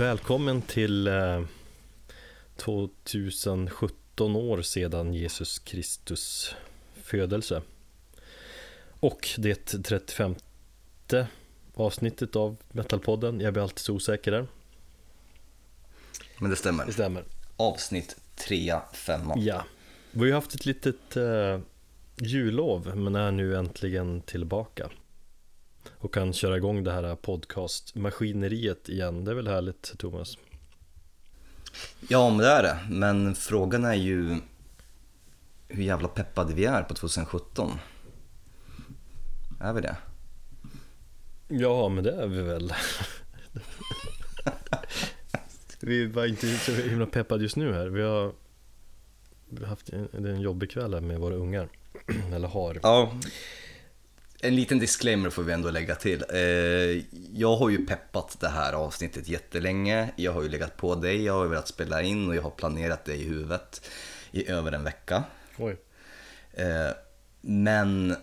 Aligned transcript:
Välkommen 0.00 0.62
till 0.62 1.06
eh, 1.06 1.42
2017 2.56 4.36
år 4.36 4.62
sedan 4.62 5.14
Jesus 5.14 5.58
Kristus 5.58 6.54
födelse. 7.02 7.62
Och 9.00 9.28
det 9.38 9.64
35 9.64 10.34
avsnittet 11.74 12.36
av 12.36 12.56
Metalpodden. 12.68 13.40
Jag 13.40 13.52
blir 13.52 13.62
alltid 13.62 13.78
så 13.78 13.94
osäker 13.94 14.30
där. 14.30 14.46
Men 16.38 16.50
det 16.50 16.56
stämmer. 16.56 16.86
Det 16.86 16.92
stämmer. 16.92 17.24
Avsnitt 17.56 18.16
3, 18.36 18.74
5. 18.92 19.20
Ja. 19.36 19.64
Vi 20.10 20.30
har 20.30 20.34
haft 20.34 20.54
ett 20.54 20.66
litet 20.66 21.16
eh, 21.16 21.60
jullov 22.16 22.96
men 22.96 23.14
är 23.14 23.30
nu 23.30 23.56
äntligen 23.56 24.20
tillbaka. 24.20 24.90
Och 25.88 26.14
kan 26.14 26.32
köra 26.32 26.56
igång 26.56 26.84
det 26.84 26.92
här 26.92 27.16
podcastmaskineriet 27.16 28.88
igen. 28.88 29.24
Det 29.24 29.30
är 29.30 29.34
väl 29.34 29.48
härligt 29.48 29.98
Thomas? 29.98 30.38
Ja, 32.08 32.28
men 32.28 32.38
det 32.38 32.46
är 32.46 32.62
det. 32.62 32.78
Men 32.90 33.34
frågan 33.34 33.84
är 33.84 33.94
ju 33.94 34.36
hur 35.68 35.82
jävla 35.82 36.08
peppade 36.08 36.54
vi 36.54 36.64
är 36.64 36.82
på 36.82 36.94
2017. 36.94 37.70
Är 39.60 39.72
vi 39.72 39.80
det? 39.80 39.96
Ja, 41.48 41.88
men 41.88 42.04
det 42.04 42.12
är 42.12 42.26
vi 42.26 42.42
väl. 42.42 42.72
vi 45.80 46.06
var 46.06 46.26
inte 46.26 46.58
så 46.58 46.72
himla 46.72 47.06
peppade 47.06 47.42
just 47.42 47.56
nu 47.56 47.72
här. 47.72 47.86
Vi 47.86 48.02
har, 48.02 48.32
vi 49.48 49.60
har 49.60 49.68
haft 49.68 49.88
en, 49.88 50.26
en 50.26 50.40
jobbig 50.40 50.70
kväll 50.70 50.94
här 50.94 51.00
med 51.00 51.20
våra 51.20 51.34
ungar. 51.34 51.68
Eller 52.34 52.48
har. 52.48 52.80
Ja. 52.82 53.12
En 54.42 54.56
liten 54.56 54.78
disclaimer 54.78 55.30
får 55.30 55.42
vi 55.42 55.52
ändå 55.52 55.70
lägga 55.70 55.94
till. 55.94 56.24
Eh, 56.32 56.38
jag 57.38 57.56
har 57.56 57.70
ju 57.70 57.86
peppat 57.86 58.36
det 58.40 58.48
här 58.48 58.72
avsnittet 58.72 59.28
jättelänge. 59.28 60.10
Jag 60.16 60.32
har 60.32 60.42
ju 60.42 60.48
legat 60.48 60.76
på 60.76 60.94
dig, 60.94 61.24
jag 61.24 61.32
har 61.32 61.46
velat 61.46 61.68
spela 61.68 62.02
in 62.02 62.28
och 62.28 62.36
jag 62.36 62.42
har 62.42 62.50
planerat 62.50 63.04
det 63.04 63.14
i 63.14 63.24
huvudet 63.24 63.88
i 64.30 64.50
över 64.50 64.72
en 64.72 64.84
vecka. 64.84 65.24
Oj. 65.58 65.76
Eh, 66.52 66.90
men 67.40 68.16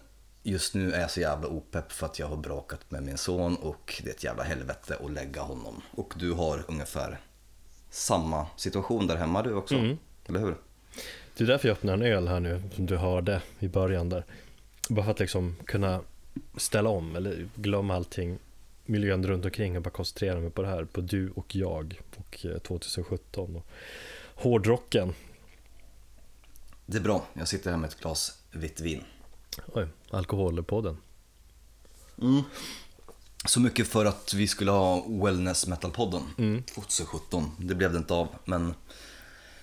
just 0.43 0.73
nu 0.75 0.91
är 0.93 1.01
jag 1.01 1.11
så 1.11 1.19
jävla 1.19 1.47
opepp 1.47 1.91
för 1.91 2.05
att 2.05 2.19
jag 2.19 2.27
har 2.27 2.37
bråkat 2.37 2.91
med 2.91 3.03
min 3.03 3.17
son 3.17 3.55
och 3.55 4.01
det 4.03 4.09
är 4.09 4.13
ett 4.13 4.23
jävla 4.23 4.43
helvete 4.43 4.97
att 5.05 5.11
lägga 5.11 5.41
honom. 5.41 5.81
Och 5.91 6.13
du 6.17 6.31
har 6.31 6.63
ungefär 6.67 7.19
samma 7.89 8.47
situation 8.57 9.07
där 9.07 9.15
hemma 9.15 9.41
du 9.43 9.53
också, 9.53 9.75
Mm. 9.75 9.97
eller 10.27 10.39
hur? 10.39 10.55
Det 11.37 11.43
är 11.43 11.47
därför 11.47 11.67
jag 11.67 11.75
öppnar 11.77 11.93
en 11.93 12.01
öl 12.01 12.27
här 12.27 12.39
nu, 12.39 12.61
som 12.75 12.85
du 12.85 12.97
hörde 12.97 13.41
i 13.59 13.67
början 13.67 14.09
där. 14.09 14.25
Bara 14.89 15.05
för 15.05 15.11
att 15.11 15.19
liksom 15.19 15.55
kunna 15.65 16.01
ställa 16.57 16.89
om 16.89 17.15
eller 17.15 17.49
glömma 17.55 17.95
allting, 17.95 18.39
miljön 18.85 19.27
runt 19.27 19.45
omkring 19.45 19.77
och 19.77 19.83
bara 19.83 19.89
koncentrera 19.89 20.39
mig 20.39 20.49
på 20.49 20.61
det 20.61 20.67
här, 20.67 20.85
på 20.85 21.01
du 21.01 21.29
och 21.29 21.55
jag 21.55 22.01
och 22.17 22.45
eh, 22.45 22.57
2017 22.57 23.55
och 23.55 23.65
hårdrocken. 24.35 25.13
Det 26.85 26.97
är 26.97 27.01
bra, 27.01 27.25
jag 27.33 27.47
sitter 27.47 27.71
här 27.71 27.77
med 27.77 27.87
ett 27.87 27.99
glas 28.01 28.37
vitt 28.51 28.79
vin. 28.81 29.03
Oj, 29.73 29.87
alkoholpodden. 30.09 30.97
Så 33.45 33.59
mycket 33.59 33.87
för 33.87 34.05
att 34.05 34.33
vi 34.33 34.47
skulle 34.47 34.71
ha 34.71 35.05
Wellness 35.07 35.67
Metal-podden 35.67 36.23
Mm. 36.37 36.63
2017. 36.63 37.51
Det 37.59 37.75
blev 37.75 37.91
det 37.91 37.97
inte 37.97 38.13
av, 38.13 38.27
men 38.45 38.73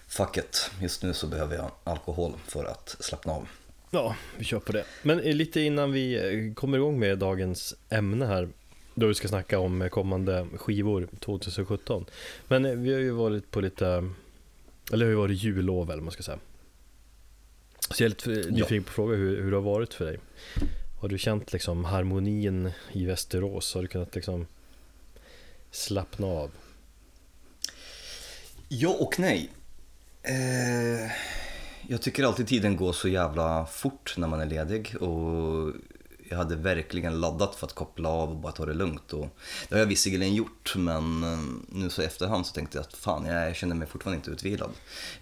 fuck 0.06 0.36
it. 0.36 0.70
Just 0.80 1.02
nu 1.02 1.14
så 1.14 1.26
behöver 1.26 1.56
jag 1.56 1.70
alkohol 1.84 2.34
för 2.46 2.64
att 2.64 2.96
slappna 3.00 3.32
av. 3.32 3.48
Ja, 3.94 4.16
vi 4.38 4.44
kör 4.44 4.60
på 4.60 4.72
det. 4.72 4.84
Men 5.02 5.20
eh, 5.20 5.34
lite 5.34 5.60
innan 5.60 5.92
vi 5.92 6.14
eh, 6.14 6.54
kommer 6.54 6.78
igång 6.78 6.98
med 6.98 7.18
dagens 7.18 7.74
ämne 7.88 8.26
här, 8.26 8.48
då 8.94 9.06
vi 9.06 9.14
ska 9.14 9.28
snacka 9.28 9.58
om 9.58 9.82
eh, 9.82 9.88
kommande 9.88 10.46
skivor 10.56 11.08
2017. 11.20 12.04
Men 12.48 12.82
vi 12.82 12.92
har 12.92 13.00
ju 13.00 13.10
varit 13.10 13.50
på 13.50 13.60
lite, 13.60 13.86
eller 14.92 14.98
det 14.98 15.04
har 15.04 15.10
ju 15.10 15.14
varit 15.14 15.42
jullov 15.42 15.90
eller 15.90 16.02
man 16.02 16.12
ska 16.12 16.22
säga. 16.22 16.38
Så 17.90 18.02
jag 18.02 18.06
är 18.06 18.10
lite 18.10 18.50
nyfiken 18.50 18.84
på 18.84 18.88
att 18.88 18.94
fråga 18.94 19.16
hur, 19.16 19.42
hur 19.42 19.50
det 19.50 19.56
har 19.56 19.62
varit 19.62 19.94
för 19.94 20.04
dig. 20.04 20.18
Har 21.00 21.08
du 21.08 21.18
känt 21.18 21.52
liksom 21.52 21.84
harmonin 21.84 22.70
i 22.92 23.06
Västerås? 23.06 23.74
Har 23.74 23.82
du 23.82 23.88
kunnat 23.88 24.14
liksom 24.14 24.46
slappna 25.70 26.26
av? 26.26 26.50
Ja 28.68 28.96
och 29.00 29.18
nej. 29.18 29.50
Eh, 30.22 31.10
jag 31.88 32.02
tycker 32.02 32.24
alltid 32.24 32.46
tiden 32.48 32.76
går 32.76 32.92
så 32.92 33.08
jävla 33.08 33.66
fort 33.66 34.14
när 34.16 34.28
man 34.28 34.40
är 34.40 34.46
ledig 34.46 34.96
och 35.02 35.72
jag 36.28 36.36
hade 36.36 36.56
verkligen 36.56 37.20
laddat 37.20 37.54
för 37.54 37.66
att 37.66 37.72
koppla 37.72 38.08
av 38.08 38.30
och 38.30 38.36
bara 38.36 38.52
ta 38.52 38.66
det 38.66 38.74
lugnt. 38.74 39.12
Och 39.12 39.28
det 39.68 39.74
har 39.74 39.80
jag 39.80 39.86
visserligen 39.86 40.34
gjort 40.34 40.74
men 40.76 41.22
eh, 41.22 41.38
nu 41.68 41.90
så 41.90 42.02
i 42.02 42.04
efterhand 42.04 42.46
så 42.46 42.52
tänkte 42.54 42.78
jag 42.78 42.82
att 42.82 42.94
fan 42.94 43.26
jag 43.26 43.56
känner 43.56 43.74
mig 43.74 43.88
fortfarande 43.88 44.16
inte 44.16 44.30
utvilad. 44.30 44.70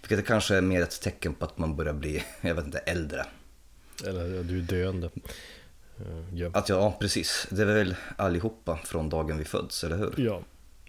Vilket 0.01 0.17
det 0.17 0.23
kanske 0.23 0.55
är 0.55 0.61
mer 0.61 0.81
ett 0.81 1.01
tecken 1.01 1.33
på 1.33 1.45
att 1.45 1.57
man 1.57 1.75
börjar 1.75 1.93
bli, 1.93 2.23
jag 2.41 2.55
vet 2.55 2.65
inte, 2.65 2.77
äldre. 2.77 3.25
Eller 4.05 4.43
du 4.43 4.57
är 4.57 4.61
döende? 4.61 5.09
Eh, 5.97 6.35
Ja. 6.35 6.49
Att 6.53 6.69
ja 6.69 6.97
precis, 6.99 7.47
det 7.49 7.61
är 7.61 7.65
väl 7.65 7.95
allihopa 8.15 8.77
från 8.77 9.09
dagen 9.09 9.37
vi 9.37 9.45
föds, 9.45 9.83
eller 9.83 9.97
hur? 9.97 10.13
Ja, 10.17 10.41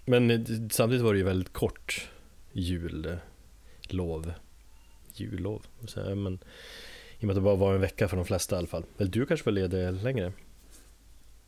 men 0.05 0.31
eh, 0.31 0.39
samtidigt 0.71 1.03
var 1.03 1.13
det 1.13 1.19
ju 1.19 1.25
väldigt 1.25 1.53
kort 1.53 2.07
jullov. 2.51 4.33
Jullov, 5.19 5.65
så 5.87 6.15
men 6.15 6.39
i 7.19 7.23
och 7.23 7.23
med 7.23 7.29
att 7.29 7.35
det 7.35 7.41
bara 7.41 7.55
var 7.55 7.73
en 7.73 7.81
vecka 7.81 8.07
för 8.07 8.17
de 8.17 8.25
flesta 8.25 8.55
i 8.55 8.57
alla 8.57 8.67
fall. 8.67 8.85
Eller 8.97 9.11
du 9.11 9.25
kanske 9.25 9.45
var 9.45 9.51
ledig 9.51 10.03
längre? 10.03 10.33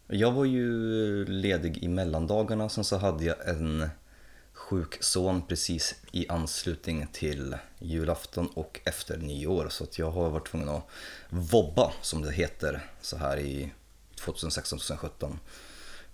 Jag 0.07 0.31
var 0.31 0.45
ju 0.45 1.25
ledig 1.25 1.77
i 1.77 1.87
mellandagarna, 1.87 2.69
sen 2.69 2.83
så 2.83 2.97
hade 2.97 3.25
jag 3.25 3.49
en 3.49 3.89
sjuk 4.53 5.03
son 5.03 5.41
precis 5.47 5.95
i 6.11 6.27
anslutning 6.29 7.07
till 7.11 7.55
julafton 7.79 8.47
och 8.47 8.79
efter 8.85 9.17
nyår. 9.17 9.67
Så 9.69 9.83
att 9.83 9.99
jag 9.99 10.11
har 10.11 10.29
varit 10.29 10.47
tvungen 10.47 10.69
att 10.69 10.87
vobba, 11.29 11.91
som 12.01 12.21
det 12.21 12.31
heter, 12.31 12.81
så 13.01 13.17
här 13.17 13.37
i 13.39 13.71
2016-2017. 14.19 15.37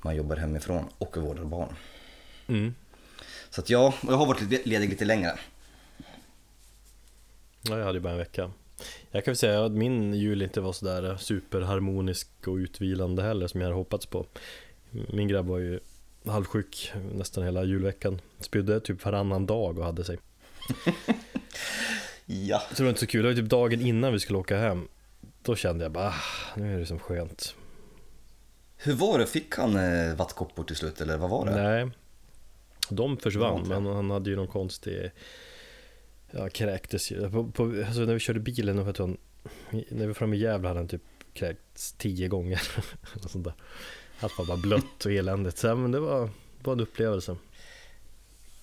Man 0.01 0.15
jobbar 0.15 0.35
hemifrån 0.35 0.85
och 0.97 1.17
vårdar 1.17 1.43
barn. 1.43 1.75
Mm. 2.47 2.75
Så 3.49 3.61
att 3.61 3.69
ja, 3.69 3.93
jag 4.07 4.13
har 4.13 4.25
varit 4.25 4.65
ledig 4.67 4.89
lite 4.89 5.05
längre. 5.05 5.39
Ja, 7.69 7.77
jag 7.77 7.85
hade 7.85 7.97
ju 7.97 8.01
bara 8.01 8.13
en 8.13 8.17
vecka. 8.17 8.51
Jag 9.11 9.25
kan 9.25 9.31
väl 9.31 9.37
säga 9.37 9.65
att 9.65 9.71
min 9.71 10.13
jul 10.13 10.41
inte 10.41 10.61
var 10.61 10.73
sådär 10.73 11.17
superharmonisk 11.17 12.27
och 12.45 12.55
utvilande 12.55 13.23
heller 13.23 13.47
som 13.47 13.61
jag 13.61 13.67
hade 13.67 13.77
hoppats 13.77 14.05
på. 14.05 14.25
Min 14.89 15.27
grabb 15.27 15.45
var 15.45 15.57
ju 15.57 15.79
halvsjuk 16.25 16.91
nästan 17.13 17.43
hela 17.43 17.63
julveckan. 17.63 18.21
Spydde 18.39 18.79
typ 18.79 19.05
varannan 19.05 19.45
dag 19.45 19.79
och 19.79 19.85
hade 19.85 20.03
sig. 20.03 20.17
Ja. 22.25 22.59
Så 22.69 22.75
det 22.75 22.83
var 22.83 22.89
inte 22.89 22.99
så 22.99 23.07
kul. 23.07 23.23
Det 23.23 23.29
var 23.29 23.35
typ 23.35 23.49
dagen 23.49 23.81
innan 23.81 24.13
vi 24.13 24.19
skulle 24.19 24.39
åka 24.39 24.57
hem. 24.57 24.87
Då 25.41 25.55
kände 25.55 25.85
jag 25.85 25.91
bara, 25.91 26.07
ah, 26.07 26.13
nu 26.55 26.75
är 26.75 26.79
det 26.79 26.85
som 26.85 26.99
skönt. 26.99 27.55
Hur 28.77 28.93
var 28.93 29.19
det? 29.19 29.25
Fick 29.25 29.55
han 29.55 29.75
eh, 29.75 30.15
vattkoppor 30.15 30.63
till 30.63 30.75
slut 30.75 31.01
eller 31.01 31.17
vad 31.17 31.29
var 31.29 31.45
det? 31.45 31.63
Nej, 31.63 31.89
de 32.89 33.17
försvann, 33.17 33.67
men 33.67 33.85
han 33.85 34.11
hade 34.11 34.29
ju 34.29 34.35
någon 34.35 34.47
konstig 34.47 35.11
Ja, 36.35 36.49
kräktes 36.49 37.11
ju. 37.11 37.29
På, 37.29 37.51
på, 37.51 37.63
alltså 37.63 38.01
när 38.01 38.13
vi 38.13 38.19
körde 38.19 38.39
bilen, 38.39 38.79
och 38.79 38.97
han, 38.97 39.17
när 39.69 39.99
vi 39.99 40.05
var 40.05 40.13
framme 40.13 40.35
i 40.35 40.39
Gävle 40.39 40.67
hade 40.67 40.79
han 40.79 40.87
typ 40.87 41.01
kräkts 41.33 41.93
tio 41.93 42.27
gånger. 42.27 42.61
sånt 43.27 43.43
där. 43.43 43.53
Allt 44.19 44.37
var 44.37 44.45
bara 44.45 44.57
blött 44.57 45.05
och 45.05 45.11
eländigt. 45.11 45.57
Så, 45.57 45.75
men 45.75 45.91
det 45.91 45.99
var, 45.99 46.29
var 46.63 46.73
en 46.73 46.79
upplevelse. 46.79 47.35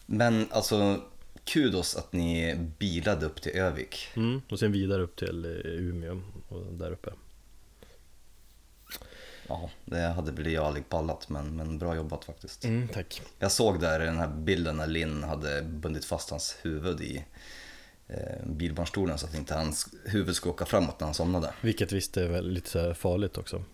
Men 0.07 0.49
alltså, 0.51 1.01
kudos 1.45 1.97
att 1.97 2.13
ni 2.13 2.57
bilade 2.79 3.27
upp 3.27 3.43
till 3.43 3.53
Övik. 3.53 4.09
Mm. 4.17 4.43
Och 4.51 4.59
sen 4.59 4.73
vidare 4.73 5.03
upp 5.03 5.17
till 5.17 5.45
eh, 5.45 5.71
Umeå 5.71 6.21
och 6.49 6.65
där 6.73 6.91
uppe. 6.91 7.11
Ja, 9.49 9.71
det 9.85 10.01
hade 10.01 10.33
väl 10.33 10.53
jag 10.53 10.65
aldrig 10.65 10.89
pallat, 10.89 11.29
men, 11.29 11.57
men 11.57 11.79
bra 11.79 11.97
jobbat 11.97 12.25
faktiskt. 12.25 12.65
Mm, 12.65 12.89
tack. 12.89 13.23
Jag 13.39 13.53
såg 13.53 13.81
där 13.81 14.03
i 14.03 14.07
den 14.07 14.19
här 14.19 14.29
bilden 14.29 14.77
när 14.77 14.87
Linn 14.87 15.23
hade 15.23 15.63
bundit 15.63 16.05
fast 16.05 16.31
hans 16.31 16.57
huvud 16.63 17.01
i 17.01 17.25
Eh, 18.13 18.47
bilbarnstolen 18.47 19.19
så 19.19 19.27
att 19.27 19.35
inte 19.35 19.55
hans 19.55 19.89
huvud 20.05 20.37
skulle 20.37 20.53
åka 20.53 20.65
framåt 20.67 21.01
när 21.01 21.07
han 21.07 21.15
somnade. 21.15 21.53
Vilket 21.61 21.93
visst 21.93 22.17
är 22.17 22.29
väl 22.29 22.51
lite 22.51 22.95
farligt 22.95 23.39
också. 23.39 23.65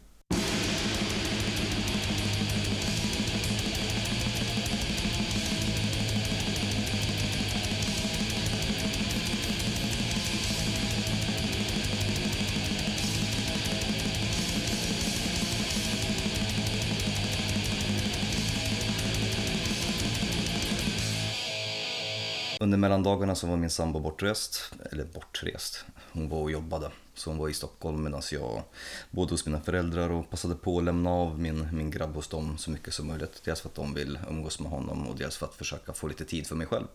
Mellandagarna 22.86 23.34
så 23.34 23.46
var 23.46 23.56
min 23.56 23.70
sambo 23.70 24.00
bortrest, 24.00 24.72
eller 24.92 25.04
bortrest, 25.04 25.84
hon 26.12 26.28
var 26.28 26.38
och 26.38 26.50
jobbade. 26.50 26.90
Så 27.14 27.30
hon 27.30 27.38
var 27.38 27.48
i 27.48 27.54
Stockholm 27.54 28.02
medan 28.02 28.22
jag 28.32 28.62
bodde 29.10 29.32
hos 29.32 29.46
mina 29.46 29.60
föräldrar 29.60 30.10
och 30.10 30.30
passade 30.30 30.54
på 30.54 30.78
att 30.78 30.84
lämna 30.84 31.10
av 31.10 31.38
min, 31.38 31.68
min 31.72 31.90
grabb 31.90 32.14
hos 32.14 32.28
dem 32.28 32.58
så 32.58 32.70
mycket 32.70 32.94
som 32.94 33.06
möjligt. 33.06 33.40
Dels 33.44 33.60
för 33.60 33.68
att 33.68 33.74
de 33.74 33.94
vill 33.94 34.18
umgås 34.28 34.60
med 34.60 34.70
honom 34.70 35.06
och 35.06 35.16
dels 35.16 35.36
för 35.36 35.46
att 35.46 35.54
försöka 35.54 35.92
få 35.92 36.08
lite 36.08 36.24
tid 36.24 36.46
för 36.46 36.56
mig 36.56 36.66
själv. 36.66 36.86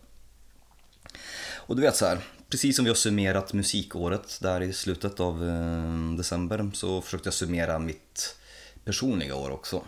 Och 1.54 1.76
du 1.76 1.82
vet 1.82 1.96
så 1.96 2.06
här, 2.06 2.18
precis 2.48 2.76
som 2.76 2.84
vi 2.84 2.90
har 2.90 2.96
summerat 2.96 3.52
musikåret 3.52 4.38
där 4.42 4.60
i 4.60 4.72
slutet 4.72 5.20
av 5.20 5.48
eh, 5.48 6.16
december 6.16 6.70
så 6.74 7.00
försökte 7.00 7.26
jag 7.26 7.34
summera 7.34 7.78
mitt 7.78 8.36
personliga 8.84 9.36
år 9.36 9.50
också. 9.50 9.82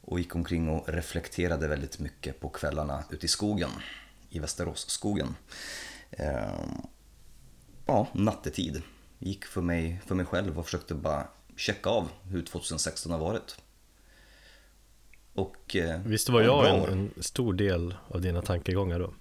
Och 0.00 0.18
gick 0.18 0.34
omkring 0.34 0.68
och 0.68 0.88
reflekterade 0.88 1.68
väldigt 1.68 1.98
mycket 1.98 2.40
på 2.40 2.48
kvällarna 2.48 3.04
ute 3.10 3.26
i 3.26 3.28
skogen, 3.28 3.70
i 4.32 4.38
Västeråsskogen. 4.38 5.36
Eh, 6.10 6.52
ja, 7.86 8.06
nattetid. 8.12 8.82
Gick 9.18 9.44
för 9.44 9.60
mig, 9.60 10.00
för 10.06 10.14
mig 10.14 10.26
själv 10.26 10.58
och 10.58 10.64
försökte 10.64 10.94
bara 10.94 11.26
checka 11.56 11.90
av 11.90 12.08
hur 12.22 12.42
2016 12.42 13.12
har 13.12 13.18
varit. 13.18 13.56
Och, 15.34 15.76
eh, 15.76 16.00
Visst 16.04 16.28
var 16.28 16.40
ja, 16.40 16.66
jag 16.68 16.88
en, 16.92 17.10
en 17.16 17.22
stor 17.22 17.54
del 17.54 17.94
av 18.08 18.20
dina 18.20 18.42
tankegångar 18.42 18.98
då? 18.98 19.14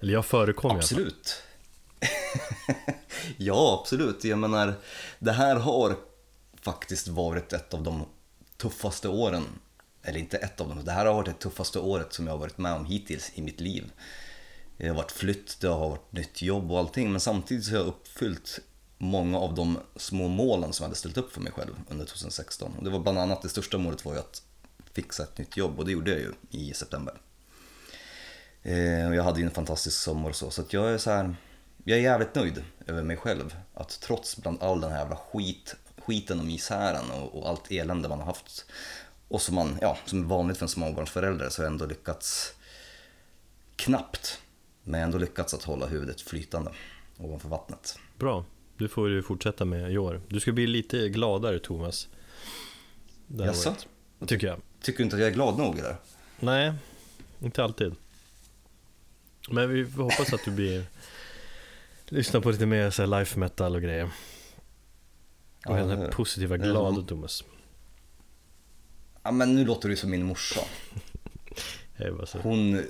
Eller 0.00 0.12
jag 0.12 0.26
förekom. 0.26 0.76
Absolut. 0.76 1.42
ja, 3.36 3.78
absolut. 3.80 4.24
Jag 4.24 4.38
menar, 4.38 4.74
det 5.18 5.32
här 5.32 5.56
har 5.56 5.96
faktiskt 6.60 7.08
varit 7.08 7.52
ett 7.52 7.74
av 7.74 7.82
de 7.82 8.04
tuffaste 8.56 9.08
åren. 9.08 9.44
Eller 10.08 10.20
inte 10.20 10.36
ett 10.36 10.60
av 10.60 10.68
dem, 10.68 10.84
det 10.84 10.92
här 10.92 11.06
har 11.06 11.14
varit 11.14 11.26
det 11.26 11.32
tuffaste 11.32 11.78
året 11.78 12.12
som 12.12 12.26
jag 12.26 12.34
har 12.34 12.38
varit 12.38 12.58
med 12.58 12.72
om 12.72 12.84
hittills 12.84 13.30
i 13.34 13.42
mitt 13.42 13.60
liv. 13.60 13.92
Det 14.76 14.88
har 14.88 14.94
varit 14.94 15.12
flytt, 15.12 15.60
det 15.60 15.68
har 15.68 15.88
varit 15.88 16.12
nytt 16.12 16.42
jobb 16.42 16.72
och 16.72 16.78
allting, 16.78 17.12
men 17.12 17.20
samtidigt 17.20 17.64
så 17.64 17.70
har 17.70 17.78
jag 17.78 17.86
uppfyllt 17.86 18.60
många 18.98 19.38
av 19.38 19.54
de 19.54 19.78
små 19.96 20.28
målen 20.28 20.72
som 20.72 20.84
jag 20.84 20.88
hade 20.88 20.98
ställt 20.98 21.16
upp 21.16 21.32
för 21.32 21.40
mig 21.40 21.52
själv 21.52 21.74
under 21.88 22.04
2016. 22.04 22.72
Och 22.78 22.84
det 22.84 22.90
var 22.90 22.98
bland 22.98 23.18
annat 23.18 23.42
det 23.42 23.48
största 23.48 23.78
målet 23.78 24.04
var 24.04 24.12
ju 24.12 24.18
att 24.18 24.42
fixa 24.92 25.22
ett 25.22 25.38
nytt 25.38 25.56
jobb 25.56 25.78
och 25.78 25.84
det 25.84 25.92
gjorde 25.92 26.10
jag 26.10 26.20
ju 26.20 26.32
i 26.50 26.74
september. 26.74 27.14
Eh, 28.62 29.08
och 29.08 29.14
jag 29.14 29.22
hade 29.22 29.40
ju 29.40 29.44
en 29.44 29.50
fantastisk 29.50 30.00
sommar 30.00 30.28
och 30.28 30.36
så, 30.36 30.50
så 30.50 30.62
att 30.62 30.72
jag 30.72 30.90
är 30.90 30.98
så 30.98 31.10
här, 31.10 31.36
jag 31.84 31.98
är 31.98 32.02
jävligt 32.02 32.34
nöjd 32.34 32.64
över 32.86 33.02
mig 33.02 33.16
själv. 33.16 33.56
Att 33.74 34.00
trots 34.00 34.36
bland 34.36 34.62
all 34.62 34.80
den 34.80 34.90
här 34.90 34.98
jävla 34.98 35.16
skit, 35.16 35.76
skiten 35.98 36.38
och 36.38 36.44
misären 36.44 37.10
och, 37.10 37.38
och 37.38 37.48
allt 37.48 37.70
elände 37.70 38.08
man 38.08 38.18
har 38.18 38.26
haft 38.26 38.64
och 39.28 39.42
som, 39.42 39.54
man, 39.54 39.78
ja, 39.80 39.98
som 40.04 40.22
är 40.22 40.26
vanligt 40.26 40.56
för 40.56 40.64
en 40.64 40.68
småbarnsförälder 40.68 41.48
så 41.48 41.62
har 41.62 41.64
jag 41.64 41.72
ändå 41.72 41.86
lyckats 41.86 42.54
knappt, 43.76 44.40
men 44.82 45.00
ändå 45.00 45.18
lyckats 45.18 45.54
att 45.54 45.64
hålla 45.64 45.86
huvudet 45.86 46.20
flytande 46.20 46.70
ovanför 47.18 47.48
vattnet. 47.48 47.98
Bra, 48.18 48.44
du 48.76 48.88
får 48.88 49.08
ju 49.08 49.22
fortsätta 49.22 49.64
med 49.64 49.92
i 49.92 49.98
år. 49.98 50.20
Du 50.28 50.40
ska 50.40 50.52
bli 50.52 50.66
lite 50.66 51.08
gladare 51.08 51.58
Thomas. 51.58 52.08
Jaså? 53.26 53.74
Tycker 54.26 54.46
jag. 54.46 54.60
Tycker 54.82 54.98
du 54.98 55.04
inte 55.04 55.16
att 55.16 55.20
jag 55.20 55.30
är 55.30 55.34
glad 55.34 55.58
nog 55.58 55.78
eller? 55.78 55.96
Nej, 56.40 56.72
inte 57.40 57.64
alltid. 57.64 57.94
Men 59.50 59.70
vi 59.70 59.82
hoppas 59.82 60.32
att 60.32 60.44
du 60.44 60.50
blir 60.50 60.84
Lyssna 62.08 62.40
på 62.40 62.50
lite 62.50 62.66
mer 62.66 62.90
så 62.90 63.06
life 63.06 63.38
metal 63.38 63.74
och 63.74 63.82
grejer. 63.82 64.04
Och 64.04 64.10
Ja, 65.64 65.76
den 65.76 65.98
här 65.98 66.08
positiva, 66.08 66.56
glada 66.56 67.02
Thomas. 67.02 67.44
Ja 69.28 69.32
men 69.32 69.54
nu 69.54 69.64
låter 69.64 69.88
du 69.88 69.96
som 69.96 70.10
min 70.10 70.24
morsa. 70.24 70.60
Hon, 72.42 72.82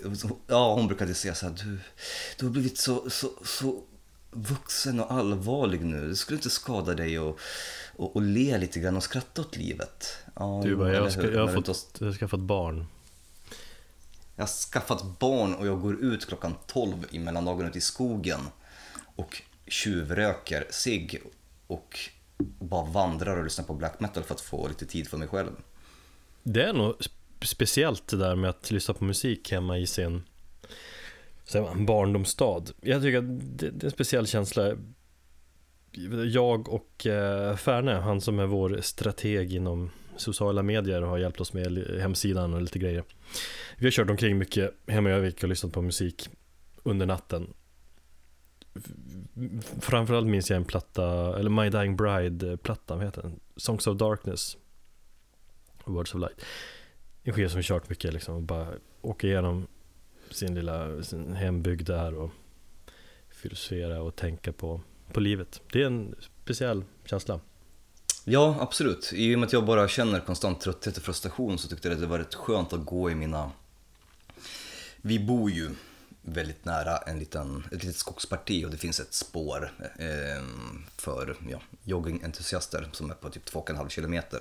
ja, 0.46 0.74
hon 0.74 0.86
brukade 0.86 1.14
säga 1.14 1.34
så 1.34 1.46
här, 1.46 1.54
du, 1.64 1.78
du 2.38 2.44
har 2.44 2.52
blivit 2.52 2.78
så, 2.78 3.10
så, 3.10 3.30
så 3.44 3.82
vuxen 4.30 5.00
och 5.00 5.12
allvarlig 5.12 5.84
nu. 5.84 6.08
Det 6.08 6.16
skulle 6.16 6.36
inte 6.36 6.50
skada 6.50 6.94
dig 6.94 7.16
att 7.16 7.36
och, 7.96 8.16
och 8.16 8.22
le 8.22 8.58
lite 8.58 8.80
grann 8.80 8.96
och 8.96 9.02
skratta 9.02 9.40
åt 9.40 9.56
livet. 9.56 10.16
Ja, 10.34 10.60
Du 10.64 10.76
bara, 10.76 10.94
jag, 10.94 11.12
ska, 11.12 11.30
jag, 11.30 11.46
har 11.46 11.54
fått, 11.54 11.96
jag 11.98 12.06
har 12.06 12.14
skaffat 12.14 12.40
barn. 12.40 12.86
Jag 14.36 14.42
har 14.42 14.70
skaffat 14.70 15.18
barn 15.18 15.54
och 15.54 15.66
jag 15.66 15.80
går 15.80 16.04
ut 16.04 16.26
klockan 16.26 16.54
12 16.66 17.06
i 17.10 17.18
mellandagen 17.18 17.68
ute 17.68 17.78
i 17.78 17.80
skogen 17.80 18.40
och 19.16 19.42
tjuvröker 19.66 20.66
sig 20.70 21.22
och 21.66 21.98
bara 22.58 22.84
vandrar 22.84 23.36
och 23.36 23.44
lyssnar 23.44 23.64
på 23.64 23.74
black 23.74 24.00
metal 24.00 24.22
för 24.22 24.34
att 24.34 24.40
få 24.40 24.68
lite 24.68 24.86
tid 24.86 25.08
för 25.08 25.16
mig 25.16 25.28
själv. 25.28 25.50
Det 26.52 26.64
är 26.64 26.72
nog 26.72 26.94
speciellt 27.42 28.08
det 28.08 28.16
där 28.16 28.36
med 28.36 28.50
att 28.50 28.70
lyssna 28.70 28.94
på 28.94 29.04
musik 29.04 29.52
hemma 29.52 29.78
i 29.78 29.86
sin 29.86 30.22
man, 31.54 31.86
barndomsstad. 31.86 32.64
Jag 32.80 33.02
tycker 33.02 33.18
att 33.18 33.58
det, 33.58 33.70
det 33.70 33.82
är 33.82 33.84
en 33.84 33.90
speciell 33.90 34.26
känsla. 34.26 34.76
Jag 36.26 36.68
och 36.68 37.06
eh, 37.06 37.56
Färne, 37.56 37.92
han 37.92 38.20
som 38.20 38.38
är 38.38 38.46
vår 38.46 38.78
strateg 38.82 39.54
inom 39.54 39.90
sociala 40.16 40.62
medier 40.62 41.02
och 41.02 41.08
har 41.08 41.18
hjälpt 41.18 41.40
oss 41.40 41.52
med 41.52 42.00
hemsidan 42.00 42.54
och 42.54 42.62
lite 42.62 42.78
grejer. 42.78 43.04
Vi 43.78 43.86
har 43.86 43.90
kört 43.90 44.10
omkring 44.10 44.38
mycket 44.38 44.74
hemma 44.86 45.10
i 45.10 45.12
Övik 45.12 45.42
och 45.42 45.48
lyssnat 45.48 45.72
på 45.72 45.82
musik 45.82 46.28
under 46.82 47.06
natten. 47.06 47.54
Framförallt 49.80 50.26
minns 50.26 50.50
jag 50.50 50.56
en 50.56 50.64
platta, 50.64 51.38
eller 51.38 51.50
My 51.50 51.70
Dying 51.70 51.96
Bride-plattan, 51.96 52.98
vad 52.98 53.06
heter 53.06 53.22
den? 53.22 53.40
Songs 53.56 53.86
of 53.86 53.96
Darkness. 53.96 54.56
Words 55.92 56.14
of 56.14 56.20
Light. 56.20 56.44
En 57.22 57.32
skiva 57.32 57.48
som 57.48 57.62
kört 57.62 57.88
mycket 57.88 58.12
liksom, 58.12 58.34
och 58.34 58.42
bara 58.42 58.68
åka 59.02 59.26
igenom 59.26 59.66
sin 60.30 60.54
lilla 60.54 61.02
sin 61.02 61.34
hembygd 61.34 61.86
där 61.86 62.14
och 62.14 62.30
filosofera 63.30 64.02
och 64.02 64.16
tänka 64.16 64.52
på, 64.52 64.80
på 65.12 65.20
livet. 65.20 65.60
Det 65.72 65.82
är 65.82 65.86
en 65.86 66.14
speciell 66.42 66.84
känsla. 67.04 67.40
Ja, 68.24 68.56
absolut. 68.60 69.12
I 69.14 69.34
och 69.34 69.38
med 69.38 69.46
att 69.46 69.52
jag 69.52 69.64
bara 69.64 69.88
känner 69.88 70.20
konstant 70.20 70.60
trötthet 70.60 70.96
och 70.96 71.02
frustration 71.02 71.58
så 71.58 71.68
tyckte 71.68 71.88
jag 71.88 71.94
att 71.94 72.00
det 72.00 72.06
var 72.06 72.18
rätt 72.18 72.34
skönt 72.34 72.72
att 72.72 72.84
gå 72.84 73.10
i 73.10 73.14
mina... 73.14 73.50
Vi 74.96 75.18
bor 75.18 75.50
ju 75.50 75.70
väldigt 76.32 76.64
nära 76.64 76.96
en 76.96 77.18
liten, 77.18 77.64
ett 77.72 77.84
litet 77.84 77.96
skogsparti 77.96 78.64
och 78.64 78.70
det 78.70 78.76
finns 78.76 79.00
ett 79.00 79.14
spår 79.14 79.72
eh, 79.98 80.44
för 80.96 81.36
ja, 81.50 81.60
joggingentusiaster 81.82 82.88
som 82.92 83.10
är 83.10 83.14
på 83.14 83.30
typ 83.30 83.48
2,5 83.48 83.88
kilometer. 83.88 84.40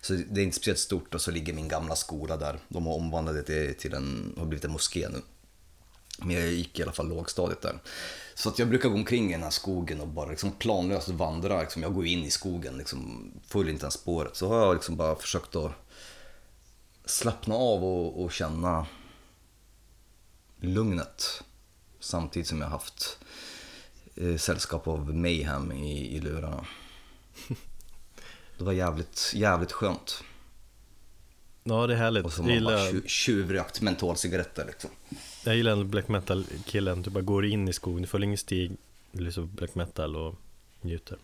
Så 0.00 0.12
det 0.12 0.40
är 0.40 0.44
inte 0.44 0.56
speciellt 0.56 0.78
stort 0.78 1.14
och 1.14 1.20
så 1.20 1.30
ligger 1.30 1.52
min 1.52 1.68
gamla 1.68 1.96
skola 1.96 2.36
där. 2.36 2.58
De 2.68 2.86
har 2.86 2.94
omvandlat 2.94 3.34
det 3.34 3.42
till, 3.42 3.74
till 3.74 3.94
en, 3.94 4.34
har 4.38 4.46
blivit 4.46 4.64
en 4.64 4.72
moské 4.72 5.08
nu. 5.08 5.18
Men 6.18 6.36
jag 6.36 6.52
gick 6.52 6.78
i 6.78 6.82
alla 6.82 6.92
fall 6.92 7.08
lågstadiet 7.08 7.62
där. 7.62 7.78
Så 8.34 8.48
att 8.48 8.58
jag 8.58 8.68
brukar 8.68 8.88
gå 8.88 8.94
omkring 8.94 9.30
i 9.30 9.32
den 9.32 9.42
här 9.42 9.50
skogen 9.50 10.00
och 10.00 10.08
bara 10.08 10.30
liksom 10.30 10.52
planlöst 10.52 11.08
vandra. 11.08 11.60
Liksom 11.60 11.82
jag 11.82 11.94
går 11.94 12.06
in 12.06 12.24
i 12.24 12.30
skogen, 12.30 12.76
liksom, 12.76 13.32
följer 13.46 13.72
inte 13.72 13.84
ens 13.84 13.94
spåret. 13.94 14.36
Så 14.36 14.48
har 14.48 14.58
jag 14.58 14.74
liksom 14.74 14.96
bara 14.96 15.16
försökt 15.16 15.56
att 15.56 15.72
slappna 17.04 17.54
av 17.54 17.84
och, 17.84 18.24
och 18.24 18.32
känna 18.32 18.86
lugnet. 20.66 21.42
Samtidigt 22.00 22.48
som 22.48 22.58
jag 22.60 22.66
har 22.66 22.70
haft 22.72 23.18
eh, 24.16 24.36
sällskap 24.36 24.88
av 24.88 25.14
mayhem 25.14 25.72
i, 25.72 26.16
i 26.16 26.20
lurarna. 26.20 26.66
Det 28.58 28.64
var 28.64 28.72
jävligt, 28.72 29.32
jävligt 29.34 29.72
skönt. 29.72 30.24
Ja, 31.64 31.86
det 31.86 31.94
är 31.94 31.98
härligt. 31.98 32.24
Och 32.24 32.32
så 32.32 32.42
man 32.42 32.46
bara 32.48 32.54
gillar, 32.54 32.78
tju- 32.92 33.06
tjuvrökt 33.06 33.80
mentolcigaretter 33.80 34.66
liksom. 34.66 34.90
jag 35.44 35.56
gillar 35.56 35.76
den 35.76 35.90
black 35.90 36.08
metal-killen. 36.08 37.02
Du 37.02 37.10
bara 37.10 37.20
går 37.20 37.44
in 37.46 37.68
i 37.68 37.72
skogen, 37.72 38.02
du 38.02 38.08
följer 38.08 38.24
ingen 38.24 38.38
stig, 38.38 38.76
du 39.12 39.24
lyssnar 39.24 39.44
på 39.44 39.48
black 39.50 39.74
metal 39.74 40.16
och 40.16 40.34
njuter. 40.80 41.18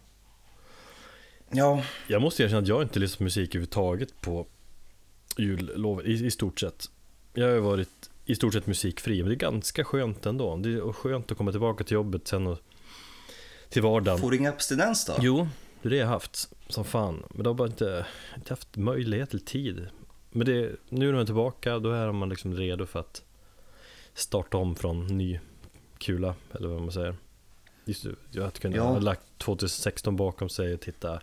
Ja, 1.50 1.82
Jag 2.08 2.22
måste 2.22 2.42
erkänna 2.42 2.60
att 2.60 2.68
jag 2.68 2.82
inte 2.82 2.98
lyssnat 2.98 3.18
på 3.18 3.24
musik 3.24 3.48
överhuvudtaget 3.50 4.20
på 4.20 4.46
jullovet, 5.36 6.06
i, 6.06 6.26
i 6.26 6.30
stort 6.30 6.60
sett. 6.60 6.90
Jag 7.34 7.48
har 7.52 7.58
varit 7.58 8.07
i 8.28 8.34
stort 8.34 8.52
sett 8.52 8.66
musikfri, 8.66 9.22
men 9.22 9.28
det 9.28 9.34
är 9.34 9.50
ganska 9.50 9.84
skönt 9.84 10.26
ändå. 10.26 10.56
Det 10.56 10.68
är 10.68 10.92
skönt 10.92 11.30
att 11.32 11.38
komma 11.38 11.50
tillbaka 11.50 11.84
till 11.84 11.94
jobbet 11.94 12.28
sen 12.28 12.46
och 12.46 12.58
till 13.68 13.82
vardagen. 13.82 14.20
får 14.20 14.30
du 14.30 14.36
ingen 14.36 14.52
abstinens 14.52 15.04
då? 15.06 15.14
Jo, 15.20 15.48
det 15.82 15.88
är 15.88 15.90
det 15.90 15.96
jag 15.96 16.06
har 16.06 16.12
haft 16.12 16.52
som 16.68 16.84
fan. 16.84 17.22
Men 17.30 17.42
det 17.42 17.48
har 17.48 17.54
bara 17.54 17.68
inte, 17.68 18.06
inte 18.36 18.52
haft 18.52 18.76
möjlighet 18.76 19.30
eller 19.30 19.44
tid. 19.44 19.88
Men 20.30 20.46
det, 20.46 20.72
nu 20.88 21.06
när 21.06 21.12
man 21.12 21.20
är 21.20 21.24
tillbaka, 21.26 21.78
då 21.78 21.90
är 21.90 22.12
man 22.12 22.28
liksom 22.28 22.54
redo 22.54 22.86
för 22.86 23.00
att 23.00 23.22
starta 24.14 24.56
om 24.56 24.76
från 24.76 25.06
ny 25.06 25.40
kula, 25.98 26.34
eller 26.52 26.68
vad 26.68 26.80
man 26.80 26.92
säger. 26.92 27.16
Just 27.84 28.04
det, 28.04 28.14
jag 28.30 28.42
hade 28.44 28.58
kunnat 28.58 28.76
Ja. 28.76 28.82
ha 28.82 28.98
lagt 28.98 29.38
2016 29.38 30.16
bakom 30.16 30.48
sig 30.48 30.74
och 30.74 30.80
titta 30.80 31.20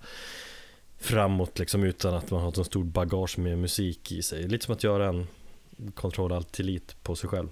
framåt 0.98 1.60
liksom 1.60 1.84
utan 1.84 2.14
att 2.14 2.32
man 2.32 2.42
har 2.42 2.52
så 2.52 2.64
stort 2.64 2.86
bagage 2.86 3.38
med 3.40 3.58
musik 3.58 4.12
i 4.12 4.22
sig. 4.22 4.48
Lite 4.48 4.66
som 4.66 4.74
att 4.74 4.84
göra 4.84 5.08
en 5.08 5.28
kontroll 5.96 6.32
alt 6.32 6.52
tillit 6.52 7.04
på 7.04 7.16
sig 7.16 7.30
själv. 7.30 7.50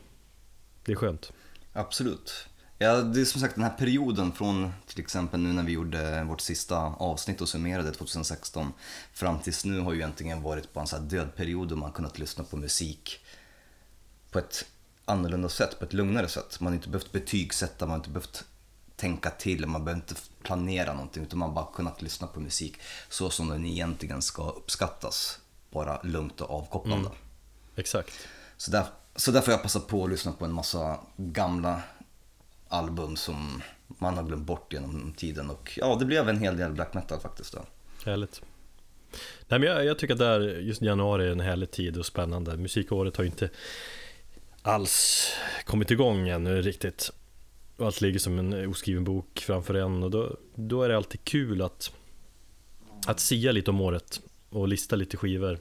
Det 0.84 0.92
är 0.92 0.96
skönt. 0.96 1.32
Absolut. 1.74 2.48
Ja, 2.77 3.01
det 3.01 3.22
är 3.22 3.25
som 3.25 3.42
sagt 3.42 3.56
den 3.56 3.63
här 3.63 3.77
perioden 3.77 4.32
från 4.32 4.72
till 4.86 5.00
exempel 5.00 5.39
nu 5.39 5.53
när 5.53 5.63
vi 5.63 5.72
gjorde 5.72 6.24
vårt 6.24 6.42
sista 6.42 6.77
avsnitt 6.77 7.42
och 7.42 7.50
summerade 7.50 7.92
2016 7.92 8.74
fram 9.13 9.39
tills 9.39 9.65
nu 9.65 9.80
har 9.80 9.94
ju 9.94 10.00
egentligen 10.00 10.42
varit 10.42 10.74
på 10.74 10.80
en 10.80 10.88
sån 10.88 11.08
död 11.08 11.36
period 11.36 11.68
då 11.68 11.75
man 11.75 11.92
kunnat 11.92 12.20
lyssna 12.20 12.44
på 12.44 12.58
musik 12.58 13.20
på 14.32 14.39
ett 14.39 14.65
annorlunda 15.06 15.50
sätt, 15.50 15.80
på 15.80 15.86
ett 15.86 15.94
lugnare 15.94 16.27
sätt. 16.27 16.60
Man 16.60 16.68
har 16.68 16.75
inte 16.75 16.89
behövt 16.89 17.12
betygsätta, 17.12 17.86
man 17.86 17.92
har 17.92 17.98
inte 17.98 18.10
behövt 18.10 18.46
tänka 18.96 19.30
till, 19.30 19.68
man 19.68 19.86
behöver 19.86 20.01
inte 20.01 20.15
planera 20.44 20.94
någonting 20.94 21.24
utan 21.24 21.39
man 21.39 21.50
har 21.50 21.56
bara 21.56 21.74
kunnat 21.74 22.01
lyssna 22.01 22.27
på 22.27 22.39
musik 22.39 22.77
så 23.10 23.30
som 23.30 23.50
den 23.50 23.65
egentligen 23.65 24.22
ska 24.22 24.50
uppskattas. 24.50 25.39
Bara 25.72 26.01
lugnt 26.01 26.42
och 26.42 26.50
avkopplande. 26.50 27.08
Mm. 27.08 27.18
Exakt. 27.75 28.27
Så, 28.58 28.72
där, 28.72 28.86
så 29.15 29.32
därför 29.32 29.48
har 29.48 29.53
jag 29.53 29.63
passat 29.63 29.88
på 29.88 30.03
att 30.03 30.10
lyssna 30.10 30.32
på 30.32 30.46
en 30.46 30.53
massa 30.53 31.00
gamla 31.18 31.82
album 32.68 33.15
som 33.15 33.62
man 33.88 34.18
har 34.18 34.24
glömt 34.24 34.46
bort 34.46 34.74
genom 34.74 35.13
tiden 35.18 35.50
och 35.50 35.72
ja, 35.77 35.96
det 36.00 36.06
blev 36.06 36.30
en 36.30 36.39
hel 36.39 36.58
del 36.58 36.72
black 36.72 36.94
metal 36.94 37.20
faktiskt. 37.20 37.53
Då. 37.53 37.65
Härligt. 38.06 38.42
Nej, 39.48 39.60
men 39.60 39.70
jag, 39.70 39.86
jag 39.86 40.00
tycker 40.00 40.13
att 40.13 40.20
där, 40.20 40.39
just 40.42 40.82
januari 40.82 41.27
är 41.27 41.32
en 41.32 41.39
härlig 41.39 41.72
tid 41.72 41.98
och 41.98 42.06
spännande. 42.06 42.58
Musikåret 42.58 43.18
har 43.18 43.24
ju 43.24 43.30
inte 43.30 43.50
alls 44.62 45.27
kommit 45.65 45.92
igång 45.92 46.30
ännu 46.30 46.62
riktigt. 46.62 47.12
Och 47.77 47.86
allt 47.86 48.01
ligger 48.01 48.20
som 48.20 48.39
en 48.39 48.70
oskriven 48.70 49.03
bok 49.03 49.39
framför 49.48 49.74
en 49.74 50.03
och 50.03 50.12
då, 50.12 50.38
då 50.56 50.84
är 50.84 50.89
det 50.89 50.98
alltid 50.98 51.24
kul 51.24 51.62
att, 51.62 51.92
att 53.08 53.20
sia 53.20 53.51
lite 53.51 53.72
om 53.72 53.82
året 53.82 54.22
och 54.50 54.68
lista 54.68 54.96
lite 54.96 55.18
skivor 55.18 55.60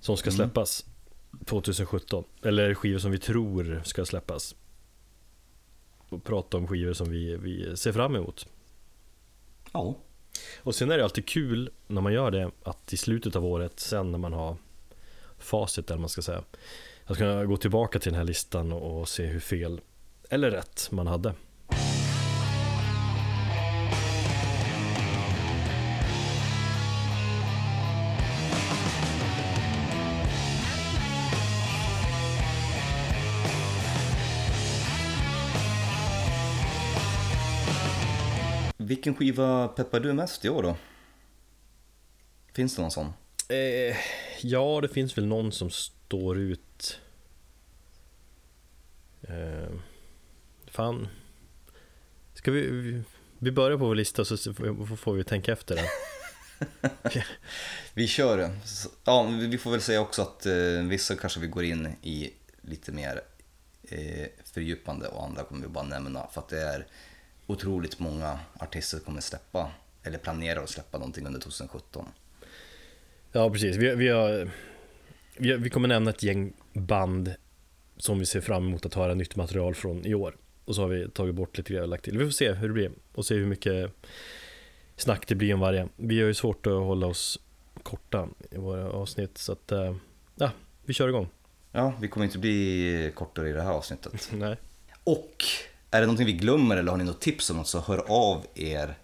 som 0.00 0.16
ska 0.16 0.30
Mm. 0.30 0.36
släppas 0.36 0.84
2017. 1.44 2.24
Eller 2.42 2.74
skivor 2.74 2.98
som 2.98 3.10
vi 3.10 3.18
tror 3.18 3.82
ska 3.84 4.04
släppas. 4.04 4.54
Och 6.08 6.24
prata 6.24 6.56
om 6.56 6.68
skivor 6.68 6.92
som 6.92 7.10
vi, 7.10 7.36
vi 7.36 7.76
ser 7.76 7.92
fram 7.92 8.16
emot. 8.16 8.46
Ja, 9.72 9.96
Och 10.62 10.74
sen 10.74 10.90
är 10.90 10.98
det 10.98 11.04
alltid 11.04 11.28
kul 11.28 11.70
när 11.86 12.00
man 12.00 12.12
gör 12.12 12.30
det 12.30 12.50
att 12.62 12.92
i 12.92 12.96
slutet 12.96 13.36
av 13.36 13.44
året, 13.44 13.80
sen 13.80 14.12
när 14.12 14.18
man 14.18 14.32
har 14.32 14.56
facit 15.38 15.90
eller 15.90 16.00
man 16.00 16.08
ska 16.08 16.22
säga, 16.22 16.44
att 17.04 17.18
kunna 17.18 17.44
gå 17.44 17.56
tillbaka 17.56 17.98
till 17.98 18.12
den 18.12 18.18
här 18.18 18.24
listan 18.24 18.72
och 18.72 19.08
se 19.08 19.26
hur 19.26 19.40
fel 19.40 19.80
eller 20.30 20.50
rätt 20.50 20.88
man 20.90 21.06
hade. 21.06 21.34
Vilken 39.04 39.18
skiva 39.18 39.68
peppar 39.68 40.00
du 40.00 40.12
mest 40.12 40.44
i 40.44 40.48
år 40.48 40.62
då? 40.62 40.76
Finns 42.52 42.76
det 42.76 42.82
någon 42.82 42.90
sån? 42.90 43.12
Eh, 43.48 43.96
ja, 44.40 44.80
det 44.82 44.88
finns 44.88 45.18
väl 45.18 45.26
någon 45.26 45.52
som 45.52 45.70
står 45.70 46.38
ut. 46.38 47.00
Eh, 49.22 49.74
fan. 50.66 51.08
Ska 52.34 52.50
vi, 52.50 52.70
vi, 52.70 53.02
vi 53.38 53.52
börjar 53.52 53.78
på 53.78 53.86
vår 53.86 53.94
lista 53.94 54.24
så 54.24 54.36
får 54.96 55.12
vi 55.12 55.24
tänka 55.24 55.52
efter 55.52 55.76
det. 55.76 55.88
Vi 57.94 58.08
kör 58.08 58.38
det. 58.38 58.50
Ja, 59.04 59.22
vi 59.22 59.46
vi 59.46 59.58
får 59.58 59.70
väl 59.70 59.80
säga 59.80 60.00
också 60.00 60.22
att 60.22 60.46
eh, 60.46 60.82
vissa 60.88 61.16
kanske 61.16 61.40
vi 61.40 61.46
går 61.46 61.64
in 61.64 61.86
i 62.02 62.32
lite 62.62 62.92
mer 62.92 63.20
eh, 63.82 64.26
fördjupande 64.44 65.08
och 65.08 65.24
andra 65.24 65.44
kommer 65.44 65.62
vi 65.62 65.68
bara 65.68 65.84
nämna 65.84 66.26
för 66.32 66.40
att 66.40 66.48
det 66.48 66.60
är 66.60 66.86
otroligt 67.46 67.98
många 67.98 68.38
artister 68.58 68.98
kommer 68.98 69.20
släppa 69.20 69.70
eller 70.02 70.18
planerar 70.18 70.62
att 70.62 70.70
släppa 70.70 70.98
någonting 70.98 71.26
under 71.26 71.40
2017. 71.40 72.06
Ja, 73.32 73.50
precis. 73.50 73.76
Vi, 73.76 73.94
vi, 73.94 74.08
har, 74.08 74.50
vi, 75.36 75.50
har- 75.52 75.58
vi 75.58 75.70
kommer 75.70 75.88
nämna 75.88 76.10
ett 76.10 76.22
gäng 76.22 76.52
band 76.72 77.34
som 77.96 78.18
vi 78.18 78.26
ser 78.26 78.40
fram 78.40 78.66
emot 78.68 78.86
att 78.86 78.94
höra 78.94 79.14
nytt 79.14 79.36
material 79.36 79.74
från 79.74 80.06
i 80.06 80.14
år. 80.14 80.36
Och 80.64 80.74
så 80.74 80.82
har 80.82 80.88
vi 80.88 81.10
tagit 81.10 81.34
bort 81.34 81.56
lite 81.58 81.68
grejer 81.70 81.82
och 81.82 81.88
lagt 81.88 82.04
till. 82.04 82.18
Vi 82.18 82.24
får 82.24 82.30
se 82.32 82.52
hur 82.52 82.68
det 82.68 82.74
blir 82.74 82.92
och 83.14 83.26
se 83.26 83.34
hur 83.34 83.46
mycket 83.46 83.90
snack 84.96 85.26
det 85.28 85.34
blir 85.34 85.54
om 85.54 85.60
varje. 85.60 85.88
Vi 85.96 86.20
har 86.20 86.26
ju 86.26 86.34
svårt 86.34 86.66
att 86.66 86.72
hålla 86.72 87.06
oss 87.06 87.40
korta 87.82 88.28
i 88.50 88.56
våra 88.56 88.90
avsnitt 88.90 89.38
så 89.38 89.52
att 89.52 89.72
eh, 89.72 89.96
ja, 90.36 90.50
vi 90.84 90.92
kör 90.94 91.08
igång. 91.08 91.28
Ja, 91.72 91.92
vi 92.00 92.08
kommer 92.08 92.26
inte 92.26 92.38
bli 92.38 93.12
kortare 93.14 93.48
i 93.48 93.52
det 93.52 93.62
här 93.62 93.70
avsnittet. 93.72 94.28
Nej. 94.32 94.56
Och 95.04 95.44
är 95.94 96.00
det 96.00 96.06
någonting 96.06 96.26
vi 96.26 96.32
glömmer 96.32 96.76
eller 96.76 96.90
har 96.90 96.98
ni 96.98 97.04
något 97.04 97.20
tips 97.20 97.50
om 97.50 97.56
något 97.56 97.68
så 97.68 97.80
hör 97.80 98.04
av 98.08 98.46
er 98.54 98.98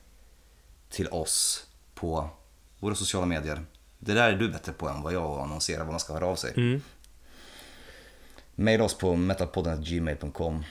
till 0.88 1.08
oss 1.08 1.66
på 1.94 2.30
våra 2.78 2.94
sociala 2.94 3.26
medier. 3.26 3.64
Det 3.98 4.14
där 4.14 4.32
är 4.32 4.36
du 4.36 4.48
bättre 4.48 4.72
på 4.72 4.88
än 4.88 5.02
vad 5.02 5.12
jag 5.12 5.40
annonserar 5.40 5.78
vad 5.78 5.90
man 5.90 6.00
ska 6.00 6.12
höra 6.12 6.26
av 6.26 6.36
sig. 6.36 6.52
Mm. 6.56 6.82
Maila 8.54 8.84
oss 8.84 8.98
på 8.98 9.16
metalpodden.gmail.com 9.16 10.64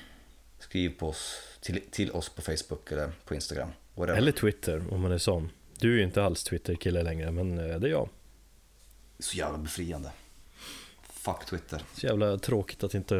Skriv 0.59 0.89
på 0.89 1.09
oss, 1.09 1.41
till, 1.61 1.81
till 1.91 2.11
oss 2.11 2.29
på 2.29 2.41
Facebook 2.41 2.91
eller 2.91 3.11
på 3.25 3.35
Instagram. 3.35 3.69
Whatever. 3.95 4.17
Eller 4.17 4.31
Twitter 4.31 4.83
om 4.93 5.01
man 5.01 5.11
är 5.11 5.17
sån. 5.17 5.49
Du 5.77 5.93
är 5.93 5.97
ju 5.97 6.03
inte 6.03 6.23
alls 6.23 6.43
Twitter-kille 6.43 7.03
längre 7.03 7.31
men 7.31 7.57
eh, 7.57 7.79
det 7.79 7.87
är 7.87 7.91
jag. 7.91 8.09
Så 9.19 9.37
jävla 9.37 9.57
befriande. 9.57 10.11
Fuck 11.19 11.45
Twitter. 11.45 11.83
Så 11.93 12.05
jävla 12.05 12.37
tråkigt 12.37 12.83
att 12.83 12.93
inte 12.93 13.15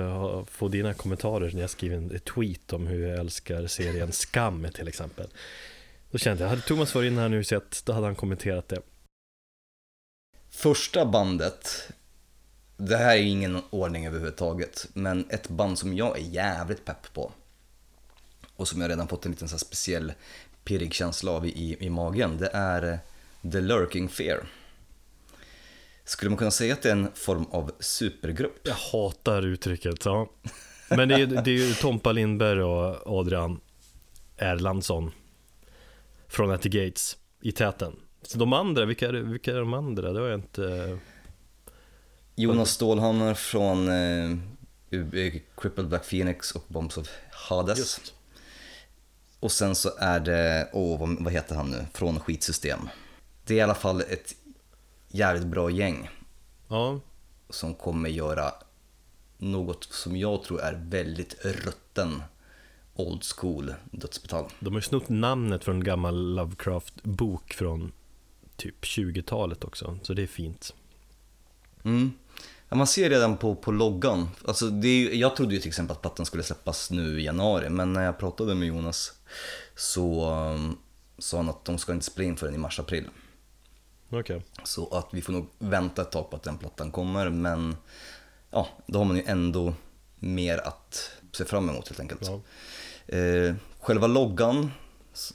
få 0.47 0.67
dina 0.67 0.93
kommentarer 0.93 1.51
när 1.53 1.61
jag 1.61 1.69
skriver 1.69 1.97
en 1.97 2.19
tweet 2.19 2.73
om 2.73 2.87
hur 2.87 3.07
jag 3.07 3.19
älskar 3.19 3.67
serien 3.67 4.11
Skam 4.11 4.67
till 4.73 4.87
exempel. 4.87 5.27
Då 6.11 6.17
kände 6.17 6.43
jag, 6.43 6.49
hade 6.49 6.61
Thomas 6.61 6.95
varit 6.95 7.11
inne 7.11 7.21
här 7.21 7.29
nu 7.29 7.43
sett, 7.43 7.81
då 7.85 7.93
hade 7.93 8.05
han 8.05 8.15
kommenterat 8.15 8.67
det. 8.67 8.81
Första 10.49 11.05
bandet, 11.05 11.91
det 12.77 12.97
här 12.97 13.15
är 13.15 13.21
ingen 13.21 13.61
ordning 13.69 14.07
överhuvudtaget, 14.07 14.87
men 14.93 15.25
ett 15.29 15.49
band 15.49 15.79
som 15.79 15.93
jag 15.93 16.17
är 16.17 16.23
jävligt 16.23 16.85
pepp 16.85 17.13
på 17.13 17.31
och 18.55 18.67
som 18.67 18.81
jag 18.81 18.91
redan 18.91 19.07
fått 19.07 19.25
en 19.25 19.31
liten 19.31 19.49
så 19.49 19.57
speciell 19.57 20.13
pirrig 20.63 20.93
känsla 20.93 21.31
av 21.31 21.45
i, 21.45 21.77
i 21.79 21.89
magen, 21.89 22.37
det 22.37 22.49
är 22.53 22.99
The 23.51 23.61
Lurking 23.61 24.09
Fear. 24.09 24.43
Skulle 26.09 26.29
man 26.29 26.37
kunna 26.37 26.51
säga 26.51 26.73
att 26.73 26.81
det 26.81 26.89
är 26.89 26.93
en 26.93 27.11
form 27.13 27.45
av 27.45 27.71
supergrupp? 27.79 28.59
Jag 28.63 28.73
hatar 28.73 29.45
uttrycket, 29.45 30.05
ja. 30.05 30.29
Men 30.89 31.09
det 31.09 31.15
är, 31.15 31.27
det 31.27 31.51
är 31.51 31.67
ju 31.67 31.73
Tompa 31.73 32.11
Lindberg 32.11 32.61
och 32.61 33.19
Adrian 33.19 33.59
Erlandsson 34.37 35.11
från 36.27 36.51
At 36.51 36.61
the 36.61 36.69
Gates 36.69 37.17
i 37.41 37.51
täten. 37.51 37.95
Så 38.21 38.37
de 38.37 38.53
andra, 38.53 38.85
vilka 38.85 39.07
är, 39.07 39.13
vilka 39.13 39.51
är 39.51 39.59
de 39.59 39.73
andra? 39.73 40.13
Det 40.13 40.19
har 40.19 40.27
jag 40.27 40.39
inte... 40.39 40.97
Jonas 42.35 42.71
Stålhammar 42.71 43.33
från 43.33 43.87
eh, 43.87 44.31
eh, 44.91 45.33
Crippled 45.57 45.87
Black 45.87 46.09
Phoenix 46.09 46.51
och 46.51 46.63
Bombs 46.67 46.97
of 46.97 47.09
Hades. 47.31 47.77
Just. 47.77 48.13
Och 49.39 49.51
sen 49.51 49.75
så 49.75 49.89
är 49.99 50.19
det, 50.19 50.69
åh 50.73 50.99
vad, 50.99 51.23
vad 51.23 51.33
heter 51.33 51.55
han 51.55 51.71
nu, 51.71 51.85
från 51.93 52.19
Skitsystem. 52.19 52.89
Det 53.45 53.53
är 53.53 53.57
i 53.57 53.61
alla 53.61 53.75
fall 53.75 54.01
ett 54.01 54.35
jävligt 55.09 55.47
bra 55.47 55.69
gäng 55.69 56.09
Ja, 56.67 56.99
som 57.49 57.75
kommer 57.75 58.09
göra 58.09 58.53
något 59.37 59.83
som 59.83 60.17
jag 60.17 60.43
tror 60.43 60.61
är 60.61 60.81
väldigt 60.89 61.45
rutten 61.45 62.23
old 62.95 63.23
school 63.23 63.73
dödsmetall. 63.91 64.45
de 64.59 64.73
har 64.73 64.79
ju 64.79 64.81
snott 64.81 65.09
namnet 65.09 65.63
från 65.63 65.75
en 65.75 65.83
gammal 65.83 66.35
Lovecraft-bok 66.35 67.53
från 67.53 67.91
typ 68.55 68.83
20-talet 68.83 69.63
också, 69.63 69.99
så 70.01 70.13
det 70.13 70.23
är 70.23 70.27
fint. 70.27 70.73
Mm. 71.83 72.11
Ja, 72.69 72.75
man 72.77 72.87
ser 72.87 73.09
redan 73.09 73.37
på, 73.37 73.55
på 73.55 73.71
loggan, 73.71 74.29
alltså 74.45 74.69
det 74.69 74.87
är, 74.87 75.15
jag 75.15 75.35
trodde 75.35 75.53
ju 75.53 75.59
till 75.59 75.67
exempel 75.67 75.95
att 75.95 76.01
plattan 76.01 76.25
skulle 76.25 76.43
släppas 76.43 76.91
nu 76.91 77.19
i 77.19 77.23
januari, 77.23 77.69
men 77.69 77.93
när 77.93 78.03
jag 78.03 78.17
pratade 78.17 78.55
med 78.55 78.67
Jonas 78.67 79.13
så 79.75 80.33
um, 80.33 80.77
sa 81.17 81.37
han 81.37 81.49
att 81.49 81.65
de 81.65 81.77
ska 81.77 81.93
inte 81.93 82.05
spela 82.05 82.27
in 82.27 82.37
förrän 82.37 82.55
i 82.55 82.57
mars-april. 82.57 83.09
Okej. 84.09 84.41
Så 84.63 84.87
att 84.87 85.07
vi 85.11 85.21
får 85.21 85.33
nog 85.33 85.47
vänta 85.59 86.01
ett 86.01 86.11
tag 86.11 86.29
på 86.29 86.35
att 86.35 86.43
den 86.43 86.57
plattan 86.57 86.91
kommer, 86.91 87.29
men 87.29 87.75
ja, 88.51 88.67
då 88.87 88.99
har 88.99 89.05
man 89.05 89.15
ju 89.15 89.23
ändå 89.25 89.73
mer 90.19 90.57
att 90.57 91.11
se 91.31 91.45
fram 91.45 91.69
emot 91.69 91.87
helt 91.87 91.99
enkelt. 91.99 92.21
Ja. 92.27 92.41
Eh, 93.15 93.55
själva 93.79 94.07
loggan, 94.07 94.71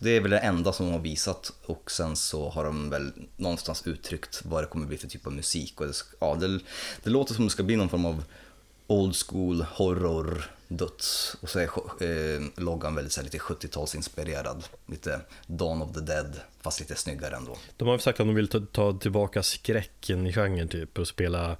det 0.00 0.10
är 0.10 0.20
väl 0.20 0.30
det 0.30 0.38
enda 0.38 0.72
som 0.72 0.86
de 0.86 0.92
har 0.92 1.00
visat 1.00 1.52
och 1.66 1.90
sen 1.90 2.16
så 2.16 2.50
har 2.50 2.64
de 2.64 2.90
väl 2.90 3.12
någonstans 3.36 3.86
uttryckt 3.86 4.42
vad 4.44 4.62
det 4.62 4.66
kommer 4.66 4.86
bli 4.86 4.98
för 4.98 5.08
typ 5.08 5.26
av 5.26 5.32
musik. 5.32 5.80
Och 5.80 5.86
det, 5.86 5.94
ja, 6.20 6.34
det, 6.34 6.60
det 7.02 7.10
låter 7.10 7.34
som 7.34 7.44
det 7.44 7.50
ska 7.50 7.62
bli 7.62 7.76
någon 7.76 7.88
form 7.88 8.04
av 8.04 8.24
old 8.86 9.16
school 9.16 9.62
horror 9.62 10.44
döds 10.68 11.36
och 11.40 11.48
så 11.48 11.58
är 11.58 11.64
eh, 11.64 12.42
loggan 12.56 12.94
väldigt 12.94 13.12
så 13.12 13.20
här, 13.20 13.24
lite 13.24 13.38
70-talsinspirerad. 13.38 14.64
Lite 14.86 15.20
Dawn 15.46 15.82
of 15.82 15.92
the 15.92 16.00
Dead 16.00 16.40
fast 16.60 16.80
lite 16.80 16.94
snyggare 16.94 17.36
ändå. 17.36 17.56
De 17.76 17.88
har 17.88 17.98
sagt 17.98 18.20
att 18.20 18.26
de 18.26 18.34
vill 18.34 18.48
ta, 18.48 18.60
ta 18.60 18.98
tillbaka 18.98 19.42
skräcken 19.42 20.26
i 20.26 20.32
genren 20.32 20.68
typ 20.68 20.98
och 20.98 21.08
spela 21.08 21.56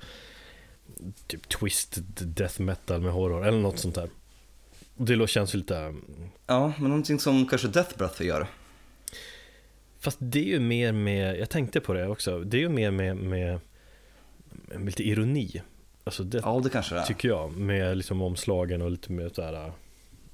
typ 1.27 1.49
twisted 1.49 2.05
death 2.19 2.61
metal 2.61 3.01
med 3.01 3.13
horror 3.13 3.47
eller 3.47 3.59
något 3.59 3.79
sånt 3.79 3.95
där. 3.95 4.11
Det 4.97 5.31
känns 5.31 5.55
ju 5.55 5.59
lite... 5.59 5.95
Ja, 6.47 6.73
men 6.79 6.89
någonting 6.89 7.21
som 7.21 7.49
kanske 7.49 7.69
Death 7.69 7.99
Breath 7.99 8.23
gör. 8.23 8.47
Fast 9.99 10.19
det 10.21 10.39
är 10.39 10.45
ju 10.45 10.61
mer 10.61 10.93
med, 10.93 11.39
jag 11.39 11.51
tänkte 11.51 11.81
på 11.81 11.93
det 11.93 12.09
också, 12.09 12.41
det 12.41 12.57
är 12.57 12.61
ju 12.61 12.69
mer 12.69 12.91
med, 12.91 13.17
med, 13.17 13.61
med 14.51 14.87
lite 14.87 15.03
ironi. 15.03 15.63
Alltså 16.05 16.25
det 16.25 16.39
Ja, 16.45 16.61
det 16.65 16.71
kanske 16.71 16.95
det 16.95 17.01
är. 17.01 17.05
tycker 17.05 17.29
jag. 17.29 17.57
Med 17.57 17.97
liksom 17.97 18.23
omslagen 18.23 18.83
och 18.83 18.91
lite 18.91 19.13
mer 19.13 19.29
sådär 19.29 19.67
uh, 19.67 19.73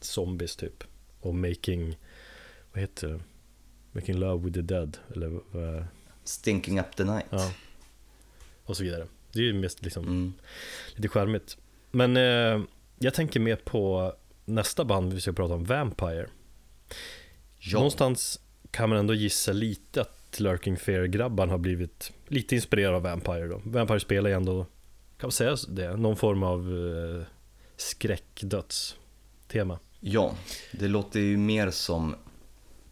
zombies 0.01 0.57
typ. 0.57 0.85
Och 1.21 1.35
making, 1.35 1.97
vad 2.73 2.81
heter 2.81 3.09
det? 3.09 3.21
Making 3.93 4.17
love 4.17 4.45
with 4.45 4.55
the 4.55 4.63
dead. 4.63 4.99
Eller 5.15 5.41
vad 5.51 5.85
Stinking 6.25 6.81
up 6.81 6.97
the 6.97 7.05
night. 7.05 7.27
Ja. 7.31 7.53
Och 8.65 8.77
så 8.77 8.83
vidare. 8.83 9.07
Det 9.33 9.39
är 9.39 9.43
ju 9.45 9.53
mest 9.53 9.83
liksom 9.85 10.05
Mm. 10.05 10.33
lite 10.95 11.09
charmigt. 11.09 11.57
Men 11.91 12.17
eh, 12.17 12.61
jag 12.99 13.15
tänker 13.15 13.41
mer 13.41 13.57
på 13.57 14.13
nästa 14.45 14.85
band 14.85 15.13
vi 15.13 15.21
ska 15.21 15.33
prata 15.33 15.55
om, 15.55 15.65
Vampire. 15.65 16.27
Ja. 17.59 17.79
Någonstans 17.79 18.41
kan 18.71 18.89
man 18.89 18.99
ändå 18.99 19.15
gissa 19.15 19.53
lite 19.53 20.01
att 20.01 20.41
Lurking 20.41 20.77
Fear-grabbarna 20.77 21.53
har 21.53 21.59
blivit 21.59 22.13
lite 22.29 22.55
inspirerade 22.55 22.97
av 22.97 23.03
Vampire 23.03 23.47
då. 23.47 23.61
Vampire 23.65 24.01
spelar 24.01 24.31
ju 24.31 24.37
ändå, 24.37 24.67
kan 25.21 25.27
man 25.27 25.33
säga 25.33 25.57
det, 25.69 25.97
någon 25.97 26.17
form 26.17 26.43
av 26.43 26.61
eh, 26.61 27.23
skräckdödstema. 27.77 29.79
ja, 30.01 30.35
det 30.73 30.89
låter 30.89 31.21
ju 31.21 31.37
mer 31.37 31.71
som 31.71 32.17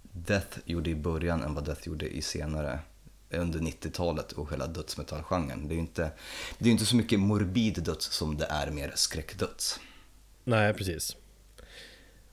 Death 0.03 0.59
gjorde 0.65 0.91
i 0.91 0.95
början 0.95 1.43
än 1.43 1.55
vad 1.55 1.65
Death 1.65 1.89
gjorde 1.89 2.09
i 2.09 2.23
senare 2.23 2.79
under 3.31 3.59
90-talet 3.59 4.33
och 4.33 4.53
hela 4.53 4.67
dödsmetallgenren. 4.67 5.69
Det 5.69 5.75
är 5.75 5.77
ju 5.77 5.81
inte, 5.81 6.11
det 6.59 6.65
är 6.65 6.67
ju 6.67 6.73
inte 6.73 6.87
så 6.87 6.97
mycket 6.97 7.21
morbid 7.21 7.83
döds 7.83 8.13
som 8.13 8.37
det 8.37 8.47
är 8.47 8.71
mer 8.71 8.93
skräckdöds. 8.95 9.81
Nej, 10.45 10.75
precis. 10.75 11.17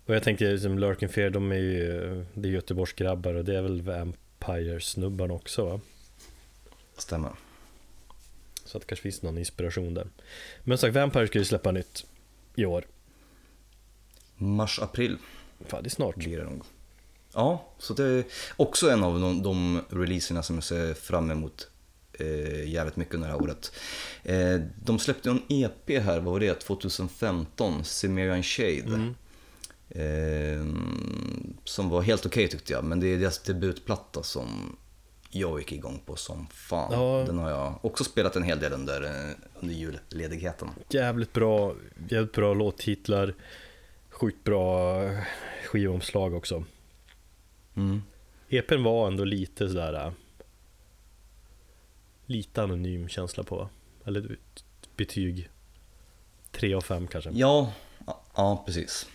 Och 0.05 0.15
jag 0.15 0.23
tänker 0.23 0.51
liksom 0.51 0.79
Lurking 0.79 1.09
Fear, 1.09 1.29
de 1.29 1.51
är 1.51 1.55
ju 1.55 2.25
det 2.33 2.47
är 2.47 2.51
Göteborgsgrabbar 2.51 3.33
och 3.33 3.45
det 3.45 3.57
är 3.57 3.61
väl 3.61 3.81
Vampire-snubbarna 3.81 5.33
också 5.33 5.65
va? 5.65 5.79
Stämmer. 6.97 7.31
Så 8.65 8.77
att 8.77 8.81
det 8.81 8.87
kanske 8.87 9.03
finns 9.03 9.21
någon 9.21 9.37
inspiration 9.37 9.93
där. 9.93 10.07
Men 10.63 10.77
som 10.77 10.87
sagt, 10.87 10.95
Vampire 10.95 11.27
ska 11.27 11.39
ju 11.39 11.45
släppa 11.45 11.71
nytt 11.71 12.05
i 12.55 12.65
år. 12.65 12.85
Mars, 14.35 14.79
april 14.79 15.17
Fan, 15.67 15.83
det 15.83 15.87
är 15.87 15.89
snart. 15.89 16.15
blir 16.15 16.37
det 16.37 16.43
nog. 16.43 16.63
Ja, 17.33 17.73
så 17.77 17.93
det 17.93 18.03
är 18.03 18.23
också 18.55 18.89
en 18.89 19.03
av 19.03 19.19
de, 19.19 19.41
de 19.41 19.81
releaserna 19.89 20.43
som 20.43 20.55
jag 20.55 20.63
ser 20.63 20.93
fram 20.93 21.31
emot 21.31 21.67
eh, 22.13 22.69
jävligt 22.69 22.95
mycket 22.95 23.13
under 23.13 23.27
det 23.27 23.33
här 23.33 23.41
året. 23.41 23.71
Eh, 24.23 24.61
de 24.83 24.99
släppte 24.99 25.29
en 25.29 25.41
EP 25.49 25.89
här, 25.89 26.19
vad 26.19 26.33
var 26.33 26.39
det, 26.39 26.53
2015, 26.53 27.83
Cimmerian 27.83 28.43
Shade. 28.43 28.79
Mm. 28.79 29.15
Eh, 29.89 30.65
som 31.63 31.89
var 31.89 32.01
helt 32.01 32.25
okej 32.25 32.47
tyckte 32.47 32.73
jag, 32.73 32.83
men 32.83 32.99
det 32.99 33.07
är 33.07 33.17
deras 33.17 33.39
debutplatta 33.39 34.23
som 34.23 34.77
jag 35.35 35.59
gick 35.59 35.71
igång 35.71 36.01
på 36.05 36.15
som 36.15 36.47
fan. 36.47 36.91
Ja. 36.91 37.23
Den 37.27 37.37
har 37.37 37.49
jag 37.49 37.85
också 37.85 38.03
spelat 38.03 38.35
en 38.35 38.43
hel 38.43 38.59
del 38.59 38.73
under, 38.73 39.03
eh, 39.03 39.35
under 39.59 39.75
julledigheten. 39.75 40.69
Jävligt 40.89 41.33
bra, 41.33 41.75
jävligt 42.09 42.33
bra 42.33 42.53
låttitlar. 42.53 43.33
Sjukt 44.09 44.43
bra 44.43 45.01
skivomslag 45.65 46.33
också. 46.33 46.63
Mm. 47.75 48.01
EPn 48.49 48.83
var 48.83 49.07
ändå 49.07 49.23
lite 49.23 49.69
sådär 49.69 49.93
äh, 49.93 50.11
Lite 52.25 52.63
anonym 52.63 53.07
känsla 53.07 53.43
på 53.43 53.69
Eller 54.05 54.37
betyg 54.95 55.49
3 56.51 56.73
av 56.73 56.81
5 56.81 57.07
kanske 57.07 57.29
ja, 57.33 57.71
ja 58.35 58.63
precis. 58.65 59.07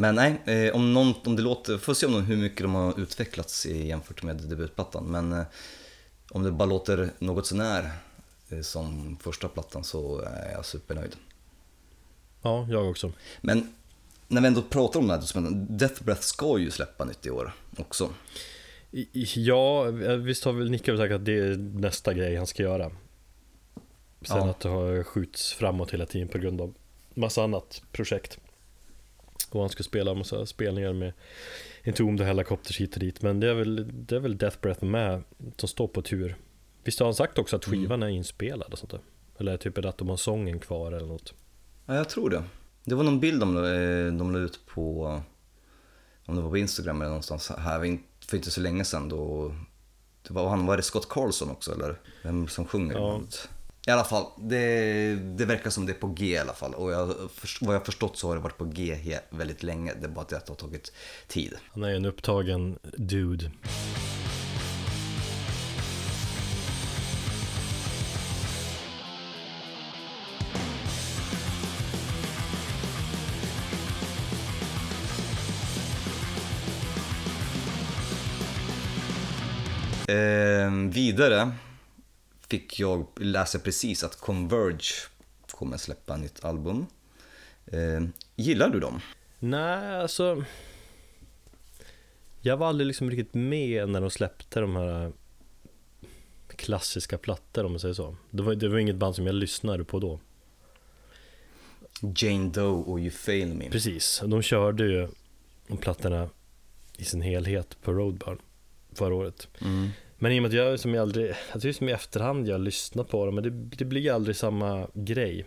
Men 0.00 0.14
nej, 0.14 0.42
eh, 0.44 0.74
om, 0.74 0.94
någon, 0.94 1.14
om 1.24 1.36
det 1.36 1.42
låter, 1.42 1.78
får 1.78 1.94
se 1.94 2.06
om 2.06 2.12
de, 2.12 2.22
hur 2.24 2.36
mycket 2.36 2.62
de 2.62 2.74
har 2.74 3.00
utvecklats 3.00 3.66
jämfört 3.66 4.22
med 4.22 4.36
debutplattan. 4.36 5.04
Men 5.04 5.32
eh, 5.32 5.44
om 6.30 6.42
det 6.42 6.52
bara 6.52 6.68
låter 6.68 7.10
något 7.18 7.46
sånär 7.46 7.90
eh, 8.48 8.60
som 8.60 9.16
första 9.20 9.48
plattan 9.48 9.84
så 9.84 10.20
är 10.20 10.52
jag 10.52 10.64
supernöjd. 10.64 11.16
Ja, 12.42 12.66
jag 12.70 12.90
också 12.90 13.12
Men 13.40 13.72
när 14.28 14.40
vi 14.40 14.46
ändå 14.46 14.62
pratar 14.62 15.00
om 15.00 15.06
det 15.06 15.14
här, 15.14 15.50
Death 15.68 16.04
Breath 16.04 16.22
ska 16.22 16.58
ju 16.58 16.70
släppa 16.70 17.04
nytt 17.04 17.26
i 17.26 17.30
år 17.30 17.52
också. 17.76 18.10
Ja, 19.34 19.82
visst 20.22 20.44
har 20.44 20.52
väl 20.52 20.70
Nicke 20.70 20.96
sagt 20.96 21.12
att 21.12 21.24
det 21.24 21.38
är 21.38 21.56
nästa 21.56 22.14
grej 22.14 22.36
han 22.36 22.46
ska 22.46 22.62
göra 22.62 22.90
Sen 24.22 24.36
Ja. 24.36 24.50
att 24.50 24.60
det 24.60 24.68
har 24.68 25.02
skjuts 25.02 25.52
framåt 25.52 25.90
hela 25.90 26.06
tiden 26.06 26.28
på 26.28 26.38
grund 26.38 26.60
av 26.60 26.74
massa 27.14 27.44
annat 27.44 27.82
projekt 27.92 28.38
Och 29.54 29.60
han 29.60 29.70
ska 29.70 29.82
spela 29.82 30.14
massa 30.14 30.46
spelningar 30.46 30.92
med 30.92 31.12
Entombed 31.84 32.20
och 32.20 32.26
Helicopters 32.26 32.80
hit 32.80 32.94
och 32.94 33.00
dit 33.00 33.22
Men 33.22 33.40
det 33.40 33.48
är 33.48 33.54
väl, 33.54 33.90
det 34.06 34.16
är 34.16 34.20
väl 34.20 34.38
Death 34.38 34.56
Breath 34.60 34.84
med 34.84 35.22
som 35.56 35.68
står 35.68 35.88
på 35.88 36.02
tur 36.02 36.36
Visst 36.84 36.98
har 36.98 37.06
han 37.06 37.14
sagt 37.14 37.38
också 37.38 37.56
att 37.56 37.64
skivan 37.64 38.02
är 38.02 38.08
inspelad 38.08 38.72
och 38.72 38.78
sånt 38.78 38.90
där? 38.90 39.00
Eller 39.38 39.56
typ 39.56 39.78
att 39.78 39.98
de 39.98 40.08
har 40.08 40.16
sången 40.16 40.58
kvar 40.58 40.92
eller 40.92 41.06
något 41.06 41.34
Ja, 41.86 41.94
jag 41.94 42.08
tror 42.08 42.30
det. 42.30 42.44
Det 42.84 42.94
var 42.94 43.04
någon 43.04 43.20
bild 43.20 43.40
de, 43.40 43.56
eh, 43.56 44.18
de 44.18 44.32
la 44.32 44.38
ut 44.38 44.60
på, 44.66 45.04
om 46.26 46.36
det 46.36 46.42
var 46.42 46.50
på 46.50 46.56
Instagram 46.58 47.00
eller 47.00 47.08
någonstans 47.08 47.50
här 47.58 47.98
för 48.26 48.36
inte 48.36 48.50
så 48.50 48.60
länge 48.60 48.84
sedan 48.84 49.08
då. 49.08 49.54
Det 50.28 50.34
var, 50.34 50.48
han, 50.48 50.66
var 50.66 50.76
det 50.76 50.82
Scott 50.82 51.08
Carlson 51.08 51.50
också 51.50 51.72
eller? 51.74 52.00
Vem 52.22 52.48
som 52.48 52.64
sjunger 52.64 52.94
Ja. 52.94 53.00
bandet? 53.00 53.48
I 53.86 53.90
alla 53.90 54.04
fall, 54.04 54.26
det, 54.38 55.14
det 55.14 55.44
verkar 55.44 55.70
som 55.70 55.86
det 55.86 55.92
är 55.92 56.00
på 56.00 56.06
G 56.06 56.26
i 56.26 56.38
alla 56.38 56.52
fall. 56.52 56.74
Och 56.74 56.92
jag, 56.92 57.14
vad 57.60 57.74
jag 57.74 57.86
förstått 57.86 58.16
så 58.16 58.28
har 58.28 58.34
det 58.34 58.40
varit 58.40 58.58
på 58.58 58.64
G 58.64 59.18
väldigt 59.30 59.62
länge. 59.62 59.94
Det 60.00 60.06
är 60.06 60.08
bara 60.08 60.20
att 60.20 60.28
det 60.28 60.48
har 60.48 60.54
tagit 60.54 60.92
tid. 61.26 61.54
Han 61.72 61.84
är 61.84 61.94
en 61.94 62.04
upptagen 62.04 62.78
dude 62.82 63.50
Eh, 80.08 80.70
vidare 80.70 81.52
fick 82.48 82.80
jag 82.80 83.06
läsa 83.16 83.58
precis 83.58 84.04
att 84.04 84.20
Converge 84.20 84.92
kommer 85.50 85.76
släppa 85.76 86.16
nytt 86.16 86.44
album. 86.44 86.86
Eh, 87.66 88.00
gillar 88.36 88.68
du 88.68 88.80
dem? 88.80 89.00
Nej, 89.38 90.00
alltså 90.00 90.44
Jag 92.40 92.56
var 92.56 92.68
aldrig 92.68 92.86
liksom 92.86 93.10
riktigt 93.10 93.34
med 93.34 93.88
när 93.88 94.00
de 94.00 94.10
släppte 94.10 94.60
de 94.60 94.76
här 94.76 95.04
äh, 95.04 95.10
klassiska 96.56 97.18
plattor 97.18 97.64
om 97.64 97.72
man 97.72 97.80
säger 97.80 97.94
så 97.94 98.16
det 98.30 98.42
var, 98.42 98.54
det 98.54 98.68
var 98.68 98.78
inget 98.78 98.96
band 98.96 99.14
som 99.14 99.26
jag 99.26 99.34
lyssnade 99.34 99.84
på 99.84 99.98
då 99.98 100.20
Jane 102.16 102.48
Doe 102.50 102.84
och 102.84 103.00
You 103.00 103.10
Fail 103.10 103.54
Me. 103.54 103.70
Precis, 103.70 104.22
de 104.26 104.42
körde 104.42 104.84
ju 104.84 105.08
de 105.66 105.78
plattorna 105.78 106.28
i 106.96 107.04
sin 107.04 107.22
helhet 107.22 107.76
på 107.82 107.92
Roadburn 107.92 108.38
förra 108.92 109.14
året 109.14 109.48
Mm. 109.60 109.88
Men 110.18 110.32
i 110.32 110.38
och 110.38 110.42
med 110.42 110.48
att 110.48 110.54
jag 110.54 110.80
som 110.80 110.94
jag 110.94 111.02
aldrig, 111.02 111.30
alltså 111.30 111.58
det 111.58 111.68
är 111.68 111.72
som 111.72 111.88
i 111.88 111.92
efterhand 111.92 112.48
jag 112.48 112.60
lyssnar 112.60 113.04
på 113.04 113.26
dem 113.26 113.34
men 113.34 113.44
det, 113.44 113.50
det 113.50 113.84
blir 113.84 114.12
aldrig 114.12 114.36
samma 114.36 114.86
grej 114.94 115.46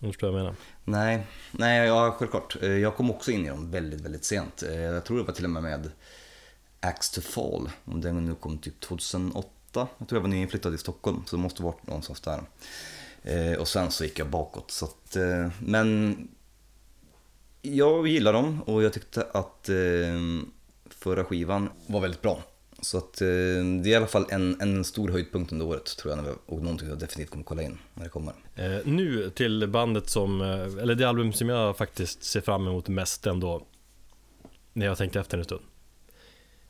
Om 0.00 0.06
du 0.06 0.12
förstår 0.12 0.30
vad 0.30 0.40
jag 0.40 0.44
menar? 0.44 0.56
Nej, 0.84 1.26
nej, 1.52 1.86
ja, 1.86 2.16
självklart. 2.18 2.56
Eh, 2.62 2.70
jag 2.70 2.96
kom 2.96 3.10
också 3.10 3.30
in 3.30 3.46
i 3.46 3.48
dem 3.48 3.70
väldigt, 3.70 4.00
väldigt 4.00 4.24
sent. 4.24 4.62
Eh, 4.62 4.74
jag 4.80 5.04
tror 5.04 5.18
det 5.18 5.24
var 5.24 5.32
till 5.32 5.44
och 5.44 5.50
med 5.50 5.62
med 5.62 5.90
Axe 6.80 7.14
to 7.14 7.20
Fall. 7.20 7.70
Om 7.84 8.00
den 8.00 8.26
nu 8.26 8.34
kom 8.34 8.58
typ 8.58 8.80
2008. 8.80 9.48
Jag 9.72 10.08
tror 10.08 10.16
jag 10.16 10.20
var 10.20 10.28
nyinflyttad 10.28 10.74
i 10.74 10.78
Stockholm, 10.78 11.22
så 11.26 11.36
det 11.36 11.42
måste 11.42 11.62
varit 11.62 11.86
någonstans 11.86 12.20
där. 12.20 12.42
Eh, 13.22 13.58
och 13.58 13.68
sen 13.68 13.90
så 13.90 14.04
gick 14.04 14.18
jag 14.18 14.28
bakåt. 14.28 14.70
Så 14.70 14.84
att, 14.84 15.16
men 15.58 16.16
jag 17.62 18.08
gillar 18.08 18.32
dem 18.32 18.62
och 18.62 18.82
jag 18.82 18.92
tyckte 18.92 19.26
att 19.32 19.70
förra 20.92 21.24
skivan 21.24 21.68
var 21.86 22.00
väldigt 22.00 22.22
bra. 22.22 22.42
Så 22.80 22.98
att 22.98 23.20
eh, 23.20 23.26
det 23.26 23.30
är 23.84 23.86
i 23.86 23.94
alla 23.94 24.06
fall 24.06 24.26
en, 24.30 24.60
en 24.60 24.84
stor 24.84 25.08
höjdpunkt 25.08 25.52
under 25.52 25.66
året 25.66 25.96
tror 25.96 26.16
jag. 26.16 26.36
Och 26.46 26.62
någonting 26.62 26.88
jag 26.88 26.98
definitivt 26.98 27.30
kommer 27.30 27.44
kolla 27.44 27.62
in 27.62 27.78
när 27.94 28.04
det 28.04 28.10
kommer. 28.10 28.34
Eh, 28.54 28.78
nu 28.84 29.30
till 29.30 29.68
bandet 29.68 30.10
som, 30.10 30.40
eh, 30.40 30.82
eller 30.82 30.94
det 30.94 31.08
album 31.08 31.32
som 31.32 31.48
jag 31.48 31.76
faktiskt 31.76 32.24
ser 32.24 32.40
fram 32.40 32.66
emot 32.66 32.88
mest 32.88 33.26
ändå 33.26 33.66
När 34.72 34.86
jag 34.86 34.98
tänkte 34.98 35.20
efter 35.20 35.38
en 35.38 35.44
stund 35.44 35.62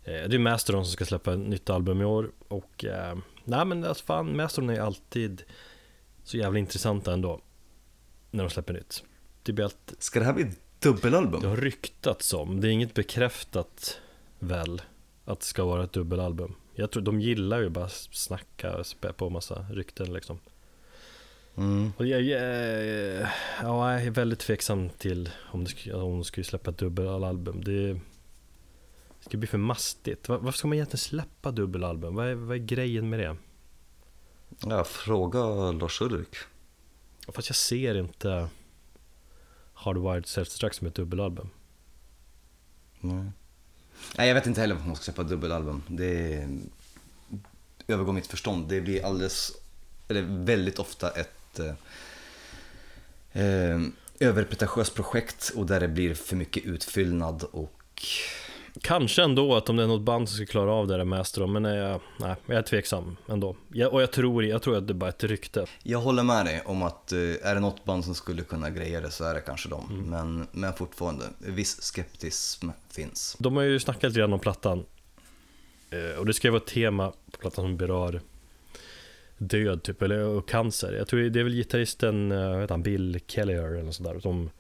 Det 0.05 0.35
är 0.35 0.39
Mastodon 0.39 0.85
som 0.85 0.93
ska 0.93 1.05
släppa 1.05 1.33
ett 1.33 1.39
nytt 1.39 1.71
album 1.71 2.01
i 2.01 2.05
år 2.05 2.31
och 2.49 2.85
Nej 3.45 3.65
men 3.65 3.85
alltså 3.85 4.05
fan, 4.05 4.37
Mastodon 4.37 4.71
är 4.71 4.81
alltid 4.81 5.43
så 6.25 6.37
jävla 6.37 6.59
intressanta 6.59 7.13
ändå 7.13 7.41
När 8.31 8.45
de 8.45 8.51
släpper 8.51 8.73
nytt 8.73 9.05
Det 9.43 9.53
blir 9.53 9.65
alltid, 9.65 10.03
Ska 10.03 10.19
det 10.19 10.25
här 10.27 10.33
bli 10.33 10.47
dubbelalbum? 10.79 11.41
det 11.43 11.49
har 11.49 11.57
ryktats 11.57 12.35
om, 12.35 12.61
det 12.61 12.69
är 12.69 12.71
inget 12.71 12.95
bekräftat 12.95 13.99
väl 14.43 14.83
Att 15.25 15.41
det 15.41 15.47
ska 15.47 15.65
vara 15.65 15.85
ett 15.85 15.93
dubbelalbum 15.93 16.55
Jag 16.75 16.91
tror 16.91 17.03
de 17.03 17.21
gillar 17.21 17.61
ju 17.61 17.69
bara 17.69 17.89
snacka 17.89 18.77
och 18.77 18.87
spä 18.87 19.13
på 19.13 19.31
massa 19.31 19.67
rykten 19.71 20.13
liksom 20.13 20.39
Mm. 21.57 21.93
Och 21.97 22.07
jag, 22.07 22.23
jag, 22.23 22.43
ja, 23.63 23.93
jag 23.93 24.03
är 24.07 24.11
väldigt 24.11 24.39
tveksam 24.39 24.91
till 24.91 25.31
om, 25.53 25.65
det 25.65 25.71
skulle, 25.71 25.95
om 25.95 26.13
de 26.13 26.25
skulle 26.25 26.45
släppa 26.45 26.71
ett 26.71 26.79
dubbelalbum. 26.79 27.65
Det, 27.65 27.93
det 27.93 28.01
skulle 29.21 29.39
bli 29.39 29.47
för 29.47 29.59
mastigt. 29.59 30.29
Va- 30.29 30.39
Varför 30.39 30.59
ska 30.59 30.69
man 30.69 30.75
egentligen 30.75 30.99
släppa 30.99 31.51
dubbelalbum? 31.51 32.15
Vad 32.15 32.27
är, 32.27 32.35
vad 32.35 32.57
är 32.57 32.61
grejen 32.61 33.09
med 33.11 33.19
det? 33.21 33.37
Ja, 34.67 34.85
fråga 34.85 35.73
Lars 35.73 36.01
Ulrik. 36.01 36.37
Fast 37.29 37.49
jag 37.49 37.57
ser 37.57 37.95
inte 37.95 38.49
Hardwired 39.75 40.25
Self-Destruct 40.25 40.73
som 40.73 40.87
ett 40.87 40.95
dubbelalbum. 40.95 41.49
Nej. 43.01 43.31
Nej, 44.17 44.29
jag 44.29 44.35
vet 44.35 44.47
inte 44.47 44.61
heller 44.61 44.75
om 44.75 44.83
hon 44.83 44.97
ska 44.97 45.05
släppa 45.05 45.23
dubbelalbum. 45.23 45.83
Det 45.89 46.49
övergår 47.87 48.13
mitt 48.13 48.27
förstånd. 48.27 48.69
Det 48.69 48.81
blir 48.81 49.05
alldeles, 49.05 49.53
eller 50.09 50.23
väldigt 50.23 50.79
ofta 50.79 51.11
ett 51.11 51.59
eh, 51.59 51.75
eh, 53.43 53.81
överpretentiöst 54.21 54.95
projekt 54.95 55.53
och 55.55 55.67
där 55.67 55.81
det 55.81 55.89
blir 55.89 56.15
för 56.15 56.37
mycket 56.37 56.65
utfyllnad 56.65 57.43
och 57.43 58.07
Kanske 58.83 59.23
ändå 59.23 59.55
att 59.55 59.69
om 59.69 59.77
det 59.77 59.83
är 59.83 59.87
något 59.87 60.03
band 60.03 60.29
som 60.29 60.37
ska 60.37 60.47
klara 60.47 60.73
av 60.73 60.87
det 60.89 60.97
där 60.97 61.05
Master 61.05 61.47
men 61.47 61.65
jag, 61.65 62.01
nej, 62.21 62.37
jag 62.47 62.57
är 62.57 62.63
tveksam 62.63 63.17
ändå. 63.29 63.57
Jag, 63.73 63.93
och 63.93 64.03
jag 64.03 64.13
tror, 64.13 64.45
jag 64.45 64.63
tror 64.63 64.77
att 64.77 64.87
det 64.87 64.93
är 64.93 64.95
bara 64.95 65.11
ett 65.11 65.25
rykte. 65.25 65.67
Jag 65.83 65.99
håller 65.99 66.23
med 66.23 66.47
dig 66.47 66.63
om 66.65 66.83
att 66.83 67.13
eh, 67.13 67.19
är 67.19 67.55
det 67.55 67.61
något 67.61 67.85
band 67.85 68.05
som 68.05 68.15
skulle 68.15 68.43
kunna 68.43 68.71
greja 68.71 69.01
det 69.01 69.11
så 69.11 69.25
är 69.25 69.35
det 69.35 69.41
kanske 69.41 69.69
dem. 69.69 69.89
Mm. 69.91 70.11
Men, 70.11 70.47
men 70.53 70.73
fortfarande, 70.73 71.25
viss 71.39 71.81
skeptism 71.81 72.69
finns. 72.91 73.37
De 73.39 73.57
har 73.57 73.63
ju 73.63 73.81
snackat 73.81 74.03
lite 74.03 74.19
grann 74.19 74.33
om 74.33 74.41
plattan. 74.41 74.85
Eh, 75.91 76.19
Och 76.19 76.27
det 76.27 76.35
ska 76.35 76.49
ju 76.49 76.53
vara 76.53 76.63
ett 76.63 76.69
tema 76.69 77.13
på 77.33 77.39
plattan 77.41 77.65
som 77.65 77.77
berör 77.77 78.21
död 79.39 79.83
typ, 79.83 80.03
eller 80.03 80.19
och 80.19 80.49
cancer. 80.49 80.93
Jag 80.93 81.09
tror 81.09 81.21
det 81.21 81.41
är 81.41 81.45
väl 81.45 81.55
gitarristen, 81.55 82.33
eh, 82.33 82.51
vad 82.51 82.61
heter 82.61 82.75
han, 82.75 82.83
Bill 82.83 83.21
Kelliher 83.27 83.65
eller 83.65 83.83
något 83.83 83.95
sånt 83.95 84.09
där. 84.09 84.21
Som, 84.21 84.51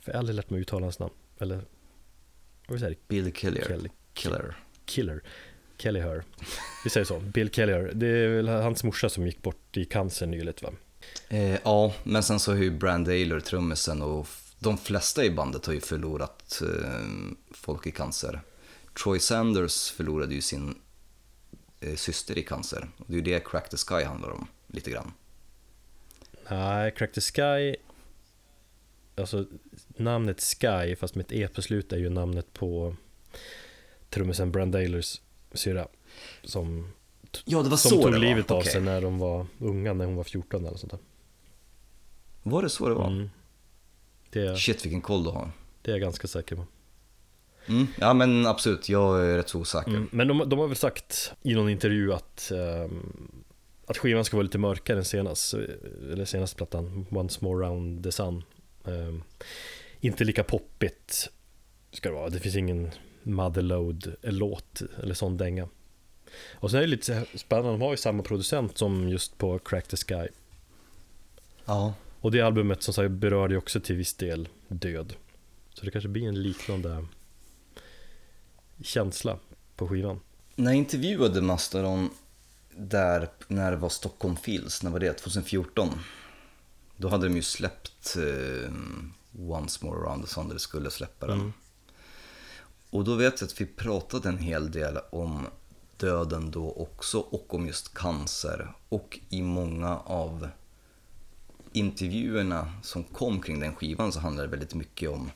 för 0.00 0.12
jag 0.12 0.14
har 0.14 0.18
aldrig 0.18 0.36
lärt 0.36 0.50
mig 0.50 0.60
uttala 0.60 0.84
hans 0.86 0.98
namn. 0.98 1.12
Eller, 1.38 1.60
vad 2.68 2.80
säger 2.80 2.96
Bill 3.08 3.32
Killier. 3.32 3.64
Kelly, 3.64 3.88
Killer. 4.14 4.56
Killer. 4.84 5.22
Kelliher. 5.78 6.24
Vi 6.84 6.90
säger 6.90 7.04
så, 7.04 7.20
Bill 7.20 7.50
Kelliher. 7.50 7.92
Det 7.94 8.06
är 8.06 8.28
väl 8.28 8.48
hans 8.48 8.84
morsa 8.84 9.08
som 9.08 9.26
gick 9.26 9.42
bort 9.42 9.76
i 9.76 9.84
cancer 9.84 10.26
nyligt 10.26 10.62
va? 10.62 10.70
Eh, 11.28 11.58
ja, 11.64 11.94
men 12.04 12.22
sen 12.22 12.40
så 12.40 12.52
har 12.52 12.58
ju 12.58 12.70
Brand 12.70 13.08
Ailer, 13.08 13.40
trummisen, 13.40 14.02
och 14.02 14.26
de 14.58 14.78
flesta 14.78 15.24
i 15.24 15.30
bandet 15.30 15.66
har 15.66 15.72
ju 15.72 15.80
förlorat 15.80 16.62
eh, 16.62 17.34
folk 17.50 17.86
i 17.86 17.90
cancer. 17.90 18.40
Troy 19.02 19.18
Sanders 19.18 19.90
förlorade 19.90 20.34
ju 20.34 20.40
sin 20.40 20.74
eh, 21.80 21.94
syster 21.94 22.38
i 22.38 22.42
cancer. 22.42 22.88
Och 22.98 23.04
det 23.06 23.12
är 23.12 23.16
ju 23.16 23.22
det 23.22 23.44
Crack 23.44 23.70
the 23.70 23.76
Sky 23.76 24.04
handlar 24.04 24.30
om, 24.30 24.48
lite 24.66 24.90
grann. 24.90 25.12
Nej, 26.50 26.90
Crack 26.90 27.12
the 27.12 27.20
Sky 27.20 27.76
Alltså 29.18 29.44
namnet 29.96 30.40
Sky 30.40 30.96
fast 30.96 31.14
med 31.14 31.24
ett 31.26 31.32
E 31.32 31.48
på 31.54 31.62
slutet 31.62 31.92
är 31.92 31.96
ju 31.96 32.08
namnet 32.08 32.52
på 32.52 32.94
trummisen 34.10 34.52
Brand 34.52 34.72
Dailers 34.72 35.20
syrra 35.52 35.88
Som, 36.44 36.92
Ja, 37.44 37.62
det 37.62 37.68
var 37.68 37.76
som 37.76 37.90
så 37.90 37.96
tog 38.02 38.06
det 38.06 38.10
var. 38.10 38.18
livet 38.18 38.50
av 38.50 38.58
Okej. 38.58 38.72
sig 38.72 38.80
när 38.80 39.00
de 39.02 39.18
var 39.18 39.46
unga, 39.58 39.92
när 39.92 40.04
hon 40.04 40.16
var 40.16 40.24
14 40.24 40.66
eller 40.66 40.76
sånt 40.78 40.90
där 40.92 41.00
Var 42.42 42.62
det 42.62 42.70
så 42.70 42.88
det 42.88 42.94
var? 42.94 43.06
mm. 43.06 43.30
det, 44.30 44.40
är, 44.46 44.56
Shit 44.56 44.84
vilken 44.84 45.00
koll 45.00 45.24
du 45.24 45.30
har. 45.30 45.50
det 45.82 45.90
är 45.90 45.94
jag 45.94 46.00
ganska 46.00 46.28
säker 46.28 46.56
på 46.56 46.64
Mm. 47.68 47.86
Ja 48.00 48.14
men 48.14 48.46
absolut, 48.46 48.88
jag 48.88 49.26
är 49.26 49.36
rätt 49.36 49.48
så 49.48 49.58
osäker. 49.60 49.90
mm. 49.90 50.08
Men 50.12 50.28
de, 50.28 50.48
de 50.48 50.58
har 50.58 50.66
väl 50.66 50.76
sagt 50.76 51.32
i 51.42 51.54
någon 51.54 51.68
intervju 51.68 52.12
att 52.12 52.50
ehm, 52.50 53.12
Att 53.86 53.98
skivan 53.98 54.24
ska 54.24 54.36
vara 54.36 54.42
lite 54.44 54.58
mörkare 54.58 54.98
än 54.98 55.04
senast 55.04 55.54
Eller 56.12 56.24
senaste 56.24 56.56
plattan, 56.56 57.06
Once 57.10 57.38
More 57.44 57.66
Round 57.66 58.04
the 58.04 58.12
Sun 58.12 58.44
Inte 60.00 60.24
lika 60.24 60.44
poppigt 60.44 61.30
Ska 61.92 62.08
det 62.08 62.14
vara, 62.14 62.28
det 62.28 62.40
finns 62.40 62.56
ingen 62.56 62.90
Motherload-låt 63.22 64.82
eller 65.02 65.14
sån 65.14 65.36
dänga 65.36 65.68
Och 66.54 66.70
sen 66.70 66.78
är 66.78 66.80
det 66.80 66.86
lite 66.88 67.24
spännande, 67.34 67.70
de 67.70 67.80
har 67.82 67.90
ju 67.90 67.96
samma 67.96 68.22
producent 68.22 68.78
som 68.78 69.08
just 69.08 69.38
på 69.38 69.58
Crack 69.58 69.88
the 69.88 69.96
Sky 69.96 70.28
Ja. 71.64 71.94
Och 72.20 72.30
det 72.30 72.40
albumet 72.40 72.82
som 72.82 72.94
sagt 72.94 73.10
berörde 73.10 73.54
ju 73.54 73.58
också 73.58 73.80
till 73.80 73.96
viss 73.96 74.14
del 74.14 74.48
död 74.68 75.14
Så 75.74 75.84
det 75.84 75.90
kanske 75.90 76.08
blir 76.08 76.28
en 76.28 76.42
liknande 76.42 77.06
känsla 78.82 79.38
på 79.76 79.88
skivan 79.88 80.20
När 80.54 80.70
jag 80.70 80.78
intervjuade 80.78 81.42
Mastodon 81.42 82.10
där 82.78 83.28
när 83.48 83.70
det 83.70 83.76
var 83.76 83.88
Stockholm 83.88 84.36
Fields, 84.36 84.82
när 84.82 84.90
var 84.90 85.00
det? 85.00 85.12
2014? 85.12 85.88
Då 87.00 87.08
hade 87.08 87.28
de 87.28 87.36
ju 87.36 87.42
släppt 87.42 88.16
eh, 88.16 88.72
Once 89.38 89.86
More 89.86 89.98
Around 89.98 90.24
the 90.24 90.28
Sun, 90.28 90.48
där 90.48 90.54
de 90.54 90.60
skulle 90.60 90.90
släppa 90.90 91.26
den. 91.26 91.40
Mm. 91.40 91.52
Och 92.90 93.04
då 93.04 93.14
vet 93.14 93.40
jag 93.40 93.48
att 93.48 93.60
vi 93.60 93.66
pratade 93.66 94.28
en 94.28 94.38
hel 94.38 94.70
del 94.70 94.98
om 95.10 95.46
döden 95.96 96.50
då 96.50 96.72
också 96.72 97.18
och 97.18 97.54
om 97.54 97.66
just 97.66 97.94
cancer. 97.94 98.74
Och 98.88 99.18
i 99.28 99.42
många 99.42 99.98
av 99.98 100.48
intervjuerna 101.72 102.72
som 102.82 103.04
kom 103.04 103.40
kring 103.40 103.60
den 103.60 103.74
skivan 103.74 104.12
så 104.12 104.20
handlade 104.20 104.46
det 104.46 104.50
väldigt 104.50 104.74
mycket 104.74 105.10
om 105.10 105.30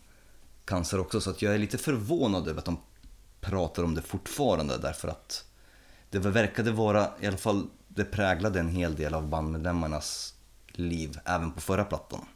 cancer 0.65 1.01
också. 1.01 1.21
Så 1.21 1.31
att 1.31 1.43
jag 1.43 1.55
är 1.55 1.59
lite 1.59 1.79
förvånad 1.79 2.49
över 2.49 2.59
att 2.59 2.65
de 2.65 2.79
pratar 3.41 3.83
om 3.83 3.95
det 3.95 4.03
fortfarande 4.03 4.79
därför 4.79 5.09
att 5.09 5.45
det 6.11 6.19
verkade 6.19 6.73
vara, 6.73 7.11
i 7.21 7.27
alla 7.27 7.37
fall 7.37 7.67
det 7.89 8.05
präglade 8.05 8.61
en 8.61 8.69
hel 8.69 8.97
del 8.97 9.15
av 9.15 9.29
bandmedlemmarnas 9.29 10.35
liv 10.73 11.19
även 11.25 11.53
på 11.53 11.61
förra 11.61 11.85
plattan. 11.85 12.27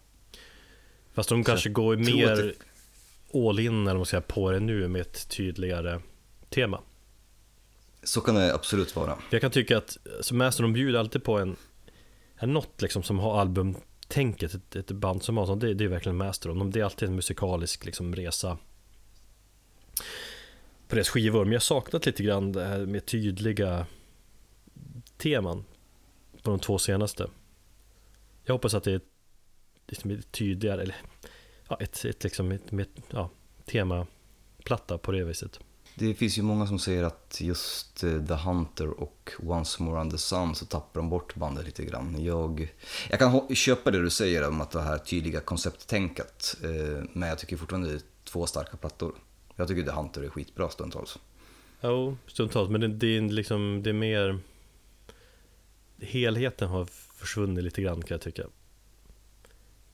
Fast 1.14 1.29
de 1.29 1.44
kanske 1.44 1.68
går 1.68 1.96
mer 1.96 2.55
all 3.35 3.59
in 3.59 3.87
eller 3.87 3.96
man 3.96 4.07
säga, 4.07 4.20
på 4.20 4.51
det 4.51 4.61
nu 4.61 4.88
med 4.88 5.01
ett 5.01 5.29
tydligare 5.29 6.01
tema. 6.49 6.81
Så 8.03 8.20
kan 8.20 8.35
det 8.35 8.55
absolut 8.55 8.96
vara. 8.96 9.18
Jag 9.31 9.40
kan 9.40 9.51
tycka 9.51 9.79
att 9.79 9.96
Master 10.33 10.62
de 10.62 10.72
bjuder 10.72 10.99
alltid 10.99 11.25
på 11.25 11.38
en, 11.38 11.57
en 12.37 12.53
något 12.53 12.83
liksom 12.83 13.03
som 13.03 13.18
har 13.18 13.40
albumtänket, 13.40 14.55
ett, 14.55 14.77
ett 14.77 14.90
band 14.90 15.22
som 15.22 15.37
har 15.37 15.46
sånt, 15.46 15.61
det, 15.61 15.75
det 15.75 15.85
är 15.85 15.88
verkligen 15.88 16.16
Master 16.16 16.49
de, 16.49 16.70
det 16.70 16.81
är 16.81 16.85
alltid 16.85 17.09
en 17.09 17.14
musikalisk 17.14 17.85
liksom 17.85 18.14
resa 18.14 18.59
på 20.88 20.94
deras 20.94 21.09
skivor. 21.09 21.44
Men 21.44 21.53
jag 21.53 21.62
saknat 21.62 22.07
lite 22.07 22.22
grann 22.22 22.53
det 22.53 22.64
här 22.64 22.87
med 22.87 23.07
tydliga 23.07 23.87
teman 25.16 25.64
på 26.42 26.51
de 26.51 26.59
två 26.59 26.79
senaste. 26.79 27.27
Jag 28.46 28.54
hoppas 28.54 28.74
att 28.74 28.85
det 28.85 28.92
är 28.92 29.00
liksom 29.87 30.11
ett 30.11 30.32
tydligare, 30.32 30.82
eller 30.82 30.96
ja, 31.68 31.76
ett, 31.80 32.04
ett, 32.04 32.24
liksom, 32.24 32.52
ett, 32.52 32.72
med, 32.72 32.87
ja, 33.11 33.30
temaplatta 33.64 34.98
på 34.98 35.12
det 35.12 35.24
viset. 35.24 35.61
Det 35.94 36.14
finns 36.14 36.38
ju 36.38 36.42
många 36.42 36.66
som 36.66 36.78
säger 36.78 37.02
att 37.02 37.38
just 37.40 38.04
eh, 38.04 38.24
The 38.26 38.35
Hunter 38.35 38.88
och 39.00 39.32
Once 39.42 39.82
More 39.82 40.11
The 40.11 40.18
Sun 40.18 40.54
så 40.54 40.66
tappar 40.66 41.00
de 41.00 41.11
bort 41.11 41.35
bandet 41.35 41.66
lite 41.66 41.85
grann. 41.85 42.24
Jag, 42.24 42.74
jag 43.11 43.18
kan 43.18 43.54
köpa 43.54 43.90
det 43.90 44.02
du 44.02 44.11
säger 44.11 44.48
om 44.48 44.61
att 44.61 44.70
det 44.70 44.80
här 44.80 44.98
tydliga 44.98 45.40
koncepttänket, 45.40 46.56
eh, 46.62 47.04
men 47.12 47.28
jag 47.28 47.38
tycker 47.38 47.56
fortfarande 47.56 47.88
det 47.88 47.94
är 47.94 48.02
två 48.24 48.46
starka 48.46 48.76
plattor. 48.76 49.14
Jag 49.56 49.68
tycker 49.68 49.82
The 49.82 49.90
Hunter 49.90 50.22
är 50.22 50.28
skitbra 50.28 50.68
stundtals. 50.68 51.18
Jo, 51.80 52.16
stundtals, 52.26 52.70
men 52.70 52.80
det, 52.80 52.88
det, 52.88 53.16
är 53.16 53.20
liksom, 53.20 53.82
det 53.82 53.90
är 53.90 53.94
mer 53.94 54.38
Helheten 56.00 56.68
har 56.68 56.88
försvunnit 57.16 57.64
lite 57.64 57.83
grann 57.83 58.02
kan 58.02 58.14
jag 58.14 58.20
tycka 58.20 58.42
Jag 58.42 58.50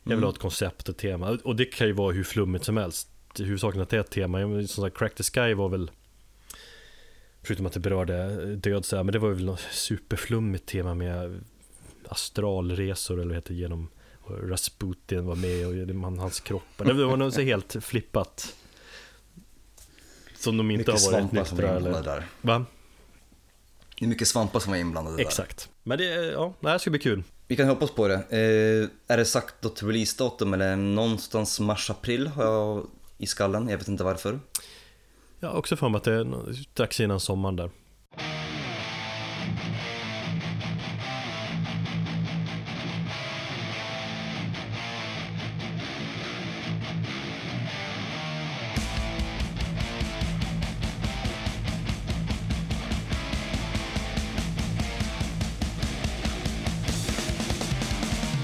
vill 0.05 0.13
Mm. 0.13 0.25
ha 0.25 0.31
ett 0.31 0.39
koncept 0.39 0.89
och 0.89 0.97
tema, 0.97 1.39
och 1.45 1.57
det 1.57 1.65
kan 1.65 1.87
ju 1.87 1.93
vara 1.93 2.13
hur 2.13 2.25
flummigt 2.25 2.65
som 2.65 2.77
helst 2.77 3.09
Huvudsaken 3.39 3.81
att 3.81 3.89
det 3.89 3.97
är 3.97 4.01
ett 4.01 4.11
tema, 4.11 4.39
som 4.67 4.85
sagt 4.85 4.99
Crack 4.99 5.15
the 5.15 5.23
Sky 5.23 5.55
var 5.55 5.69
väl 5.69 5.91
Förutom 7.43 7.67
att 7.67 7.73
det 7.73 7.81
berörde 7.81 8.37
död 8.57 8.85
så 8.85 8.97
här, 8.97 9.03
men 9.03 9.13
det 9.13 9.19
var 9.19 9.31
väl 9.31 9.45
något 9.45 9.61
superflummigt 9.71 10.67
tema 10.67 10.95
med 10.95 11.45
astralresor 12.09 13.15
eller 13.15 13.29
vad 13.29 13.35
heter 13.37 13.55
genom 13.55 13.89
Rasputin 14.43 15.27
var 15.27 15.37
med 15.37 15.67
och 15.67 15.95
man, 15.95 16.19
hans 16.19 16.41
kropp 16.41 16.63
Det 16.77 16.93
var 16.93 17.17
nog 17.17 17.33
så 17.33 17.41
helt 17.41 17.77
flippat 17.85 18.57
Som 20.37 20.57
de 20.57 20.71
inte 20.71 20.93
Mycket 20.93 21.05
har 21.05 21.13
varit 21.13 21.31
svampar 21.31 21.45
som 21.45 21.59
var 21.59 21.81
nyktra 21.81 22.03
där. 22.03 22.27
Va? 22.41 22.67
Det 23.99 24.05
är 24.05 24.09
mycket 24.09 24.29
svampar 24.29 24.61
som 24.61 24.71
var 24.71 24.79
inblandade 24.79 25.17
där. 25.17 25.23
Exakt. 25.25 25.69
Men 25.83 25.99
det, 25.99 26.05
ja, 26.05 26.55
det 26.61 26.69
här 26.69 26.79
ska 26.79 26.91
bli 26.91 26.99
kul. 26.99 27.23
Vi 27.49 27.57
kan 27.57 27.69
hoppas 27.69 27.91
på 27.91 28.09
det. 28.09 28.15
Eh, 28.15 29.15
är 29.15 29.17
det 29.17 29.25
sagt 29.25 29.63
något 29.65 29.83
releasedatum 29.83 30.55
eller 30.55 30.77
någonstans 30.77 31.61
mars-april 31.61 32.27
har 32.27 32.45
jag 32.45 32.87
i 33.19 33.27
skallen. 33.27 33.69
Jag 33.69 33.79
vet 33.79 33.89
inte 33.89 34.05
varför. 34.05 34.41
Jag 35.41 35.49
har 35.49 35.59
också 35.59 35.77
för 35.77 35.89
mig 35.89 35.97
att 35.97 36.05
det 36.05 36.13
är 36.13 36.53
strax 36.73 37.01
innan 37.01 37.21
sommaren 37.21 37.57
där. 37.57 37.71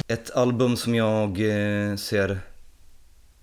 Ett 0.09 0.31
album 0.31 0.77
som 0.77 0.95
jag 0.95 1.29
eh, 1.41 1.97
ser 1.97 2.41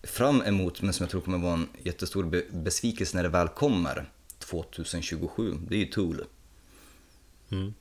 fram 0.03 0.41
emot 0.41 0.81
men 0.81 0.93
som 0.93 1.03
jag 1.03 1.09
tror 1.11 1.21
kommer 1.21 1.37
vara 1.37 1.53
en 1.53 1.69
jättestor 1.83 2.23
be- 2.23 2.45
besvikelse 2.51 3.17
när 3.17 3.23
det 3.23 3.29
väl 3.29 3.47
kommer 3.47 4.09
2027. 4.39 5.57
Det 5.67 5.75
är 5.75 5.79
ju 5.79 5.85
Tool. 5.85 6.23
Mm. 7.51 7.73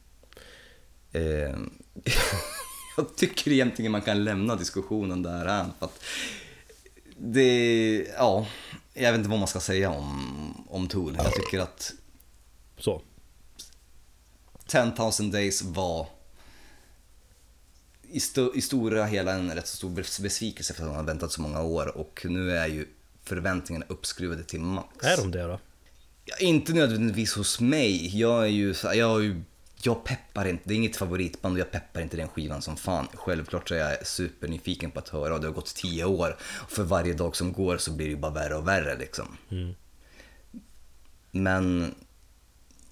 Eh, 1.12 1.56
jag 2.96 3.16
tycker 3.16 3.52
egentligen 3.52 3.92
man 3.92 4.02
kan 4.02 4.24
lämna 4.24 4.56
diskussionen 4.56 5.22
där 5.22 5.46
än, 5.46 5.66
för 5.78 5.86
att 5.86 6.02
det, 7.16 8.06
ja, 8.18 8.46
jag 8.94 9.12
vet 9.12 9.18
inte 9.18 9.30
vad 9.30 9.38
man 9.38 9.48
ska 9.48 9.60
säga 9.60 9.90
om, 9.90 10.64
om 10.68 10.88
Tool. 10.88 11.14
Jag 11.16 11.34
tycker 11.34 11.58
att 11.60 11.92
Så. 12.78 13.02
10,000 14.66 15.30
Days 15.30 15.62
var 15.62 16.06
i, 18.14 18.20
sto, 18.20 18.54
i 18.54 18.60
stora 18.60 19.04
hela 19.04 19.32
en 19.32 19.54
rätt 19.54 19.66
så 19.66 19.76
stor 19.76 19.90
bes- 19.90 20.22
besvikelse 20.22 20.74
för 20.74 20.82
att 20.82 20.88
man 20.88 20.96
har 20.96 21.04
väntat 21.04 21.32
så 21.32 21.42
många 21.42 21.62
år 21.62 21.96
och 21.96 22.26
nu 22.28 22.56
är 22.56 22.66
ju 22.66 22.86
förväntningarna 23.22 23.86
uppskruvade 23.88 24.44
till 24.44 24.60
max. 24.60 25.04
Är 25.04 25.16
de 25.16 25.30
det 25.30 25.42
då? 25.42 25.60
Ja, 26.24 26.36
inte 26.40 26.72
nödvändigtvis 26.72 27.34
hos 27.34 27.60
mig. 27.60 28.18
Jag 28.20 28.42
är 28.42 28.48
ju, 28.48 28.74
jag, 28.82 28.94
är 28.94 29.20
ju, 29.20 29.42
jag 29.82 30.04
peppar 30.04 30.44
inte, 30.44 30.62
det 30.68 30.74
är 30.74 30.76
inget 30.76 30.96
favoritband 30.96 31.54
och 31.54 31.60
jag 31.60 31.70
peppar 31.70 32.00
inte 32.00 32.16
den 32.16 32.28
skivan 32.28 32.62
som 32.62 32.76
fan. 32.76 33.08
Självklart 33.14 33.68
så 33.68 33.74
är 33.74 33.78
jag 33.78 34.06
supernyfiken 34.06 34.90
på 34.90 34.98
att 34.98 35.08
höra 35.08 35.34
och 35.34 35.40
det 35.40 35.46
har 35.46 35.54
gått 35.54 35.74
tio 35.74 36.04
år. 36.04 36.36
Och 36.40 36.70
för 36.70 36.82
varje 36.82 37.14
dag 37.14 37.36
som 37.36 37.52
går 37.52 37.78
så 37.78 37.92
blir 37.92 38.06
det 38.06 38.12
ju 38.12 38.18
bara 38.18 38.32
värre 38.32 38.54
och 38.54 38.68
värre 38.68 38.98
liksom. 38.98 39.36
Mm. 39.50 39.74
Men 41.30 41.94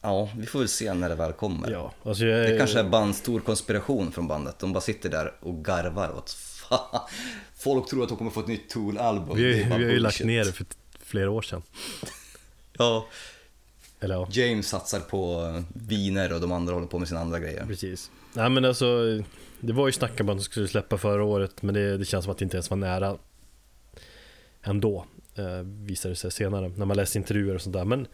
ja, 0.02 0.28
vi 0.36 0.46
får 0.46 0.58
väl 0.58 0.68
se 0.68 0.94
när 0.94 1.08
det 1.08 1.14
väl 1.14 1.32
kommer. 1.32 1.70
Ja, 1.70 1.92
alltså 2.04 2.24
jag, 2.24 2.50
Det 2.50 2.58
kanske 2.58 2.78
är 2.80 2.84
bara 2.84 3.02
en 3.02 3.14
stor 3.14 3.40
konspiration 3.40 4.12
från 4.12 4.28
bandet. 4.28 4.58
De 4.58 4.72
bara 4.72 4.80
sitter 4.80 5.08
där 5.10 5.34
och 5.40 5.64
garvar 5.64 6.16
åt 6.16 6.30
fan. 6.30 7.00
Folk 7.56 7.88
tror 7.90 8.02
att 8.02 8.08
de 8.08 8.18
kommer 8.18 8.30
få 8.30 8.40
ett 8.40 8.46
nytt 8.46 8.70
Tool-album. 8.70 9.36
vi, 9.36 9.62
har- 9.62 9.78
vi 9.78 9.84
har 9.84 9.92
ju 9.92 9.98
lagt 9.98 10.24
ner 10.24 10.44
det 10.44 10.52
för 10.52 10.66
flera 11.00 11.30
år 11.30 11.42
sedan. 11.42 11.62
Ja, 12.78 13.06
Eller 14.00 14.14
ja, 14.14 14.28
James 14.30 14.68
satsar 14.68 15.00
på 15.00 15.44
eh, 15.56 15.62
viner 15.74 16.32
och 16.32 16.40
de 16.40 16.52
andra 16.52 16.74
håller 16.74 16.86
på 16.86 16.98
med 16.98 17.08
sina 17.08 17.20
andra 17.20 17.38
grejer. 17.38 17.64
precis. 17.66 18.10
Nej 18.32 18.50
men 18.50 18.64
alltså, 18.64 18.86
det 19.60 19.72
var 19.72 19.86
ju 19.86 19.92
snack 19.92 20.20
om 20.20 20.28
att 20.28 20.36
de 20.36 20.42
skulle 20.42 20.68
släppa 20.68 20.98
förra 20.98 21.24
året, 21.24 21.62
men 21.62 21.74
det, 21.74 21.96
det 21.98 22.04
känns 22.04 22.24
som 22.24 22.32
att 22.32 22.38
det 22.38 22.42
inte 22.44 22.56
ens 22.56 22.70
var 22.70 22.76
nära 22.76 23.16
ändå. 24.62 25.06
Eh, 25.34 25.58
visade 25.64 26.12
det 26.12 26.16
sig 26.16 26.30
senare, 26.30 26.68
när 26.76 26.86
man 26.86 26.96
läste 26.96 27.18
intervjuer 27.18 27.54
och 27.54 27.60
sånt 27.62 27.72
där. 27.74 27.84
Men 27.84 28.06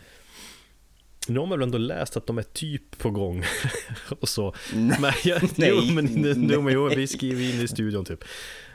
nu 1.28 1.38
har 1.38 1.46
man 1.46 1.58
väl 1.58 1.66
ändå 1.66 1.78
läst 1.78 2.16
att 2.16 2.26
de 2.26 2.38
är 2.38 2.42
typ 2.42 2.98
på 2.98 3.10
gång 3.10 3.44
och 4.20 4.28
så. 4.28 4.54
Nej, 4.74 4.98
Men, 5.00 5.12
jag, 5.24 5.42
nej, 5.56 5.70
jo, 5.74 5.94
men, 5.94 6.04
nu, 6.04 6.34
nu, 6.34 6.60
men, 6.60 6.74
jo, 6.74 6.86
nej. 6.88 6.96
vi 6.96 7.06
skriver 7.06 7.42
in 7.54 7.60
i 7.60 7.68
studion 7.68 8.04
typ. 8.04 8.24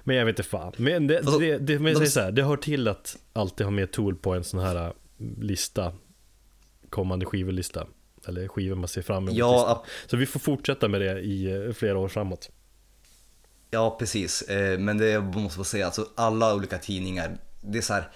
Men 0.03 0.15
jag 0.15 0.25
vet 0.25 0.39
inte 0.39 0.49
fan. 0.49 0.73
Men 0.77 1.07
det, 1.07 1.17
Alltså, 1.17 1.39
det, 1.39 1.57
det, 1.57 1.79
men 1.79 1.93
jag 1.93 2.01
de- 2.01 2.07
så 2.07 2.19
här, 2.19 2.31
det 2.31 2.43
hör 2.43 2.57
till 2.57 2.87
att 2.87 3.17
alltid 3.33 3.65
ha 3.65 3.71
med 3.71 3.91
Tool 3.91 4.15
på 4.15 4.33
en 4.33 4.43
sån 4.43 4.59
här 4.59 4.85
äh, 4.87 4.91
lista. 5.41 5.93
Kommande 6.89 7.25
skivelista. 7.25 7.87
Eller 8.27 8.47
skivor 8.47 8.75
man 8.75 8.87
ser 8.87 9.01
fram 9.01 9.23
emot. 9.23 9.37
Ja, 9.37 9.85
Så 10.07 10.17
vi 10.17 10.25
får 10.25 10.39
fortsätta 10.39 10.87
med 10.87 11.01
det 11.01 11.19
i 11.19 11.51
eh, 11.67 11.73
flera 11.73 11.97
år 11.97 12.07
framåt. 12.07 12.49
ja 13.71 13.95
precis. 13.99 14.41
Eh, 14.41 14.79
Men 14.79 14.97
det 14.97 15.07
jag 15.09 15.35
måste 15.35 15.57
få 15.57 15.63
säga, 15.63 15.85
alltså 15.85 16.07
alla 16.15 16.55
olika 16.55 16.77
tidningar, 16.77 17.37
det 17.61 17.77
är 17.77 17.81
så 17.81 17.93
här, 17.93 18.09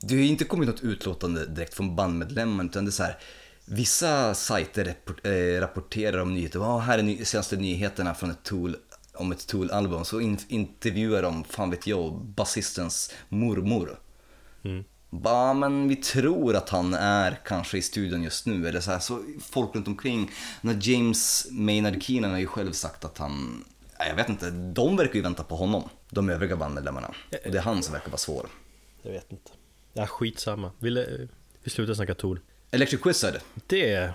det 0.00 0.14
har 0.14 0.22
inte 0.22 0.44
kommit 0.44 0.68
något 0.68 0.82
utlåtande 0.84 1.46
direkt 1.46 1.74
från 1.74 1.96
bandmedlemmen 1.96 2.66
utan 2.66 2.84
det 2.84 2.88
är 2.88 2.92
så 2.92 3.02
här, 3.02 3.16
vissa 3.66 4.34
sajter 4.34 4.94
eh, 5.22 5.60
rapporterar 5.60 6.18
om 6.18 6.34
nyheter, 6.34 6.60
oh, 6.60 6.78
här 6.78 6.98
är 6.98 7.02
ny, 7.02 7.24
senaste 7.24 7.56
nyheterna 7.56 8.14
från 8.14 8.30
ett 8.30 8.42
Tool 8.42 8.76
om 9.14 9.32
ett 9.32 9.46
Tool-album, 9.46 10.04
så 10.04 10.20
in, 10.20 10.38
intervjuar 10.48 11.22
de, 11.22 11.44
fan 11.44 11.70
vet 11.70 11.86
jag, 11.86 12.14
basistens 12.14 13.14
mormor. 13.28 13.98
Mm. 14.64 14.84
Bara, 15.10 15.54
men 15.54 15.88
vi 15.88 15.96
tror 15.96 16.56
att 16.56 16.68
han 16.68 16.94
är 16.94 17.40
kanske 17.44 17.78
i 17.78 17.82
studion 17.82 18.22
just 18.22 18.46
nu. 18.46 18.68
Eller 18.68 18.80
så, 18.80 18.90
här, 18.90 18.98
så 18.98 19.22
folk 19.40 19.74
runt 19.74 19.88
omkring. 19.88 20.30
När 20.60 20.78
James 20.80 21.46
Maynard 21.50 22.02
Keenan 22.02 22.30
har 22.30 22.38
ju 22.38 22.46
själv 22.46 22.72
sagt 22.72 23.04
att 23.04 23.18
han, 23.18 23.64
jag 23.98 24.14
vet 24.14 24.28
inte, 24.28 24.50
de 24.50 24.96
verkar 24.96 25.14
ju 25.14 25.22
vänta 25.22 25.42
på 25.44 25.56
honom. 25.56 25.88
De 26.10 26.30
övriga 26.30 26.56
bandmedlemmarna. 26.56 27.08
Och 27.44 27.50
det 27.50 27.58
är 27.58 27.62
han 27.62 27.82
som 27.82 27.92
verkar 27.92 28.10
vara 28.10 28.18
svår. 28.18 28.46
Jag 29.02 29.12
vet 29.12 29.32
inte. 29.32 29.50
Ja, 29.92 30.06
skitsamma. 30.06 30.72
Vi, 30.78 30.98
eh, 30.98 31.28
vi 31.62 31.70
slutar 31.70 31.94
snacka 31.94 32.14
Tool. 32.14 32.40
Electric 32.76 33.06
Wizard, 33.06 33.34
Det, 33.66 34.10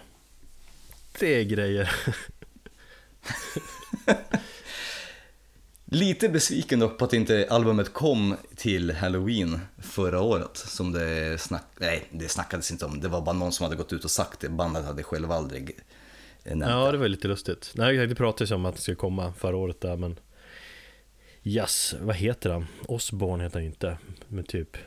det 1.19 1.35
är 1.39 1.43
grejer. 1.43 1.91
lite 5.85 6.29
besviken 6.29 6.79
dock 6.79 6.97
på 6.97 7.05
att 7.05 7.13
inte 7.13 7.47
albumet 7.49 7.93
kom 7.93 8.35
till 8.55 8.91
Halloween 8.91 9.59
förra 9.77 10.21
året. 10.21 10.57
Som 10.57 10.91
det 10.91 11.41
snack... 11.41 11.63
Nej, 11.79 12.03
det 12.11 12.29
snackades 12.29 12.71
inte 12.71 12.85
om. 12.85 12.99
Det 13.01 13.07
var 13.07 13.21
bara 13.21 13.35
någon 13.35 13.51
som 13.51 13.63
hade 13.63 13.75
gått 13.75 13.93
ut 13.93 14.03
och 14.05 14.11
sagt 14.11 14.39
det. 14.39 14.49
Bandet 14.49 14.85
hade 14.85 15.03
själv 15.03 15.31
aldrig 15.31 15.71
nämnt 16.43 16.65
Ja, 16.69 16.91
det. 16.91 16.97
var 16.97 17.07
lite 17.07 17.27
lustigt. 17.27 17.71
Nej, 17.75 18.07
det 18.07 18.15
pratades 18.15 18.51
ju 18.51 18.55
om 18.55 18.65
att 18.65 18.75
det 18.75 18.81
skulle 18.81 18.95
komma 18.95 19.33
förra 19.33 19.55
året 19.57 19.81
där, 19.81 19.95
men 19.97 20.19
Yes, 21.43 21.95
vad 22.01 22.15
heter 22.15 22.49
han? 22.49 22.67
Osborne 22.87 23.43
heter 23.43 23.59
han 23.59 23.65
inte, 23.65 23.97
men 24.27 24.43
typ 24.43 24.77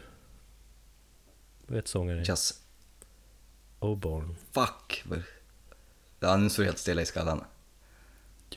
Vad 1.67 1.77
heter 1.79 1.89
sångaren? 1.89 2.25
Oborn, 3.85 4.37
fuck. 4.53 5.05
Ja, 6.21 6.37
nu 6.37 6.51
står 6.51 6.63
det 6.63 6.67
helt 6.69 6.79
stilla 6.79 7.03
i 7.03 7.07
skallen. 7.07 7.41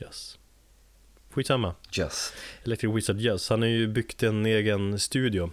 Yes 0.00 0.38
Skitsamma 1.30 1.74
Just. 1.90 2.32
Electric 2.64 2.94
Wizard 2.96 3.20
Yes, 3.20 3.50
han 3.50 3.62
har 3.62 3.68
ju 3.68 3.86
byggt 3.88 4.22
en 4.22 4.46
egen 4.46 4.98
studio 4.98 5.50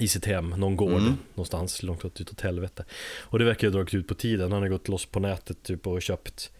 i 0.00 0.08
sitt 0.08 0.24
hem, 0.24 0.50
någon 0.50 0.76
gård 0.76 0.92
Mm. 1.00 1.16
någonstans 1.34 1.82
långt 1.82 2.04
utåt 2.04 2.40
helvete. 2.40 2.84
Och 3.20 3.38
det 3.38 3.44
verkar 3.44 3.66
ju 3.66 3.72
ha 3.72 3.76
dragit 3.78 3.94
ut 3.94 4.08
på 4.08 4.14
tiden. 4.14 4.52
Han 4.52 4.62
har 4.62 4.68
gått 4.68 4.88
loss 4.88 5.06
på 5.06 5.20
nätet 5.20 5.62
typ 5.62 5.86
och 5.86 6.02
köpt 6.02 6.50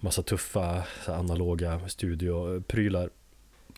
massa 0.00 0.22
tuffa 0.22 0.84
analoga 1.06 1.88
studioprylar. 1.88 3.10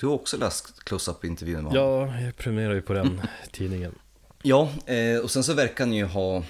Du 0.01 0.07
har 0.07 0.15
också 0.15 0.37
läst 0.37 0.85
close-up-intervjun 0.85 1.57
honom? 1.65 1.75
Ja, 1.75 2.21
jag 2.21 2.37
prenumererar 2.37 2.75
ju 2.75 2.83
på 2.83 2.93
den 2.93 3.21
tidningen. 3.53 3.95
Ja, 4.43 4.71
eh, 4.87 5.19
och 5.19 5.31
sen 5.31 5.45
så 5.45 5.55
verkar 5.55 5.85
han 5.85 5.93
ju 5.95 6.05
ha, 6.05 6.45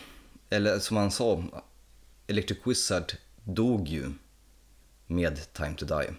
eller 0.51 0.79
som 0.79 0.97
han 0.97 1.11
sa, 1.11 1.43
Electric 2.27 2.59
Wizard 2.65 3.13
dog 3.45 3.89
ju 3.89 4.11
med 5.07 5.53
Time 5.53 5.75
to 5.77 5.87
Die. 5.87 6.15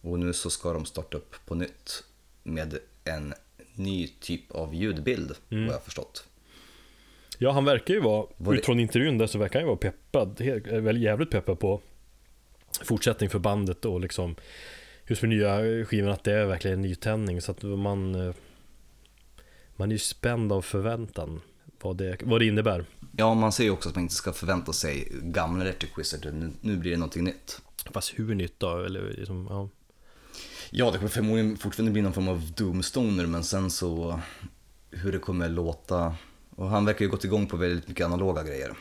Och 0.00 0.18
nu 0.18 0.32
så 0.32 0.50
ska 0.50 0.72
de 0.72 0.84
starta 0.86 1.16
upp 1.16 1.36
på 1.46 1.54
nytt 1.54 2.04
med 2.42 2.78
en 3.04 3.34
ny 3.74 4.08
typ 4.20 4.50
av 4.50 4.74
ljudbild, 4.74 5.32
Mm. 5.50 5.66
vad 5.66 5.74
jag 5.74 5.82
förstått. 5.84 6.26
Ja, 7.38 7.52
han 7.52 7.64
verkar 7.64 7.94
ju 7.94 8.00
vara, 8.00 8.26
Var 8.36 8.52
det- 8.52 8.58
utifrån 8.58 8.80
intervjun 8.80 9.18
där 9.18 9.26
så 9.26 9.38
verkar 9.38 9.54
han 9.60 9.62
ju 9.62 9.66
vara 9.66 9.76
peppad, 9.76 10.40
är 10.40 10.80
väl 10.80 11.02
jävligt 11.02 11.30
peppad 11.30 11.58
på 11.58 11.80
fortsättning 12.82 13.30
för 13.30 13.38
bandet 13.38 13.84
och 13.84 14.00
liksom 14.00 14.34
just 15.06 15.20
för 15.20 15.26
nya 15.26 15.84
skivan 15.84 16.10
att 16.12 16.24
det 16.24 16.32
är 16.32 16.44
verkligen 16.46 16.76
en 16.78 16.82
nytändning 16.82 17.40
så 17.40 17.50
att 17.52 17.62
man 17.62 18.14
eh, 18.14 18.34
man 19.76 19.88
är 19.90 19.92
ju 19.92 19.98
spänd 19.98 20.52
av 20.52 20.62
förväntan 20.62 21.40
vad 21.82 21.96
det, 21.96 22.16
vad 22.22 22.40
det 22.40 22.46
innebär. 22.46 22.84
Ja, 23.16 23.34
man 23.34 23.52
säger 23.52 23.70
ju 23.70 23.72
också 23.72 23.88
att 23.88 23.94
man 23.94 24.02
inte 24.02 24.14
ska 24.14 24.32
förvänta 24.32 24.72
sig 24.72 25.08
gamla 25.12 25.64
Electric 25.64 25.90
Wizard, 25.98 26.34
nu, 26.34 26.52
nu 26.60 26.76
blir 26.76 26.90
det 26.90 26.96
någonting 26.96 27.24
nytt. 27.24 27.60
Fast 27.92 28.18
hur 28.18 28.34
nytt 28.34 28.60
då? 28.60 28.78
Eller 28.78 29.14
liksom, 29.18 29.46
ja. 29.50 29.68
Ja, 30.70 30.90
det 30.90 30.98
kommer 30.98 31.08
förmodligen 31.08 31.56
fortfarande 31.56 31.92
bli 31.92 32.02
någon 32.02 32.12
form 32.12 32.28
av 32.28 32.52
Doomstoner, 32.56 33.26
men 33.26 33.44
sen 33.44 33.70
så 33.70 34.20
hur 34.90 35.12
det 35.12 35.18
kommer 35.18 35.48
låta. 35.48 36.14
Och 36.56 36.68
han 36.68 36.84
verkar 36.84 37.04
ju 37.04 37.10
gått 37.10 37.24
igång 37.24 37.46
på 37.46 37.56
väldigt 37.56 37.88
mycket 37.88 38.06
analoga 38.06 38.42
grejer, 38.42 38.74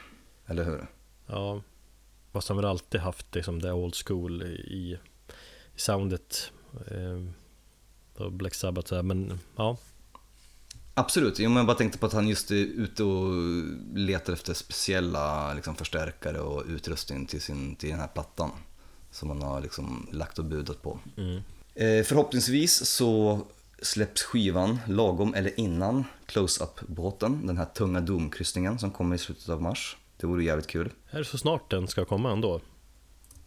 eller 0.45 0.63
hur? 0.63 0.87
ja. 1.27 1.61
Fast 2.31 2.49
han 2.49 2.57
har 2.57 2.61
väl 2.61 2.69
alltid 2.69 3.01
haft 3.01 3.35
liksom 3.35 3.61
det 3.61 3.73
old 3.73 3.95
school 3.95 4.43
i, 4.43 4.99
i 5.75 5.79
soundet. 5.79 6.51
Eh, 6.91 8.29
Black 8.29 8.53
Sabbath 8.53 9.03
men 9.03 9.39
ja. 9.55 9.77
Absolut, 10.99 11.39
jo, 11.39 11.49
men 11.49 11.57
jag 11.57 11.65
bara 11.65 11.77
tänkte 11.77 11.97
på 11.97 12.05
att 12.05 12.13
han 12.13 12.27
just 12.27 12.51
är 12.51 12.55
ute 12.55 13.03
och 13.03 13.33
letar 13.95 14.33
efter 14.33 14.53
speciella 14.53 15.53
liksom, 15.53 15.75
förstärkare 15.75 16.39
och 16.39 16.63
utrustning 16.67 17.25
till, 17.25 17.41
sin, 17.41 17.75
till 17.75 17.89
den 17.89 17.99
här 17.99 18.07
plattan. 18.07 18.51
Som 19.11 19.29
han 19.29 19.41
har 19.41 19.61
liksom 19.61 20.07
lagt 20.11 20.39
och 20.39 20.45
budat 20.45 20.81
på. 20.81 20.99
Mm. 21.17 21.35
Eh, 21.75 22.03
förhoppningsvis 22.03 22.85
så 22.85 23.41
släpps 23.81 24.23
skivan 24.23 24.79
lagom 24.87 25.33
eller 25.33 25.59
innan 25.59 26.05
Close-Up-båten, 26.25 27.47
den 27.47 27.57
här 27.57 27.65
tunga 27.65 27.99
Doom-kryssningen 27.99 28.79
som 28.79 28.91
kommer 28.91 29.15
i 29.15 29.19
slutet 29.19 29.49
av 29.49 29.61
mars. 29.61 29.97
Det 30.17 30.27
vore 30.27 30.43
jävligt 30.43 30.67
kul. 30.67 30.91
Är 31.09 31.17
det 31.17 31.25
så 31.25 31.37
snart 31.37 31.71
den 31.71 31.87
ska 31.87 32.05
komma 32.05 32.31
ändå? 32.31 32.61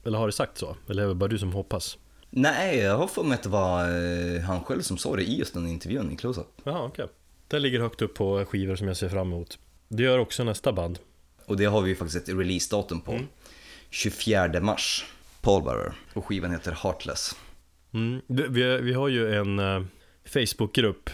Eller 0.05 0.19
har 0.19 0.27
det 0.27 0.33
sagt 0.33 0.59
så? 0.59 0.77
Eller 0.89 1.03
är 1.03 1.09
det 1.09 1.15
bara 1.15 1.29
du 1.29 1.39
som 1.39 1.53
hoppas? 1.53 1.99
Nej, 2.31 2.79
jag 2.79 2.99
har 2.99 3.07
för 3.07 3.23
mig 3.23 3.35
att 3.35 3.43
det 3.43 3.49
var 3.49 3.85
eh, 3.85 4.41
han 4.43 4.65
själv 4.65 4.83
som 4.83 4.99
sa 4.99 5.17
det 5.17 5.23
i 5.23 5.39
just 5.39 5.55
den 5.55 5.67
intervjun 5.67 6.13
i 6.13 6.17
Close-Up. 6.17 6.61
Jaha, 6.65 6.85
okej. 6.85 7.07
Den 7.53 7.63
ligger 7.63 7.81
högt 7.81 8.03
upp 8.03 8.15
på 8.15 8.45
skivor 8.45 8.77
som 8.77 8.89
jag 8.89 8.97
ser 8.97 9.09
fram 9.09 9.33
emot. 9.33 9.59
Det 9.89 10.03
gör 10.03 10.19
också 10.19 10.45
nästa 10.45 10.73
band. 10.73 10.99
Och 11.47 11.57
det 11.57 11.65
har 11.65 11.83
vi 11.83 11.89
ju 11.89 11.97
faktiskt 11.97 12.29
ett 12.29 12.35
releasedatum 12.37 13.01
på. 13.01 13.19
24 13.91 14.61
mars. 14.61 15.05
Paul 15.41 15.63
Barrer. 15.63 15.93
Och 16.13 16.27
skivan 16.27 16.51
heter 16.51 16.73
Heartless. 16.83 17.37
Mm. 17.95 18.21
Vi, 18.27 18.79
vi, 18.79 18.93
har 18.93 19.09
ju 19.09 19.35
en 19.35 19.59
eh, 19.59 19.83
Facebookgrupp 20.25 21.11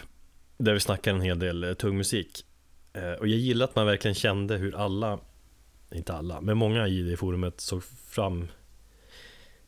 där 0.59 0.75
vi 0.75 0.81
snackar 0.81 1.15
en 1.15 1.21
hel 1.21 1.39
del 1.39 1.65
eh, 1.65 1.75
tung 1.75 1.97
musik. 1.97 2.45
Eh, 2.93 3.13
och 3.13 3.29
jag 3.29 3.39
gillar 3.39 3.65
att 3.65 3.77
man 3.77 3.87
verkligen 3.87 4.15
kände 4.15 4.57
hur 4.57 4.77
alla, 4.77 5.19
inte 5.93 6.13
alla, 6.13 6.41
men 6.41 6.57
många 6.57 6.89
i 6.89 7.03
det 7.03 7.17
forumet 7.17 7.61
såg 7.61 7.85
fram 7.85 8.49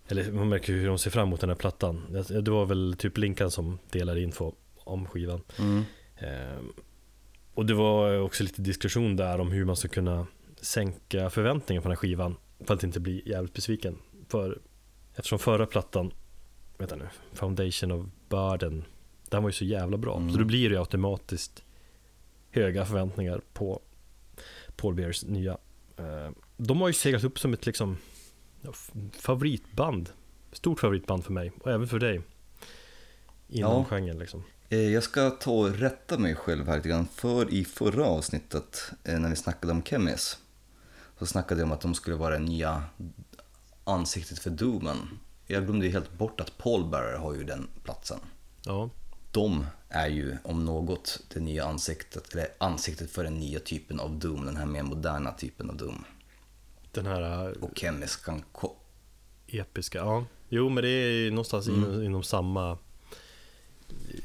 eller 0.08 0.32
man 0.32 0.48
märker 0.48 0.72
hur 0.72 0.86
de 0.86 0.98
ser 0.98 1.10
fram 1.10 1.28
emot 1.28 1.40
den 1.40 1.50
här 1.50 1.56
plattan. 1.56 2.06
Det 2.10 2.40
det 2.40 2.50
var 2.50 2.66
väl 2.66 2.96
typ 2.98 3.18
Linkan 3.18 3.50
som 3.50 3.78
delade 3.90 4.20
info 4.20 4.52
om 4.76 5.06
skivan. 5.06 5.40
Mm. 5.58 5.84
Ehm, 6.20 6.72
och 7.54 7.66
det 7.66 7.74
var 7.74 8.18
också 8.20 8.42
lite 8.42 8.62
diskussion 8.62 9.16
där 9.16 9.40
om 9.40 9.52
hur 9.52 9.64
man 9.64 9.76
ska 9.76 9.88
kunna 9.88 10.26
sänka 10.60 11.30
förväntningarna 11.30 11.82
på 11.82 11.88
den 11.88 11.96
här 11.96 12.00
skivan 12.00 12.36
för 12.60 12.74
att 12.74 12.82
inte 12.84 13.00
bli 13.00 13.22
jävligt 13.26 13.54
besviken. 13.54 13.98
För 14.28 14.58
eftersom 15.14 15.38
förra 15.38 15.66
plattan, 15.66 16.12
vänta 16.78 16.96
nu, 16.96 17.08
Foundation 17.32 17.90
of 17.92 18.06
Burden, 18.28 18.84
den 19.28 19.42
var 19.42 19.48
ju 19.48 19.52
så 19.52 19.64
jävla 19.64 19.96
bra. 19.96 20.16
Mm. 20.16 20.32
Så 20.32 20.38
då 20.38 20.44
blir 20.44 20.68
det 20.68 20.74
ju 20.74 20.80
automatiskt 20.80 21.64
höga 22.50 22.84
förväntningar 22.84 23.40
på 23.52 23.80
Paul 24.76 24.94
Bears 24.94 25.24
nya. 25.24 25.58
Ehm, 25.96 26.34
de 26.56 26.80
har 26.80 26.88
ju 26.88 26.94
seglat 26.94 27.24
upp 27.24 27.38
som 27.38 27.52
ett 27.52 27.66
liksom 27.66 27.96
favoritband. 29.12 30.10
Stort 30.52 30.80
favoritband 30.80 31.24
för 31.24 31.32
mig 31.32 31.52
och 31.60 31.70
även 31.70 31.88
för 31.88 31.98
dig. 31.98 32.20
Inom 33.48 33.72
Ja. 33.72 33.84
genren 33.84 34.18
liksom. 34.18 34.42
Eh, 34.70 34.78
Jag 34.92 35.02
ska 35.02 35.30
ta 35.30 35.50
och 35.52 35.70
rätta 35.74 36.18
mig 36.18 36.34
själv 36.34 36.66
här 36.68 36.76
lite 36.76 36.88
grann. 36.88 37.06
För 37.14 37.54
i 37.54 37.64
förra 37.64 38.04
avsnittet, 38.06 38.92
eh, 39.04 39.18
när 39.18 39.30
vi 39.30 39.36
snackade 39.36 39.72
om 39.72 39.82
Chemis, 39.82 40.38
så 41.18 41.26
snackade 41.26 41.60
jag 41.60 41.66
om 41.66 41.72
att 41.72 41.80
de 41.80 41.94
skulle 41.94 42.16
vara 42.16 42.38
det 42.38 42.44
nya 42.44 42.82
ansiktet 43.84 44.38
för 44.38 44.50
Doomen. 44.50 44.96
Jag 45.46 45.64
glömde 45.64 45.86
ju 45.86 45.92
helt 45.92 46.12
bort 46.18 46.40
att 46.40 46.58
Paul 46.58 46.84
Bearer 46.90 47.18
har 47.18 47.34
ju 47.34 47.44
den 47.44 47.68
platsen. 47.84 48.18
Ja, 48.64 48.90
De 49.32 49.66
är 49.88 50.08
ju 50.08 50.36
om 50.44 50.64
något 50.64 51.20
det 51.34 51.40
nya 51.40 51.64
ansiktet, 51.64 52.32
eller 52.34 52.46
ansiktet 52.58 53.10
för 53.10 53.24
den 53.24 53.34
nya 53.34 53.60
typen 53.60 54.00
av 54.00 54.18
Doom, 54.18 54.44
den 54.46 54.56
här 54.56 54.66
mer 54.66 54.82
moderna 54.82 55.32
typen 55.32 55.70
av 55.70 55.76
Doom. 55.76 56.04
den 56.92 57.06
här 57.06 57.46
eh, 57.48 57.52
Och 57.62 57.78
Chemis 57.78 58.16
kan 58.16 58.42
Episka, 59.46 59.98
ja. 59.98 60.24
Jo 60.48 60.68
men 60.68 60.82
det 60.84 60.88
är 60.90 61.10
ju 61.12 61.30
någonstans 61.30 61.68
Mm. 61.68 61.84
inom, 61.84 62.02
inom 62.02 62.22
samma 62.22 62.78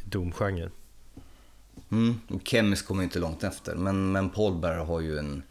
domgenren. 0.06 0.72
Mm, 1.92 2.20
och 2.28 2.48
Kemis 2.48 2.82
kommer 2.82 3.04
inte 3.04 3.20
långt 3.20 3.44
efter, 3.44 3.76
men, 3.76 4.12
men 4.12 4.30
Paul 4.30 4.64
har 4.64 5.02
ju 5.02 5.18
en 5.18 5.44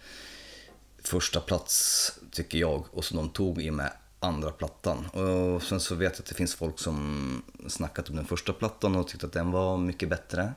första 0.99 1.41
plats 1.41 2.13
tycker 2.31 2.59
jag, 2.59 2.85
och 2.91 3.05
som 3.05 3.17
de 3.17 3.29
tog 3.29 3.63
i 3.63 3.71
med 3.71 3.93
andra 4.25 4.51
plattan. 4.51 5.07
Och 5.07 5.63
sen 5.63 5.81
så 5.81 5.95
vet 5.95 6.13
jag 6.13 6.21
att 6.21 6.27
det 6.27 6.35
finns 6.35 6.55
folk 6.55 6.79
som 6.79 7.43
snackat 7.69 8.09
om 8.09 8.17
den 8.17 8.27
första 8.27 8.53
plattan 8.53 8.97
och 8.97 9.09
tyckte 9.09 9.27
att 9.27 9.33
den 9.33 9.51
var 9.51 9.79
mycket 9.79 10.09
bättre. 10.09 10.53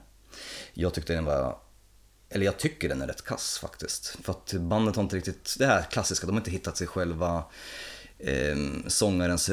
Jag 0.74 0.94
tyckte 0.94 1.14
den 1.14 1.26
var, 1.26 1.58
eller 2.30 2.46
jag 2.46 2.60
tycker 2.60 2.90
den 2.90 3.02
är 3.02 3.08
rätt 3.08 3.24
kass 3.24 3.58
faktiskt. 3.58 4.18
För 4.24 4.32
att 4.32 4.54
bandet 4.54 4.96
har 4.96 5.04
inte 5.04 5.16
riktigt, 5.16 5.56
det 5.60 5.66
här 5.66 5.84
klassiska, 5.84 6.28
de 6.28 6.34
har 6.34 6.42
inte 6.42 6.52
hittat 6.52 6.78
sig 6.78 6.88
själva. 6.88 7.44
Eh, 8.20 8.58
sångarens 8.88 9.50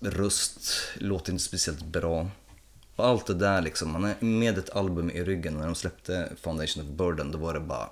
röst 0.00 0.72
låter 0.94 1.32
inte 1.32 1.44
speciellt 1.44 1.84
bra. 1.84 2.30
Och 2.96 3.06
allt 3.06 3.26
det 3.26 3.34
där 3.34 3.62
liksom, 3.62 3.90
man 3.92 4.04
är 4.04 4.24
med 4.24 4.58
ett 4.58 4.70
album 4.76 5.10
i 5.10 5.24
ryggen. 5.24 5.54
När 5.54 5.66
de 5.66 5.74
släppte 5.74 6.32
Foundation 6.36 6.82
of 6.84 6.90
Burden 6.90 7.30
då 7.32 7.38
var 7.38 7.54
det 7.54 7.60
bara 7.60 7.90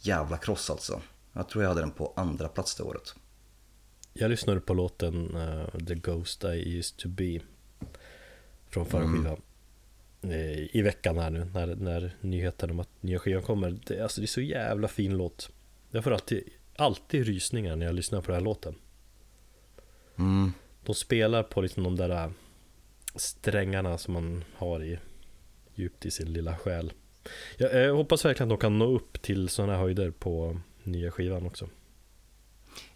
jävla 0.00 0.36
kross 0.36 0.70
alltså. 0.70 1.00
Jag 1.32 1.48
tror 1.48 1.64
jag 1.64 1.68
hade 1.68 1.80
den 1.80 1.90
på 1.90 2.12
andra 2.16 2.48
plats 2.48 2.74
det 2.74 2.82
året. 2.82 3.14
Jag 4.12 4.30
lyssnade 4.30 4.60
på 4.60 4.74
låten 4.74 5.36
eh, 5.36 5.84
The 5.86 5.94
Ghost 5.94 6.44
I 6.44 6.76
Used 6.78 6.96
To 6.96 7.08
Be 7.08 7.40
Från 8.68 8.86
förra 8.86 9.04
Mm. 9.04 9.16
skivan 9.22 9.40
eh, 10.22 10.76
I 10.76 10.82
veckan 10.82 11.18
här 11.18 11.30
nu 11.30 11.44
när, 11.54 11.74
när 11.74 12.16
nyheten 12.20 12.70
om 12.70 12.80
att 12.80 12.88
nya 13.02 13.18
skivan 13.18 13.42
kommer 13.42 13.78
det, 13.86 14.00
alltså, 14.00 14.20
det 14.20 14.24
är 14.24 14.26
så 14.26 14.40
jävla 14.40 14.88
fin 14.88 15.16
låt 15.16 15.50
Jag 15.90 16.04
får 16.04 16.12
alltid, 16.12 16.48
alltid 16.76 17.26
rysningar 17.26 17.76
när 17.76 17.86
jag 17.86 17.94
lyssnar 17.94 18.20
på 18.20 18.26
den 18.26 18.34
här 18.34 18.44
låten 18.44 18.74
Mm. 20.18 20.52
De 20.84 20.94
spelar 20.94 21.42
på 21.42 21.60
liksom 21.60 21.84
de 21.84 21.96
där 21.96 22.10
äh, 22.10 22.30
strängarna 23.16 23.98
som 23.98 24.14
man 24.14 24.44
har 24.56 24.84
i 24.84 24.98
djupt 25.74 26.06
i 26.06 26.10
sin 26.10 26.32
lilla 26.32 26.56
själ. 26.56 26.92
Jag, 27.56 27.74
jag 27.74 27.94
hoppas 27.94 28.24
verkligen 28.24 28.52
att 28.52 28.58
de 28.60 28.62
kan 28.62 28.78
nå 28.78 28.84
upp 28.86 29.22
till 29.22 29.48
sådana 29.48 29.72
här 29.72 29.80
höjder 29.80 30.10
på 30.10 30.60
nya 30.82 31.10
skivan 31.10 31.46
också. 31.46 31.68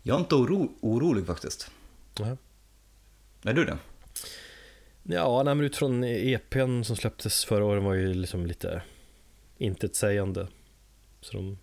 Jag 0.03 0.15
är 0.17 0.21
inte 0.21 0.35
oro, 0.35 0.73
orolig 0.81 1.27
faktiskt. 1.27 1.71
Ja, 2.19 2.37
Är 3.43 3.53
du 3.53 3.65
det? 3.65 3.79
ja 5.03 5.43
nej, 5.43 5.55
men 5.55 5.67
utifrån 5.67 6.05
EPn 6.05 6.83
som 6.83 6.97
släpptes 6.97 7.45
förra 7.45 7.65
året 7.65 7.83
var 7.83 7.95
ju 7.95 8.15
liksom 8.15 8.47
lite 8.47 8.83
intetsägande. 9.59 10.47
Så 11.21 11.37
de, 11.37 11.59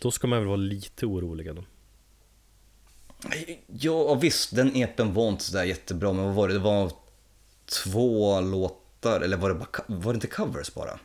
då 0.00 0.10
ska 0.10 0.26
man 0.26 0.38
väl 0.38 0.46
vara 0.48 0.56
lite 0.56 1.06
orolig 1.06 1.46
ändå. 1.46 1.64
Ja 3.66 4.14
visst, 4.14 4.56
den 4.56 4.76
EPn 4.76 5.12
var 5.12 5.28
inte 5.28 5.44
sådär 5.44 5.64
jättebra, 5.64 6.12
men 6.12 6.24
vad 6.24 6.34
var 6.34 6.48
det? 6.48 6.54
Det 6.54 6.60
var 6.60 6.92
två 7.66 8.40
låtar, 8.40 9.20
eller 9.20 9.36
var 9.36 9.48
det, 9.48 9.54
bara, 9.54 9.68
var 9.86 10.12
det 10.12 10.16
inte 10.16 10.26
covers 10.26 10.74
bara? 10.74 10.98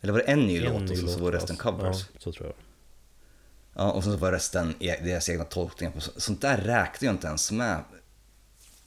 Eller 0.00 0.12
var 0.12 0.20
det 0.20 0.24
en 0.26 0.40
ny 0.46 0.58
En 0.58 0.64
låt 0.72 0.90
och 0.90 0.98
så, 0.98 1.08
så 1.08 1.18
var 1.20 1.32
resten 1.32 1.56
alltså. 1.56 1.70
covers? 1.70 1.96
Ja, 2.12 2.20
så 2.20 2.32
tror 2.32 2.46
jag. 2.46 2.54
Ja, 3.74 3.90
och 3.92 4.02
sen 4.04 4.12
så 4.12 4.18
var 4.18 4.32
resten 4.32 4.74
e- 4.80 5.00
deras 5.04 5.28
egna 5.28 5.44
tolkningar. 5.44 5.92
På, 5.92 6.00
så- 6.00 6.20
sånt 6.20 6.40
där 6.40 6.56
räknar 6.56 7.06
jag 7.06 7.14
inte 7.14 7.26
ens 7.26 7.52
med 7.52 7.84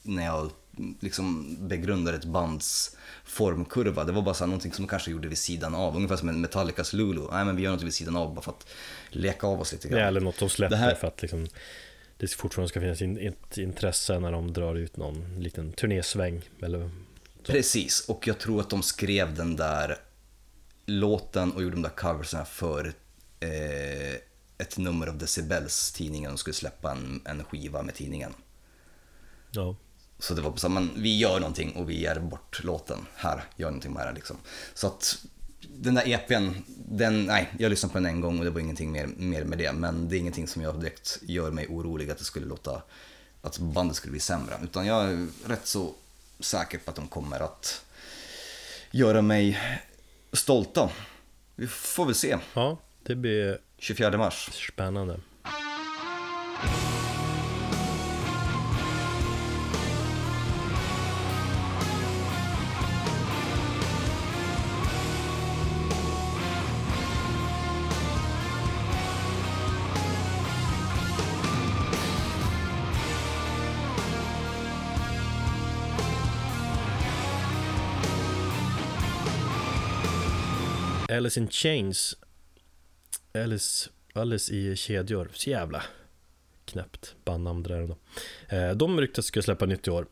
när 0.01 0.25
jag 0.25 0.51
liksom 0.99 1.57
begrundar 1.67 2.13
ett 2.13 2.25
bands 2.25 2.97
formkurva. 3.23 4.03
Det 4.03 4.11
var 4.11 4.21
bara 4.21 4.35
så 4.35 4.43
här 4.43 4.47
någonting 4.47 4.73
som 4.73 4.85
de 4.85 4.89
kanske 4.89 5.11
gjorde 5.11 5.27
vid 5.27 5.37
sidan 5.37 5.75
av. 5.75 5.95
Ungefär 5.95 6.15
som 6.15 6.29
en 6.29 6.41
Metallicas 6.41 6.93
Lulu. 6.93 7.21
Nej 7.31 7.45
men 7.45 7.55
vi 7.55 7.61
gör 7.63 7.71
något 7.71 7.81
vid 7.83 7.93
sidan 7.93 8.15
av 8.15 8.33
bara 8.35 8.41
för 8.41 8.51
att 8.51 8.67
leka 9.09 9.47
av 9.47 9.61
oss 9.61 9.71
lite 9.71 9.87
Ja, 9.87 9.95
grann. 9.97 10.07
eller 10.07 10.21
något 10.21 10.39
de 10.39 10.49
släpper 10.49 10.75
här- 10.75 10.95
för 10.95 11.07
att 11.07 11.21
liksom 11.21 11.47
det 12.21 12.31
fortfarande 12.31 12.69
ska 12.69 12.81
finnas 12.81 13.01
in, 13.01 13.17
ett 13.17 13.57
intresse 13.57 14.19
när 14.19 14.31
de 14.31 14.53
drar 14.53 14.75
ut 14.75 14.97
någon 14.97 15.39
liten 15.39 15.73
turnésväng 15.73 16.49
eller 16.61 16.89
så. 17.43 17.51
Precis, 17.51 18.05
och 18.09 18.27
jag 18.27 18.39
tror 18.39 18.59
att 18.61 18.69
de 18.69 18.83
skrev 18.83 19.35
den 19.35 19.55
där 19.55 19.97
låten 20.85 21.51
och 21.51 21.63
gjorde 21.63 21.75
de 21.75 21.81
där 21.81 21.89
coversen 21.89 22.45
för 22.45 22.93
eh, 23.39 24.15
ett 24.57 24.77
nummer 24.77 25.07
av 25.07 25.17
Decibels 25.17 25.91
tidningen. 25.91 26.31
De 26.31 26.37
skulle 26.37 26.53
släppa 26.53 26.91
en, 26.91 27.21
en 27.25 27.43
skiva 27.43 27.83
med 27.83 27.95
tidningen. 27.95 28.33
Ja, 29.51 29.75
Så 30.19 30.33
det 30.33 30.41
var 30.41 30.55
så 30.55 30.67
här, 30.67 30.73
men 30.73 30.91
vi 30.97 31.17
gör 31.17 31.39
någonting 31.39 31.71
och 31.75 31.89
vi 31.89 31.99
ger 31.99 32.19
bort 32.19 32.63
låten. 32.63 33.05
Här, 33.15 33.43
gör 33.55 33.67
någonting 33.67 33.93
med 33.93 34.07
den 34.07 34.15
liksom. 34.15 34.37
Så 34.73 34.87
att 34.87 35.25
den 35.77 35.93
där 35.93 36.07
EPn, 36.07 36.49
den, 36.75 37.25
nej, 37.25 37.49
jag 37.57 37.69
lyssnade 37.69 37.93
på 37.93 37.99
den 37.99 38.05
en 38.05 38.21
gång 38.21 38.39
och 38.39 38.45
det 38.45 38.51
var 38.51 38.59
ingenting 38.59 38.91
mer, 38.91 39.07
mer 39.17 39.43
med 39.43 39.57
det. 39.57 39.73
Men 39.73 40.09
det 40.09 40.15
är 40.15 40.19
ingenting 40.19 40.47
som 40.47 40.61
jag 40.61 40.79
direkt 40.79 41.19
gör 41.21 41.51
mig 41.51 41.67
orolig 41.67 42.11
att 42.11 42.17
det 42.17 42.23
skulle 42.23 42.45
låta, 42.45 42.81
att 43.41 43.59
bandet 43.59 43.97
skulle 43.97 44.11
bli 44.11 44.19
sämre. 44.19 44.53
Utan 44.63 44.85
jag 44.85 45.11
är 45.11 45.27
rätt 45.47 45.67
så 45.67 45.93
säker 46.39 46.77
på 46.77 46.89
att 46.89 46.95
de 46.95 47.07
kommer 47.07 47.39
att 47.39 47.85
göra 48.91 49.21
mig 49.21 49.59
stolta. 50.33 50.89
Vi 51.55 51.67
får 51.67 52.05
väl 52.05 52.15
se, 52.15 52.37
ja 52.53 52.77
det 53.03 53.15
blir 53.15 53.57
24 53.77 54.17
mars. 54.17 54.49
spännande. 54.67 55.19
Alice 81.31 81.39
in 81.39 81.49
Chains 81.49 82.17
Alice, 83.33 83.89
Alice 84.13 84.53
i 84.53 84.75
kedjor, 84.75 85.29
så 85.33 85.49
jävla 85.49 85.83
knäppt 86.65 87.15
bandnamn 87.25 87.63
det 87.63 87.69
där 87.69 87.81
ändå. 87.81 87.97
Eh, 88.49 88.71
De 88.71 89.01
ryktas 89.01 89.25
ska 89.25 89.41
släppa 89.41 89.65
nytt 89.65 89.87
i 89.87 89.91
år. 89.91 90.05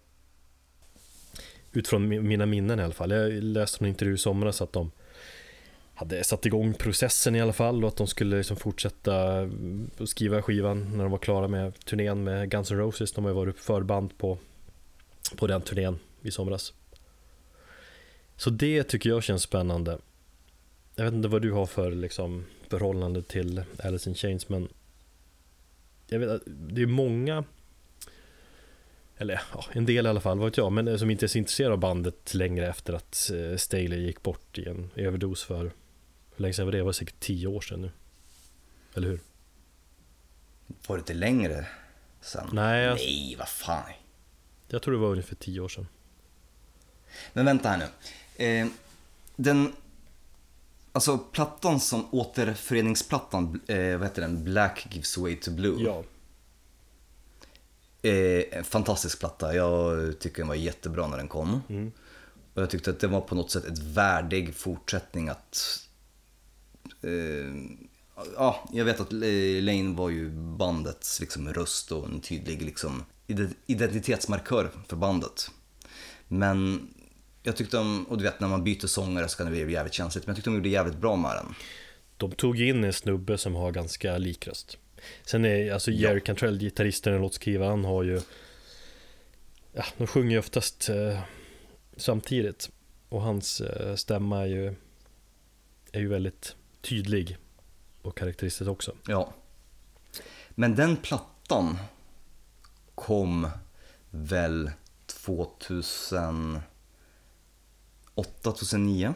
Utifrån 1.74 2.28
mina 2.28 2.46
minnen 2.46 2.80
i 2.80 2.84
alla 2.84 2.94
fall. 2.94 3.12
Jag 3.12 3.32
läste 3.44 3.84
en 3.84 3.90
intervju 3.90 4.14
i 4.16 4.18
somras 4.18 4.62
att 4.62 4.74
de 4.74 4.92
hade 5.96 6.24
satt 6.24 6.46
igång 6.46 6.74
processen 6.74 7.36
i 7.36 7.42
alla 7.42 7.54
fall 7.54 7.84
och 7.84 7.88
att 7.88 7.98
de 7.98 8.08
skulle 8.08 8.38
liksom 8.38 8.58
fortsätta 8.58 9.42
eh, 9.42 9.50
skriva 10.06 10.42
skivan 10.42 10.92
när 10.98 11.04
de 11.04 11.12
var 11.12 11.20
klara 11.20 11.48
med 11.48 11.86
turnén 11.86 12.24
med 12.24 12.50
Guns 12.52 12.72
N' 12.72 12.78
Roses. 12.78 13.12
De 13.12 13.24
har 13.24 13.32
ju 13.32 13.36
varit 13.36 13.60
förband 13.60 14.18
på, 14.18 14.38
på 15.36 15.48
den 15.48 15.62
turnén 15.62 16.00
i 16.22 16.32
somras. 16.32 16.74
Så 18.38 18.50
det 18.50 18.84
tycker 18.84 19.10
jag 19.10 19.24
känns 19.24 19.44
spännande. 19.44 19.98
Jag 21.00 21.06
vet 21.06 21.14
inte 21.14 21.28
vad 21.28 21.42
du 21.42 21.52
har 21.52 21.66
för 21.66 21.92
liksom, 21.92 22.46
förhållande 22.70 23.24
till 23.24 23.64
Alice 23.84 24.10
in 24.10 24.16
Chains 24.16 24.50
men 24.50 24.70
jag 26.08 26.20
vet 26.20 26.30
att 26.30 26.42
det 26.46 26.82
är 26.82 26.86
många 26.86 27.44
eller 29.18 29.42
ja, 29.54 29.66
en 29.72 29.86
del 29.86 30.06
i 30.06 30.10
alla 30.10 30.22
fall, 30.22 30.38
vad 30.40 30.46
vet 30.46 30.58
jag, 30.58 30.72
men 30.72 31.00
som 31.00 31.12
inte 31.12 31.26
är 31.26 31.28
så 31.28 31.38
intresserade 31.38 31.74
av 31.74 31.80
bandet 31.80 32.34
längre 32.34 32.68
efter 32.68 32.94
att 32.94 33.32
eh, 33.34 33.58
Staley 33.58 34.00
gick 34.00 34.24
bort 34.24 34.58
i 34.58 34.70
en 34.70 34.90
överdos 34.96 35.44
för 35.44 35.72
hur 36.36 36.42
länge 36.44 36.54
sedan 36.54 36.66
var 36.66 36.72
det? 36.72 36.78
Det 36.78 36.84
var 36.84 36.92
säkert 36.92 37.20
tio 37.20 37.48
år 37.48 37.62
sedan 37.62 37.82
nu. 37.82 37.92
Eller 38.96 39.08
hur? 39.08 39.20
Var 40.88 40.96
det 40.96 41.00
inte 41.00 41.14
längre? 41.14 41.66
sen. 42.22 42.50
Nej, 42.54 42.84
jag, 42.84 42.96
Nej, 42.96 43.36
vad 43.40 43.50
fan. 43.50 43.84
jag 44.68 44.82
tror 44.82 44.94
det 44.94 45.00
var 45.00 45.10
ungefär 45.10 45.36
tio 45.36 45.60
år 45.60 45.70
sedan. 45.70 45.88
Men 47.34 47.46
vänta 47.46 47.70
här 47.70 47.78
nu. 47.78 47.86
Eh, 48.46 48.68
den, 49.36 49.74
alltså 50.92 51.18
plattan 51.18 51.80
som 51.80 52.06
återföreningsplattan, 52.12 53.62
eh, 53.68 53.98
vad 53.98 54.08
heter 54.08 54.22
den? 54.22 54.44
Black 54.44 54.88
gives 54.92 55.18
way 55.18 55.36
to 55.36 55.52
blue. 55.52 55.84
Ja, 55.84 56.04
Eh, 58.02 58.58
en 58.58 58.64
fantastisk 58.64 59.20
platta. 59.20 59.56
Jag 59.56 60.20
tycker 60.20 60.38
den 60.38 60.48
var 60.48 60.56
jättebra 60.56 61.08
när 61.08 61.18
den 61.18 61.28
kom. 61.28 61.62
Mm. 61.70 61.92
Och 62.54 62.62
jag 62.62 62.70
tyckte 62.70 62.90
att 62.90 63.00
det 63.00 63.08
var 63.08 63.22
på 63.22 63.36
något 63.36 63.52
sätt 63.52 63.66
ett 63.66 63.78
värdig 63.80 64.56
fortsättning 64.56 65.30
att... 65.30 65.80
Eh, 67.02 67.54
ja, 68.36 68.70
jag 68.74 68.86
vet 68.86 69.00
att 69.00 69.12
Lane 69.62 69.94
var 69.96 70.10
ju 70.10 70.30
bandets 70.32 71.20
liksom, 71.20 71.54
röst 71.54 71.92
och 71.92 72.06
en 72.06 72.20
tydlig 72.22 72.62
liksom, 72.62 73.04
ide- 73.28 73.54
identitetsmarkör 73.66 74.72
för 74.88 74.96
bandet. 74.96 75.52
Men 76.28 76.88
jag 77.44 77.56
tyckte 77.56 77.78
om, 77.78 78.04
och 78.04 78.18
du 78.18 78.24
vet 78.24 78.40
när 78.40 78.48
man 78.48 78.64
byter 78.64 78.88
sångare 78.88 79.28
så 79.28 79.38
kan 79.38 79.46
det 79.46 79.66
bli 79.66 79.74
jävligt 79.74 79.94
känsligt, 79.94 80.28
men 80.28 80.32
jag 80.32 80.36
tyckte 80.36 80.50
de 80.50 80.56
gjorde 80.56 80.70
jävligt 80.70 80.98
bra 80.98 81.16
med 81.16 81.36
den. 81.36 81.56
de 82.18 82.32
tog 82.32 82.62
in 82.62 82.84
en 82.84 82.94
snubbe 82.94 83.38
som 83.38 83.56
har 83.56 83.72
ganska 83.72 84.18
lik 84.18 84.48
röst. 84.48 84.78
Sen 85.24 85.46
är 85.46 85.74
alltså 85.74 85.92
Jerry 85.92 86.22
Cantrell, 86.22 86.60
gitarristen 86.60 87.14
och 87.14 87.20
låtskrivaren, 87.20 87.72
han 87.72 87.86
har 87.86 88.04
ju 88.04 88.22
Ja, 89.74 89.86
de 89.98 90.08
sjunger 90.08 90.32
ju 90.32 90.40
oftast 90.40 90.90
eh, 90.90 91.20
samtidigt 91.98 92.70
Och 93.10 93.22
hans 93.22 93.62
eh, 93.62 93.96
stämma 93.96 94.42
är 94.42 94.46
ju 94.46 94.76
Är 95.92 96.00
ju 96.00 96.08
väldigt 96.08 96.56
tydlig 96.82 97.38
Och 98.02 98.18
karaktäristisk 98.18 98.70
också 98.70 98.96
Ja. 99.08 99.34
Men 100.50 100.76
den 100.76 100.98
plattan 100.98 101.78
kom 102.96 103.50
väl 104.12 104.72
2008, 108.24 108.42
2009. 108.44 109.14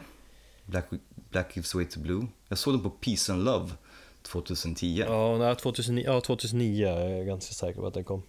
Black, 0.66 0.84
Black 1.30 1.56
Gives 1.56 1.74
Way 1.74 1.84
to 1.84 2.00
Blue. 2.00 2.26
Jag 2.48 2.58
såg 2.58 2.74
den 2.74 2.82
på 2.82 2.90
Peace 2.90 3.32
and 3.32 3.44
Love 3.44 3.70
2010. 4.22 4.86
Ja. 4.98 5.06
Ja, 5.06 5.38
nej, 5.38 5.56
2009, 5.56 6.04
ja 6.06 6.20
2009 6.20 6.86
är 6.88 7.08
jag 7.08 7.26
ganska 7.26 7.54
säker 7.54 7.80
på 7.80 7.86
att 7.86 7.94
den 7.94 8.04
kom 8.04 8.22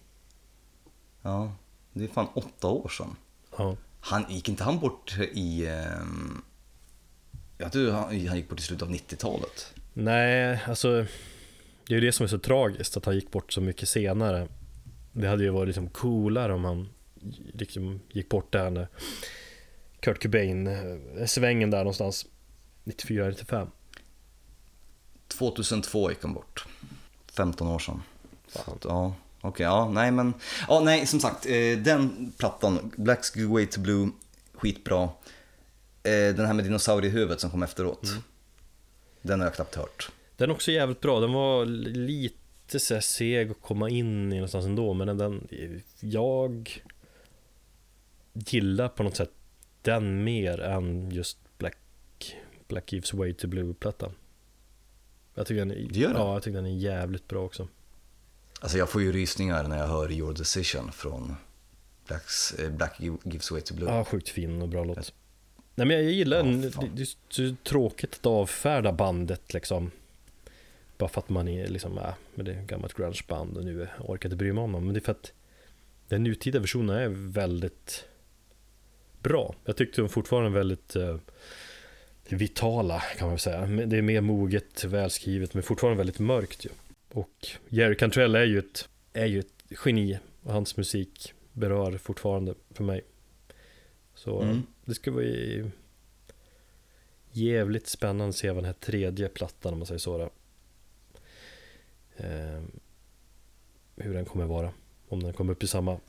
det 1.92 2.04
är 2.04 2.08
fan 2.08 2.26
åtta 2.34 2.68
år 2.68 2.88
sedan. 2.88 3.16
Ja, 3.58 3.76
Han, 4.00 4.24
gick 4.28 4.48
inte 4.48 4.64
han 4.64 4.78
bort 4.78 5.16
i... 5.32 5.66
ehm, 5.66 6.42
Jag 7.58 7.72
tror 7.72 7.90
han, 7.90 8.02
han 8.26 8.36
gick 8.36 8.48
bort 8.48 8.60
i 8.60 8.62
slutet 8.62 8.82
av 8.88 8.94
90-talet. 8.94 9.74
Nej, 9.92 10.60
alltså 10.68 10.88
Det 11.86 11.94
är 11.94 12.00
ju 12.00 12.00
det 12.00 12.12
som 12.12 12.24
är 12.24 12.28
så 12.28 12.38
tragiskt, 12.38 12.96
att 12.96 13.04
han 13.04 13.14
gick 13.14 13.30
bort 13.30 13.52
så 13.52 13.60
mycket 13.60 13.88
senare 13.88 14.48
Det 15.12 15.28
hade 15.28 15.44
ju 15.44 15.50
varit 15.50 15.66
liksom 15.68 15.88
coolare 15.88 16.54
om 16.54 16.64
han 16.64 16.88
liksom 17.54 18.00
gick 18.10 18.28
bort 18.28 18.52
där 18.52 18.70
när 18.70 18.88
Kurt 20.00 20.22
Cobain, 20.22 20.66
eh, 20.66 21.26
svängen 21.26 21.70
där 21.70 21.78
någonstans 21.78 22.26
94-95 22.84 23.66
2002 25.28 26.10
gick 26.10 26.22
han 26.22 26.34
bort. 26.34 26.66
15 27.32 27.68
år 27.68 27.78
sedan. 27.78 28.02
Så 28.48 28.78
ja, 28.84 29.14
okej, 29.40 29.64
ja, 29.64 29.90
nej 29.90 30.10
men. 30.10 30.34
Ja, 30.68 30.80
nej, 30.80 31.06
som 31.06 31.20
sagt, 31.20 31.46
eh, 31.46 31.78
den 31.78 32.32
plattan, 32.38 32.92
Black 32.96 33.36
Give 33.36 33.52
Way 33.52 33.66
to 33.66 33.80
Blue, 33.80 34.10
skitbra. 34.52 35.02
Eh, 36.02 36.34
den 36.34 36.46
här 36.46 36.52
med 36.52 36.64
dinosauriehuvudet 36.64 37.40
som 37.40 37.50
kom 37.50 37.62
efteråt. 37.62 38.08
Den 39.22 39.40
har 39.40 39.46
jag 39.46 39.54
knappt 39.54 39.74
hört. 39.74 40.10
Den 40.36 40.50
är 40.50 40.54
också 40.54 40.72
jävligt 40.72 41.00
bra, 41.00 41.20
den 41.20 41.32
var 41.32 41.64
lite 41.64 42.78
så 42.78 42.94
här 42.94 43.00
seg 43.00 43.50
att 43.50 43.62
komma 43.62 43.90
in 43.90 44.32
i 44.32 44.34
någonstans 44.34 44.64
ändå 44.64 44.94
Men 44.94 45.18
den 45.18 45.48
jag 46.00 46.82
gillar 48.32 48.88
på 48.88 49.02
något 49.02 49.16
sätt 49.16 49.32
den 49.86 50.24
mer 50.24 50.60
än 50.60 51.10
just 51.10 51.38
Black, 51.58 51.76
Black 52.68 52.92
Gives 52.92 53.12
Way 53.14 53.32
to 53.34 53.46
Blue-plattan. 53.48 54.12
Jag 55.34 55.46
tycker 55.46 55.58
den 55.58 55.70
är, 55.70 55.88
Du 55.90 56.00
gör 56.00 56.12
det? 56.12 56.18
ja, 56.18 56.32
jag 56.32 56.42
tycker 56.42 56.56
den 56.56 56.66
är 56.66 56.76
jävligt 56.76 57.28
bra 57.28 57.44
också. 57.44 57.68
Alltså 58.60 58.78
jag 58.78 58.90
får 58.90 59.02
ju 59.02 59.12
rysningar 59.12 59.68
när 59.68 59.78
jag 59.78 59.86
hör 59.86 60.12
Your 60.12 60.34
Decision 60.34 60.92
från 60.92 61.36
Blacks, 62.06 62.52
eh, 62.52 62.70
Black 62.70 63.00
Gives 63.24 63.50
Way 63.50 63.60
to 63.60 63.74
Blue. 63.74 63.88
Ja, 63.90 64.04
sjukt 64.04 64.28
fin 64.28 64.62
och 64.62 64.68
bra 64.68 64.84
låt. 64.84 65.12
Nej 65.74 65.86
men 65.86 65.96
jag 65.96 66.12
gillar 66.12 66.36
den, 66.36 66.62
Ja, 66.62 66.82
det, 66.94 67.16
det 67.36 67.42
är 67.42 67.56
tråkigt 67.64 68.14
att 68.14 68.26
avfärda 68.26 68.92
bandet 68.92 69.54
liksom. 69.54 69.90
Bara 70.98 71.08
för 71.08 71.20
att 71.20 71.28
man 71.28 71.48
är 71.48 71.68
liksom, 71.68 71.98
äh, 71.98 72.14
men 72.34 72.44
det 72.44 72.52
är 72.54 72.60
ett 72.62 72.66
gammalt 72.66 72.94
grungeband 72.94 73.56
och 73.56 73.64
nu 73.64 73.82
orkar 73.82 74.06
jag 74.08 74.24
inte 74.24 74.36
bry 74.36 74.52
mig 74.52 74.64
om 74.64 74.72
dem. 74.72 74.84
Men 74.84 74.94
det 74.94 74.98
är 74.98 75.04
för 75.04 75.12
att 75.12 75.32
den 76.08 76.22
nutida 76.22 76.58
versionen 76.58 76.96
är 76.96 77.08
väldigt 77.08 78.04
bra 79.28 79.54
Jag 79.64 79.76
tyckte 79.76 80.00
de 80.00 80.08
fortfarande 80.08 80.50
väldigt 80.50 80.96
eh, 80.96 81.16
vitala 82.28 83.00
kan 83.18 83.28
man 83.28 83.38
säga 83.38 83.66
Det 83.66 83.96
är 83.98 84.02
mer 84.02 84.20
moget, 84.20 84.84
välskrivet 84.84 85.54
men 85.54 85.62
fortfarande 85.62 85.98
väldigt 85.98 86.18
mörkt 86.18 86.64
ju 86.64 86.70
Och 87.12 87.46
Jerry 87.68 87.96
Cantrell 87.96 88.34
är 88.34 88.44
ju 88.44 88.58
ett, 88.58 88.88
är 89.12 89.26
ju 89.26 89.40
ett 89.40 89.64
geni 89.84 90.18
hans 90.44 90.76
musik 90.76 91.32
berör 91.52 91.98
fortfarande 91.98 92.54
för 92.70 92.84
mig 92.84 93.02
Så 94.14 94.42
Mm. 94.42 94.62
det 94.84 94.94
ska 94.94 95.10
bli 95.10 95.64
jävligt 97.30 97.86
spännande 97.86 98.28
att 98.28 98.36
se 98.36 98.48
vad 98.48 98.56
den 98.56 98.64
här 98.64 98.72
tredje 98.72 99.28
plattan 99.28 99.72
om 99.72 99.78
man 99.78 99.86
säger 99.86 99.98
så 99.98 100.18
då. 100.18 100.30
Eh, 102.16 102.62
hur 103.96 104.14
den 104.14 104.24
kommer 104.24 104.46
vara. 104.46 104.72
Om 105.08 105.22
den 105.22 105.32
kommer 105.32 105.52
upp 105.52 105.62
i 105.62 105.66
samma, 105.66 106.00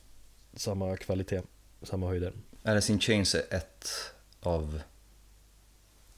samma 0.54 0.98
kvalitet, 0.98 1.42
samma 1.82 2.08
höjder. 2.08 2.34
Alice 2.68 2.92
in 2.94 3.00
Chains 3.00 3.36
är 3.36 3.44
ett 3.54 3.90
av 4.40 4.82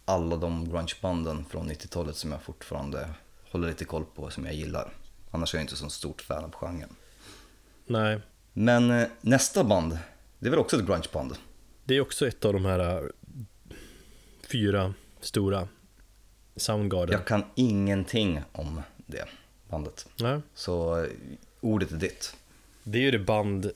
alla 0.06 0.36
de 0.38 0.70
grungebanden 0.70 1.46
från 1.46 1.72
90-talet 1.72 2.16
som 2.16 2.32
jag 2.32 2.42
fortfarande 2.42 3.10
håller 3.52 3.68
lite 3.68 3.86
koll 3.86 4.06
på, 4.16 4.30
som 4.30 4.46
jag 4.46 4.54
gillar. 4.56 4.94
Annars 5.32 5.54
är 5.54 5.58
jag 5.58 5.64
inte 5.64 5.76
så 5.76 5.90
stort 5.90 6.22
fan 6.22 6.44
av 6.44 6.52
genren. 6.52 6.96
Nej, 7.86 8.20
Men 8.54 8.92
eh, 8.92 9.08
nästa 9.22 9.64
band, 9.64 9.98
det 10.40 10.46
är 10.48 10.50
väl 10.50 10.60
också 10.60 10.80
ett 10.80 10.86
grungeband? 10.88 11.36
det 11.84 11.96
är 11.96 12.02
också 12.02 12.28
ett 12.28 12.46
av 12.46 12.54
de 12.54 12.66
här 12.66 12.80
eh, 13.04 13.04
fyra 14.52 14.94
stora 15.22 15.68
Soundgarden. 16.56 17.14
Jag 17.14 17.28
kan 17.28 17.44
ingenting 17.56 18.42
om 18.52 18.82
det 18.98 19.26
bandet. 19.70 20.08
Nej, 20.20 20.42
Så 20.54 21.04
eh, 21.04 21.10
ordet 21.62 21.92
är 21.92 21.96
ditt. 21.96 22.36
det 22.84 22.98
är 22.98 23.02
ju 23.02 23.12
det 23.12 23.20
band, 23.20 23.72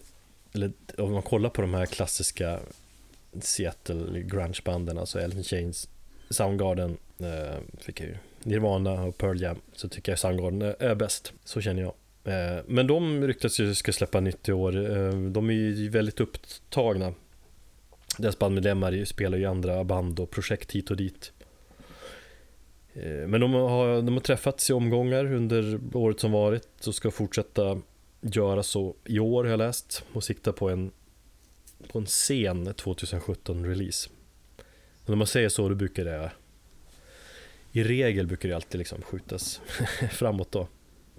eller 0.53 0.71
om 0.97 1.11
man 1.11 1.21
kollar 1.21 1.49
på 1.49 1.61
de 1.61 1.73
här 1.73 1.85
klassiska 1.85 2.59
Seattle 3.41 4.21
grungebanden, 4.21 4.97
alltså 4.97 5.19
Elton 5.19 5.43
Chains, 5.43 5.89
Soundgarden, 6.29 6.97
eh, 7.19 7.57
fick 7.77 8.01
jag 8.01 8.07
ju 8.07 8.17
Nirvana 8.43 9.03
och 9.03 9.17
Pearl 9.17 9.41
Jam, 9.41 9.57
så 9.73 9.89
tycker 9.89 10.11
jag 10.11 10.19
Soundgarden 10.19 10.61
är, 10.61 10.75
är 10.83 10.95
bäst. 10.95 11.33
Så 11.43 11.61
känner 11.61 11.81
jag. 11.81 11.93
Eh, 12.23 12.63
men 12.67 12.87
de 12.87 13.27
ryktas 13.27 13.59
ju 13.59 13.75
ska 13.75 13.93
släppa 13.93 14.19
nytt 14.19 14.49
i 14.49 14.51
år. 14.51 14.91
Eh, 14.91 15.13
de 15.13 15.49
är 15.49 15.53
ju 15.53 15.89
väldigt 15.89 16.19
upptagna. 16.19 17.13
Deras 18.17 18.39
bandmedlemmar 18.39 19.05
spelar 19.05 19.37
ju 19.37 19.45
andra 19.45 19.83
band 19.83 20.19
och 20.19 20.29
projekt 20.29 20.71
hit 20.71 20.91
och 20.91 20.97
dit. 20.97 21.31
Eh, 22.93 23.27
men 23.27 23.41
de 23.41 23.53
har, 23.53 24.01
de 24.01 24.13
har 24.13 24.21
träffats 24.21 24.69
i 24.69 24.73
omgångar 24.73 25.33
under 25.33 25.79
året 25.93 26.19
som 26.19 26.31
varit 26.31 26.87
och 26.87 26.95
ska 26.95 27.11
fortsätta 27.11 27.81
göra 28.23 28.63
så 28.63 28.95
i 29.05 29.19
år 29.19 29.43
har 29.43 29.51
jag 29.51 29.57
läst 29.57 30.03
och 30.13 30.23
sikta 30.23 30.53
på 30.53 30.69
en, 30.69 30.91
på 31.87 31.99
en 31.99 32.07
sen 32.07 32.73
2017 32.73 33.65
release. 33.65 34.09
Och 35.03 35.09
när 35.09 35.15
man 35.15 35.27
säger 35.27 35.49
så 35.49 35.69
då 35.69 35.75
brukar 35.75 36.05
det 36.05 36.31
i 37.71 37.83
regel 37.83 38.27
brukar 38.27 38.49
det 38.49 38.55
alltid 38.55 38.79
liksom 38.79 39.01
skjutas 39.01 39.61
framåt 40.11 40.51
då. 40.51 40.67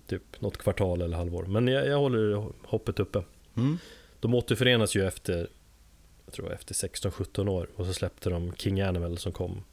Typ 0.06 0.40
något 0.40 0.56
kvartal 0.56 1.02
eller 1.02 1.16
halvår. 1.16 1.44
Men 1.44 1.68
jag, 1.68 1.86
jag 1.86 1.98
håller 1.98 2.46
hoppet 2.62 3.00
uppe. 3.00 3.22
Mm. 3.56 3.78
De 4.20 4.34
återförenas 4.34 4.96
ju 4.96 5.06
efter 5.06 5.48
jag 6.24 6.34
tror 6.34 6.52
efter 6.52 6.74
16-17 6.74 7.48
år 7.48 7.68
och 7.76 7.86
så 7.86 7.94
släppte 7.94 8.30
de 8.30 8.52
King 8.56 8.80
Animal 8.80 9.18
som 9.18 9.32
kom 9.32 9.64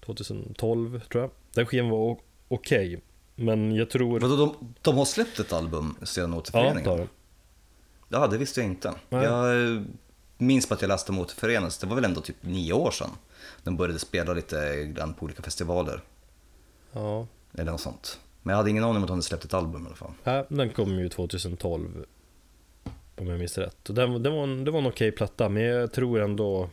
2012 0.00 1.00
tror 1.00 1.22
jag. 1.22 1.30
Den 1.54 1.66
skivan 1.66 1.90
var 1.90 2.18
okej. 2.48 3.00
Men 3.40 3.74
jag 3.74 3.90
tror... 3.90 4.20
Vadå, 4.20 4.36
de, 4.36 4.74
de 4.82 4.96
har 4.98 5.04
släppt 5.04 5.38
ett 5.40 5.52
album 5.52 5.96
sedan 6.02 6.32
Ja, 6.32 6.38
återföreningen? 6.38 6.82
det 6.84 6.90
har. 6.90 7.08
Ja, 8.08 8.26
det 8.26 8.38
visste 8.38 8.60
jag 8.60 8.70
inte. 8.70 8.94
Nej. 9.08 9.24
Jag 9.24 9.62
eh, 9.74 9.82
minns 10.38 10.68
på 10.68 10.74
att 10.74 10.82
jag 10.82 10.88
läste 10.88 11.12
om 11.12 11.18
återförenas, 11.18 11.78
det 11.78 11.86
var 11.86 11.94
väl 11.94 12.04
ändå 12.04 12.20
typ 12.20 12.36
nio 12.40 12.72
år 12.72 12.90
sedan. 12.90 13.10
De 13.62 13.76
började 13.76 13.98
spela 13.98 14.32
lite 14.32 14.84
grann 14.84 15.14
på 15.14 15.24
olika 15.24 15.42
festivaler, 15.42 16.00
Ja, 16.92 17.26
eller 17.54 17.72
något 17.72 17.80
sånt. 17.80 18.20
Men 18.42 18.50
jag 18.52 18.56
hade 18.56 18.70
ingen 18.70 18.84
aning 18.84 18.96
om 18.96 19.02
att 19.02 19.06
de 19.08 19.12
hade 19.12 19.22
släppt 19.22 19.44
ett 19.44 19.54
album 19.54 19.82
i 19.82 19.86
alla 19.86 19.96
fall. 19.96 20.12
Ja, 20.24 20.46
den 20.48 20.70
kom 20.70 20.98
ju 20.98 21.08
2012 21.08 22.04
Om 23.16 23.26
jag 23.28 23.38
minns 23.38 23.58
rätt 23.58 23.88
och 23.88 23.94
den, 23.94 24.22
den 24.22 24.32
var 24.32 24.42
en, 24.42 24.64
det 24.64 24.70
var 24.70 24.78
en 24.78 24.86
okej 24.86 25.12
platta 25.12 25.48
men 25.48 25.62
jag 25.62 25.92
tror 25.92 26.20
ändå 26.20 26.70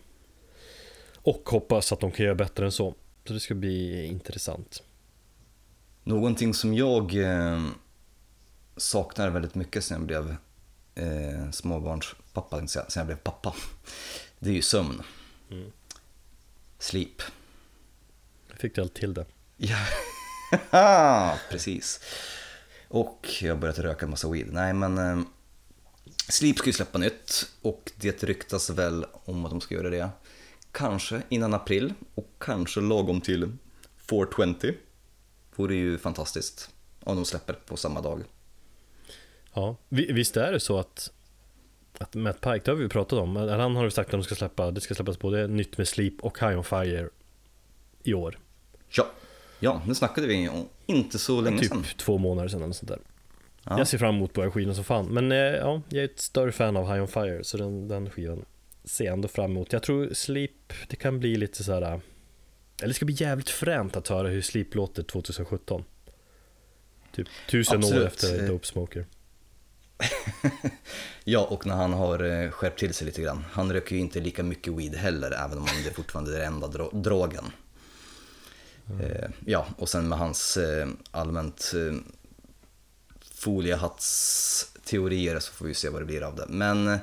Och 1.15 1.49
hoppas 1.49 1.91
att 1.91 1.99
de 1.99 2.11
kan 2.11 2.26
göra 2.26 2.36
bättre 2.36 2.65
än 2.65 2.72
så 2.72 2.93
Så 3.28 3.34
det 3.34 3.39
ska 3.39 3.53
bli 3.55 4.05
intressant 4.05 4.84
Någonting 6.08 6.53
som 6.53 6.74
jag 6.74 7.16
eh, 7.16 7.68
saknar 8.78 9.30
väldigt 9.30 9.55
mycket 9.55 9.84
sen 9.84 9.97
jag 9.97 10.08
blev 10.08 10.36
eh, 10.95 11.51
småbarnspappa, 11.51 12.68
sen 12.68 12.86
jag 12.95 13.05
blev 13.05 13.16
pappa. 13.16 13.55
Det 14.39 14.49
är 14.49 14.53
ju 14.53 14.62
sömn. 14.62 15.01
Mm. 15.51 15.72
Sleep. 16.80 17.22
Fick 18.55 18.76
du 18.76 18.82
allt 18.82 18.93
till 18.93 19.14
det? 19.14 19.26
Ja, 20.72 21.38
precis. 21.49 21.99
Och 22.88 23.28
jag 23.41 23.53
har 23.53 23.62
börjat 23.62 23.80
röka 23.80 24.05
en 24.05 24.10
massa 24.10 24.32
weed. 24.32 24.47
Nej 24.51 24.74
men 24.74 24.97
eh, 24.97 25.20
Sleep 26.30 26.58
ska 26.58 26.68
ju 26.68 26.74
släppa 26.74 26.97
nytt 26.97 27.51
och 27.62 27.91
det 27.95 28.24
ryktas 28.24 28.70
väl 28.70 29.05
om 29.26 29.45
att 29.45 29.51
de 29.51 29.62
ska 29.62 29.76
göra 29.76 29.89
det. 29.89 30.10
Kanske 30.72 31.22
innan 31.30 31.53
april 31.53 31.93
och 32.16 32.34
kanske 32.39 32.82
lagom 32.82 33.22
till 33.22 33.58
420. 34.10 34.74
Vore 35.58 35.76
ju 35.76 35.97
fantastiskt 35.97 36.70
om 37.03 37.16
de 37.16 37.26
släpper 37.26 37.53
på 37.53 37.78
samma 37.78 38.01
dag. 38.01 38.24
Ja, 39.53 39.76
Vi- 39.89 40.12
visst 40.12 40.38
är 40.38 40.51
det 40.51 40.60
så 40.60 40.78
att, 40.80 41.12
att 41.97 42.16
Matt 42.16 42.41
Pike, 42.41 42.62
det 42.66 42.72
har 42.72 42.76
vi 42.76 42.84
ju 42.84 42.89
pratat 42.89 43.20
om, 43.20 43.36
han 43.36 43.76
har 43.76 43.84
ju 43.84 43.91
sagt 43.91 44.08
att 44.08 44.12
de 44.12 44.24
ska 44.24 44.36
släppa, 44.36 44.72
det 44.72 44.82
ska 44.82 44.95
släppas 44.95 45.20
både 45.20 45.47
nytt 45.47 45.78
med 45.78 45.88
Sleep 45.88 46.14
och 46.22 46.39
High 46.39 46.58
on 46.58 46.64
Fire 46.64 47.10
i 48.03 48.14
år. 48.14 48.39
Ja, 48.89 49.08
ja 49.60 49.82
nu 49.88 49.95
snackade 49.95 50.28
vi 50.28 50.49
om 50.49 50.66
inte 50.86 51.20
så 51.20 51.41
länge 51.41 51.60
typ 51.60 51.70
sedan. 51.70 51.84
två 51.97 52.18
månader 52.18 52.49
sedan 52.49 52.62
eller 52.64 52.74
sånt 52.74 52.89
där. 52.89 52.99
Ja. 53.64 53.78
Jag 53.78 53.88
ser 53.88 53.97
fram 53.97 54.16
emot 54.16 54.34
båda 54.34 54.51
skivorna 54.51 54.76
som 54.76 54.84
fan. 54.84 55.05
Men 55.05 55.32
eh, 55.32 55.38
ja, 55.38 55.82
jag 55.89 55.99
är 56.01 56.05
ett 56.05 56.20
större 56.20 56.51
fan 56.51 56.78
av 56.78 56.88
High 56.91 57.01
on 57.01 57.08
Fire, 57.08 57.43
så 57.43 57.58
den, 57.58 57.88
den 57.88 58.10
skivan 58.10 58.45
ser 58.84 59.05
jag 59.05 59.14
ändå 59.14 59.28
fram 59.28 59.51
emot. 59.51 59.74
Jag 59.74 59.84
tror 59.84 60.14
Sleep, 60.14 60.74
det 60.88 60.95
kan 60.95 61.20
bli 61.20 61.38
lite 61.38 61.64
så 61.64 61.74
här. 61.74 62.01
Eller 62.80 62.88
det 62.88 62.94
ska 62.94 63.06
bli 63.06 63.16
jävligt 63.16 63.50
fränt 63.50 63.96
att 63.96 64.08
höra 64.08 64.28
hur 64.28 64.42
Sleep 64.42 64.76
låter 64.76 65.04
2017. 65.04 65.84
Typ 67.16 67.28
tusen 67.50 67.78
år 67.78 67.84
Absolut. 67.88 68.08
efter 68.08 68.44
Eh, 68.44 68.48
Dope 68.50 68.68
Smoker. 68.68 69.06
Ja, 71.24 71.40
och 71.46 71.66
när 71.66 71.76
han 71.76 71.94
har 71.94 72.24
eh, 72.24 72.50
skärpt 72.52 72.80
till 72.80 72.94
sig 72.94 73.06
lite 73.06 73.22
grann. 73.22 73.46
Han 73.52 73.74
röker 73.74 73.96
ju 73.96 74.02
inte 74.02 74.20
lika 74.20 74.44
mycket 74.44 74.74
weed 74.74 74.96
heller, 74.96 75.32
även 75.32 75.58
om 75.58 75.68
det 75.86 75.92
fortfarande 75.94 76.36
är 76.36 76.40
den 76.40 76.54
enda 76.54 76.68
dro- 76.68 77.02
drogen. 77.02 77.46
Eh, 79.02 79.30
ja, 79.46 79.68
och 79.78 79.90
sen 79.90 80.10
med 80.10 80.18
hans 80.20 80.58
eh, 80.58 80.88
allmänt 81.12 81.72
eh, 81.76 81.96
foliehattsteorier 83.34 85.40
så 85.40 85.52
får 85.54 85.66
vi 85.66 85.74
se 85.74 85.90
vad 85.90 86.02
det 86.02 86.06
blir 86.06 86.22
av 86.24 86.36
det. 86.36 86.46
Men 86.50 86.98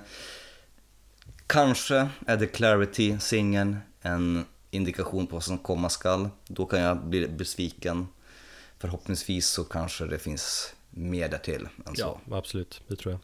kanske 1.47 2.09
är 2.27 2.37
det 2.37 2.47
Clarity-singeln 2.47 3.77
en 4.03 4.45
indikation 4.75 5.27
på 5.27 5.37
vad 5.37 5.45
som 5.45 5.59
komma 5.59 5.89
skall. 5.89 6.29
Då 6.47 6.66
kan 6.66 6.81
jag 6.81 7.05
bli 7.05 7.29
besviken. 7.29 8.09
Förhoppningsvis 8.79 9.47
så 9.47 9.64
kanske 9.64 10.07
det 10.07 10.18
finns 10.18 10.75
mer 10.91 11.29
därtill 11.29 11.68
än 11.87 11.97
så. 11.97 12.20
Ja, 12.27 12.37
absolut, 12.37 12.83
det 12.89 12.97
tror 12.97 13.12
jag. 13.12 13.20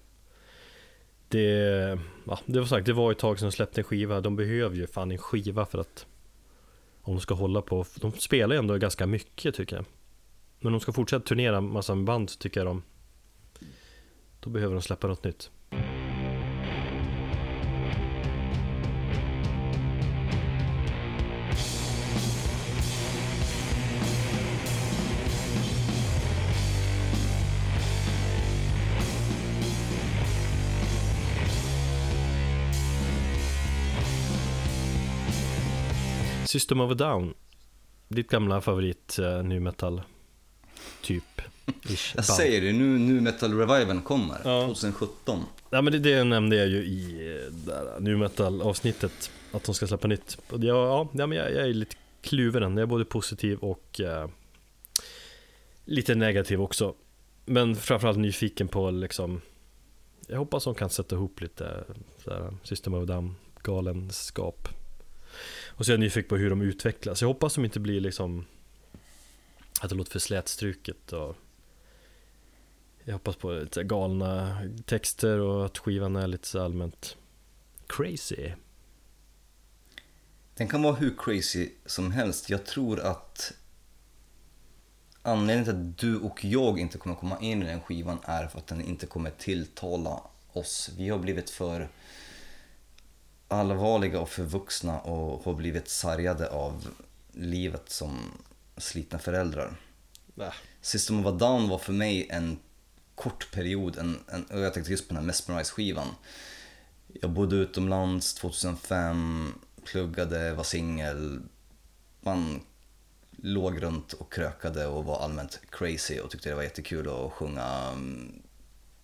Det, 1.28 1.98
ja, 2.26 2.38
det 2.46 2.58
var 2.60 2.66
sagt, 2.66 2.86
det 2.86 2.92
var 2.92 3.12
ett 3.12 3.18
tag 3.18 3.38
sedan 3.38 3.48
de 3.48 3.52
släppte 3.52 3.80
en 3.80 3.84
skiva. 3.84 4.20
De 4.20 4.36
behöver 4.36 4.76
ju 4.76 4.86
fan 4.86 5.10
en 5.10 5.18
skiva 5.18 5.66
för 5.66 5.78
att 5.78 6.06
om 7.02 7.14
de 7.14 7.20
ska 7.20 7.34
hålla 7.34 7.62
på, 7.62 7.84
de 8.00 8.12
spelar 8.12 8.54
ju 8.54 8.58
ändå 8.58 8.76
ganska 8.76 9.06
mycket 9.06 9.54
tycker 9.54 9.76
jag. 9.76 9.84
Men 10.58 10.66
om 10.66 10.72
de 10.72 10.80
ska 10.80 10.92
fortsätta 10.92 11.26
turnera 11.26 11.60
massa 11.60 11.94
med 11.94 12.04
band 12.04 12.30
så 12.30 12.38
tycker 12.38 12.60
jag 12.60 12.66
de 12.66 12.82
då 14.40 14.50
behöver 14.50 14.74
de 14.74 14.82
släppa 14.82 15.06
något 15.06 15.24
nytt. 15.24 15.50
System 36.50 36.80
of 36.80 36.90
a 36.90 36.94
Down, 36.94 37.34
ditt 38.08 38.30
gamla 38.30 38.60
favorit 38.60 39.18
uh, 39.18 39.42
nu 39.42 39.60
metal. 39.60 40.02
Typ. 41.02 41.40
Ish, 41.88 42.12
Jag 42.16 42.24
säger 42.24 42.60
det, 42.60 42.72
nu, 42.72 42.98
nu 42.98 43.20
Metal 43.20 43.58
Reviven 43.58 44.02
kommer, 44.02 44.38
Ja. 44.44 44.66
2017. 44.66 45.44
Ja 45.70 45.82
men 45.82 45.92
det, 45.92 45.98
det 45.98 46.24
nämnde 46.24 46.56
jag 46.56 46.68
ju 46.68 46.76
i 46.76 47.48
där, 47.50 48.00
nu 48.00 48.16
metal 48.16 48.62
avsnittet 48.62 49.30
Att 49.52 49.64
de 49.64 49.74
ska 49.74 49.86
släppa 49.86 50.08
nytt. 50.08 50.38
Jag, 50.50 50.64
ja, 50.64 51.08
ja, 51.12 51.26
men 51.26 51.38
jag, 51.38 51.52
jag 51.52 51.68
är 51.68 51.74
lite 51.74 51.96
kluven 52.22 52.62
Jag 52.62 52.82
är 52.82 52.86
både 52.86 53.04
positiv 53.04 53.58
och 53.58 54.00
eh, 54.00 54.28
Lite 55.84 56.14
negativ 56.14 56.62
också. 56.62 56.94
Men 57.44 57.76
framförallt 57.76 58.18
nyfiken 58.18 58.68
på 58.68 58.90
liksom 58.90 59.40
Jag 60.26 60.38
hoppas 60.38 60.64
de 60.64 60.74
kan 60.74 60.90
sätta 60.90 61.16
ihop 61.16 61.40
lite 61.40 61.84
sådär, 62.24 62.54
System 62.62 62.94
of 62.94 63.02
a 63.02 63.06
Down 63.06 63.36
galenskap 63.62 64.68
och 65.80 65.86
så 65.86 65.92
är 65.92 65.94
jag 65.94 66.00
nyfiken 66.00 66.28
på 66.28 66.36
hur 66.36 66.50
de 66.50 66.62
utvecklas 66.62 67.20
Jag 67.20 67.28
hoppas 67.28 67.54
de 67.54 67.64
inte 67.64 67.80
blir 67.80 68.00
liksom 68.00 68.46
Att 69.80 69.88
det 69.88 69.94
låter 69.94 70.12
för 70.12 70.18
slätstruket 70.18 71.12
och 71.12 71.36
jag 73.04 73.12
hoppas 73.12 73.36
på 73.36 73.52
lite 73.52 73.84
galna 73.84 74.62
texter 74.84 75.38
och 75.38 75.66
att 75.66 75.78
skivan 75.78 76.16
är 76.16 76.26
lite 76.26 76.48
så 76.48 76.64
allmänt 76.64 77.16
crazy. 77.86 78.52
Den 80.54 80.68
kan 80.68 80.82
vara 80.82 80.94
hur 80.94 81.14
crazy 81.18 81.70
som 81.86 82.10
helst. 82.10 82.50
Jag 82.50 82.66
tror 82.66 83.00
att 83.00 83.52
anledningen 85.22 85.64
till 85.64 85.74
att 85.74 85.98
du 85.98 86.16
och 86.18 86.44
jag 86.44 86.78
inte 86.78 86.98
kommer 86.98 87.16
komma 87.16 87.40
in 87.40 87.62
i 87.62 87.66
den 87.66 87.80
skivan 87.80 88.18
är 88.22 88.46
för 88.46 88.58
att 88.58 88.66
den 88.66 88.80
inte 88.80 89.06
kommer 89.06 89.30
tilltala 89.30 90.22
oss. 90.52 90.90
Vi 90.96 91.08
har 91.08 91.18
blivit 91.18 91.50
för 91.50 91.88
allvarliga 93.50 94.20
och 94.20 94.28
för 94.28 94.42
vuxna 94.42 95.00
och 95.00 95.44
har 95.44 95.54
blivit 95.54 95.88
sargade 95.88 96.50
av 96.50 96.88
livet 97.32 97.90
som 97.90 98.18
slitna 98.76 99.18
föräldrar. 99.18 99.76
Äh. 100.40 100.52
System 100.80 101.20
of 101.20 101.26
a 101.26 101.36
Down 101.36 101.68
var 101.68 101.78
för 101.78 101.92
mig 101.92 102.28
en 102.30 102.58
kort 103.14 103.50
period, 103.52 103.98
en, 103.98 104.18
en, 104.28 104.44
och 104.44 104.60
jag 104.60 104.74
tänkte 104.74 104.90
just 104.90 105.08
på 105.08 105.14
den 105.14 105.22
här 105.22 105.26
Mesmerize-skivan. 105.26 106.08
Jag 107.20 107.30
bodde 107.30 107.56
utomlands 107.56 108.34
2005, 108.34 109.52
pluggade, 109.84 110.54
var 110.54 110.64
singel. 110.64 111.40
Man 112.20 112.60
låg 113.36 113.82
runt 113.82 114.12
och 114.12 114.32
krökade 114.32 114.86
och 114.86 115.04
var 115.04 115.20
allmänt 115.20 115.60
crazy 115.70 116.20
och 116.20 116.30
tyckte 116.30 116.48
det 116.48 116.54
var 116.54 116.62
jättekul 116.62 117.08
att 117.08 117.32
sjunga 117.32 117.90
mm, 117.92 118.42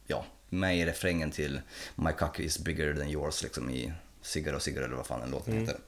ja, 0.06 0.24
med 0.48 0.78
i 0.78 0.86
refrängen 0.86 1.30
till 1.30 1.60
My 1.94 2.12
cock 2.12 2.40
is 2.40 2.58
bigger 2.58 2.94
than 2.94 3.08
yours 3.08 3.42
liksom 3.42 3.70
i 3.70 3.92
Ciggar 4.26 4.52
och 4.54 4.62
ciggar 4.62 4.82
eller 4.82 4.96
vad 4.96 5.06
fan 5.06 5.20
den 5.20 5.30
låten 5.30 5.52
Mm. 5.52 5.66
heter. 5.66 5.80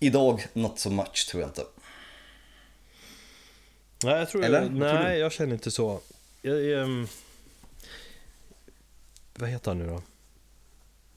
Idag, 0.00 0.46
not 0.52 0.78
so 0.78 0.90
much 0.90 1.28
tror 1.30 1.40
jag 1.40 1.50
inte. 1.50 1.64
Nej, 4.04 4.18
jag 4.18 4.28
tror, 4.30 4.44
Eller? 4.44 4.60
Tror 4.66 4.70
nej, 4.78 5.14
du? 5.14 5.18
jag 5.20 5.32
känner 5.32 5.52
inte 5.54 5.70
så. 5.70 6.00
Jag, 6.42 6.62
jag, 6.64 6.82
ehm, 6.82 7.06
vad 9.34 9.48
heter 9.48 9.70
han 9.70 9.78
nu 9.78 9.86
då? 9.86 10.02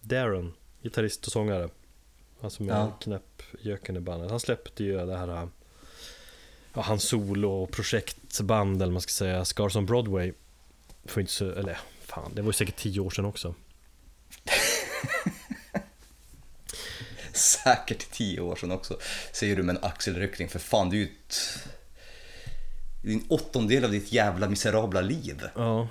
Darren, 0.02 0.54
gitarrist 0.82 1.26
och 1.26 1.32
sångare. 1.32 1.70
Han 2.42 2.52
som 2.52 2.70
är 2.70 2.74
Ja. 2.74 2.98
knäppjöken 3.02 3.98
i 3.98 4.00
bandet. 4.00 4.30
Han 4.32 4.40
släppte 4.40 4.84
ju 4.84 5.06
det 5.06 5.18
här, 5.18 5.28
ja, 6.74 6.82
hans 6.82 7.04
solo 7.04 7.68
projektband 7.68 8.82
eller 8.82 8.94
man 8.94 9.02
ska 9.02 9.10
säga, 9.12 9.46
Scars 9.46 9.76
on 9.76 9.86
Broadway. 9.86 10.34
För 11.06 11.22
inte 11.22 11.34
så, 11.34 11.52
eller 11.52 11.80
fan, 12.02 12.32
det 12.36 12.42
var 12.42 12.50
ju 12.50 12.54
säkert 12.54 12.76
tio 12.76 13.00
år 13.00 13.10
sedan 13.10 13.26
också. 13.26 13.56
Säkert 17.38 18.12
tio 18.12 18.42
år 18.42 18.56
sedan 18.56 18.72
också. 18.72 18.98
Säger 19.32 19.56
du 19.56 19.64
med 19.64 19.76
en 19.76 19.84
axelryckning, 19.84 20.50
för 20.50 20.60
fan 20.60 20.90
det 20.90 20.96
är 20.96 20.98
ju 20.98 21.04
ett... 21.04 21.36
Det 23.04 23.10
är 23.10 23.14
en 23.14 23.26
åttondel 23.30 23.86
av 23.86 23.92
ditt 23.92 24.12
jävla 24.12 24.50
miserabla 24.50 25.02
liv. 25.02 25.42
Ja. 25.56 25.88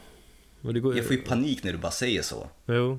Men 0.61 0.75
det 0.75 0.81
går, 0.81 0.97
Jag 0.97 1.07
får 1.07 1.17
ju 1.17 1.23
panik 1.23 1.65
när 1.65 1.73
du 1.73 1.79
bara 1.79 1.93
säger 1.93 2.23
så. 2.23 2.49
Jo. 2.67 2.99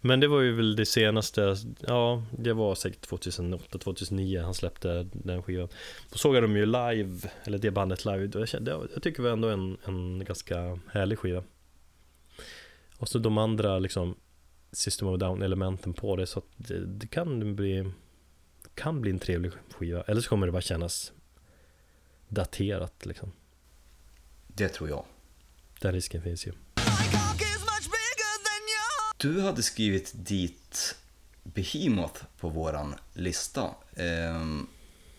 Men 0.00 0.20
det 0.20 0.28
var 0.28 0.40
ju 0.40 0.52
väl 0.52 0.76
det 0.76 0.86
senaste, 0.86 1.56
ja 1.80 2.22
det 2.38 2.52
var 2.52 2.74
säkert 2.74 3.00
2008, 3.00 3.78
2009 3.78 4.42
han 4.42 4.54
släppte 4.54 5.06
den 5.12 5.42
skivan. 5.42 5.68
Då 6.10 6.18
såg 6.18 6.36
jag 6.36 6.42
dem 6.42 6.56
ju 6.56 6.66
live, 6.66 7.30
eller 7.44 7.58
det 7.58 7.70
bandet 7.70 8.04
live, 8.04 8.28
och 8.34 8.40
jag, 8.40 8.48
kände, 8.48 8.70
jag 8.70 9.02
tycker 9.02 9.22
det 9.22 9.28
var 9.28 9.32
ändå 9.32 9.48
en, 9.48 9.76
en 9.84 10.24
ganska 10.24 10.78
härlig 10.92 11.18
skiva. 11.18 11.42
Och 12.98 13.08
så 13.08 13.18
de 13.18 13.38
andra 13.38 13.78
liksom 13.78 14.16
System 14.72 15.08
of 15.08 15.14
a 15.14 15.16
Down 15.16 15.42
elementen 15.42 15.92
på 15.92 16.16
det, 16.16 16.26
så 16.26 16.38
att 16.38 16.44
det, 16.56 16.86
det 16.86 17.06
kan 17.06 17.56
bli 17.56 17.92
kan 18.74 19.00
bli 19.00 19.10
en 19.10 19.18
trevlig 19.18 19.52
skiva, 19.74 20.02
eller 20.02 20.20
så 20.20 20.28
kommer 20.28 20.46
det 20.46 20.52
bara 20.52 20.62
kännas 20.62 21.12
daterat 22.28 23.06
liksom. 23.06 23.32
Det 24.48 24.68
tror 24.68 24.88
jag. 24.88 25.04
Den 25.80 25.92
risken 25.92 26.22
finns 26.22 26.46
ju. 26.46 26.52
Du 29.16 29.40
hade 29.40 29.62
skrivit 29.62 30.12
dit 30.14 30.96
Behemoth 31.42 32.24
på 32.38 32.48
våran 32.48 32.94
lista. 33.14 33.70
Ehm, 33.96 34.66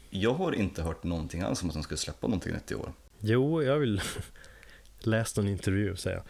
Jag 0.10 0.34
har 0.34 0.52
inte 0.52 0.82
hört 0.84 1.04
någonting 1.04 1.42
alls 1.42 1.62
om 1.64 1.70
att 1.70 1.74
de 1.74 1.84
skulle 1.84 1.98
släppa 1.98 2.28
någonting 2.28 2.54
nytt 2.54 2.72
i 2.72 2.76
år. 2.76 2.94
Jo, 3.20 3.64
jag 3.64 3.80
vill 3.80 4.02
läst 5.00 5.38
någon 5.38 5.48
intervju 5.48 5.96
säger 5.96 6.24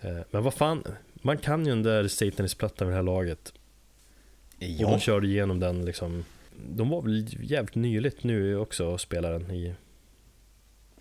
jag. 0.00 0.10
Eh, 0.18 0.22
Men 0.30 0.42
vad 0.42 0.54
fan, 0.54 0.84
man 1.22 1.38
kan 1.38 1.66
ju 1.66 1.70
den 1.70 1.82
där 1.82 2.08
Satanist-plattan 2.08 2.88
vid 2.88 2.92
det 2.92 2.96
här 2.96 3.02
laget. 3.02 3.48
Och 3.48 4.62
Ja, 4.62 4.90
de 4.90 5.00
körde 5.00 5.26
igenom 5.26 5.60
den 5.60 5.84
liksom. 5.84 6.24
De 6.68 6.88
var 6.88 7.02
väl 7.02 7.26
jävligt 7.50 7.74
nyligt 7.74 8.24
nu 8.24 8.56
också 8.56 8.86
och 8.86 9.00
spelade 9.00 9.38
den 9.38 9.50
i... 9.50 9.74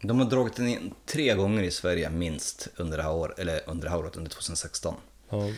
de 0.01 0.20
har 0.20 0.30
dragit 0.30 0.55
den 0.55 0.67
in 0.67 0.93
tre 1.05 1.36
gånger 1.36 1.63
i 1.63 1.72
Sverige 1.72 2.09
minst 2.09 2.67
under 2.76 2.97
det 2.97 3.03
här 3.03 3.13
året, 3.13 3.39
eller 3.39 3.61
under 3.67 3.84
det 3.84 3.89
här 3.89 3.99
året, 3.99 4.17
under 4.17 4.32
2016. 4.32 4.95
Ja, 5.30 5.49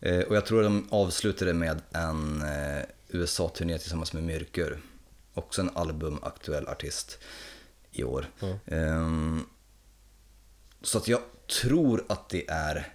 Eh, 0.00 0.20
och 0.20 0.36
jag 0.36 0.46
tror 0.46 0.62
de 0.62 0.88
avslutade 0.90 1.52
med 1.52 1.82
en 1.92 2.42
eh, 2.42 2.84
USA-turné 3.08 3.78
tillsammans 3.78 4.12
med 4.12 4.22
Myrkur. 4.22 4.80
Också 5.34 5.60
en 5.62 5.70
albumaktuell 5.74 6.68
artist 6.68 7.18
i 7.92 8.04
år. 8.04 8.30
Ja. 8.40 8.58
Ehm, 8.66 9.46
så 10.82 10.98
att 10.98 11.08
jag 11.08 11.20
tror 11.62 12.04
att 12.08 12.28
det 12.28 12.48
är 12.48 12.92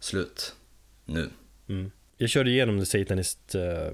slut 0.00 0.54
nu. 1.04 1.30
mm. 1.68 1.90
Jag 2.16 2.30
körde 2.30 2.50
igenom 2.50 2.80
The 2.80 2.86
Satanist 2.86 3.54
eh, 3.54 3.90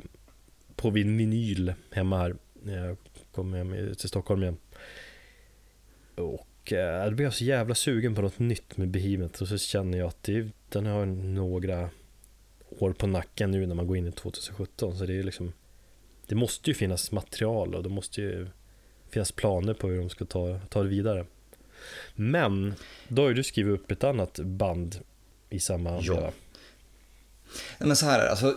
på 0.77 0.91
vinyl 0.91 1.75
hemma 1.91 2.19
här. 2.19 2.37
när 2.63 2.87
Jag 2.87 2.97
kom 3.33 3.53
hem 3.53 3.95
till 3.95 4.09
Stockholm 4.09 4.43
igen. 4.43 4.57
Och 6.15 6.73
eh, 6.73 7.05
då 7.05 7.11
blev 7.11 7.27
jag 7.27 7.35
så 7.35 7.45
jävla 7.45 7.75
sugen 7.75 8.15
på 8.15 8.23
något 8.23 8.39
nytt 8.39 8.77
med 8.77 8.89
Behemoth 8.89 9.43
och 9.43 9.49
så 9.49 9.59
känner 9.59 9.99
jag 9.99 10.09
att 10.09 10.23
det, 10.23 10.49
den 10.69 10.87
har 10.87 11.07
några 11.07 11.91
år 12.69 12.93
på 12.93 13.07
nacken 13.07 13.51
nu 13.51 13.67
när 13.67 13.75
man 13.75 13.87
går 13.87 13.97
in 13.97 14.07
i 14.07 14.13
2017 14.13 14.99
så 14.99 15.07
det 15.07 15.19
är 15.19 15.23
liksom 15.23 15.53
Det 16.27 16.35
måste 16.35 16.71
ju 16.71 16.75
finnas 16.75 17.13
material 17.13 17.75
och 17.75 17.83
det 17.83 17.89
måste 17.89 18.21
ju 18.21 18.47
finnas 19.11 19.33
planer 19.33 19.75
på 19.75 19.89
hur 19.89 19.99
de 19.99 20.11
ska 20.11 20.25
ta, 20.25 20.61
ta 20.69 20.83
det 20.83 20.89
vidare. 20.89 21.27
Men 22.15 22.75
då 23.09 23.23
har 23.23 23.29
ju 23.29 23.35
du 23.35 23.43
skrivit 23.43 23.81
upp 23.81 23.91
ett 23.91 24.05
annat 24.05 24.39
band 24.39 24.99
i 25.55 25.61
samma 25.61 26.01
Ja. 26.03 26.15
veva. 26.15 26.33
Men 27.79 27.97
så 27.97 28.07
här 28.07 28.27
alltså, 28.29 28.57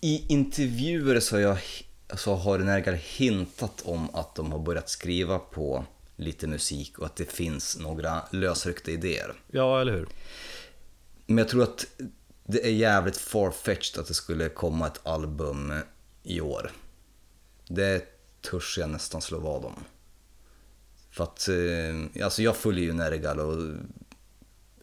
I 0.00 0.32
intervjuer 0.32 1.20
så 1.20 1.38
jag, 1.38 1.58
så 2.14 2.34
har 2.34 2.58
Nergal 2.58 2.94
hintat 2.94 3.82
om 3.84 4.14
att 4.14 4.34
de 4.34 4.52
har 4.52 4.58
börjat 4.58 4.88
skriva 4.88 5.38
på 5.38 5.84
lite 6.16 6.46
musik 6.46 6.98
och 6.98 7.06
att 7.06 7.16
det 7.16 7.32
finns 7.32 7.78
några 7.78 8.22
lösryckta 8.30 8.90
idéer. 8.90 9.34
Ja, 9.50 9.80
eller 9.80 9.92
hur? 9.92 10.08
Men 11.26 11.38
jag 11.38 11.48
tror 11.48 11.62
att 11.62 11.86
det 12.46 12.66
är 12.66 12.70
jävligt 12.72 13.16
farfetched 13.16 14.00
att 14.00 14.08
det 14.08 14.14
skulle 14.14 14.48
komma 14.48 14.86
ett 14.86 15.06
album 15.06 15.72
i 16.22 16.40
år. 16.40 16.72
Det 17.68 18.04
törs 18.40 18.78
jag 18.78 18.90
nästan 18.90 19.22
slå 19.22 19.38
vad 19.38 19.64
om. 19.64 19.84
För 21.10 21.24
att, 21.24 21.48
eh, 21.48 22.24
alltså 22.24 22.42
jag 22.42 22.56
följer 22.56 22.84
ju 22.84 22.92
Nergal 22.92 23.40
och 23.40 23.74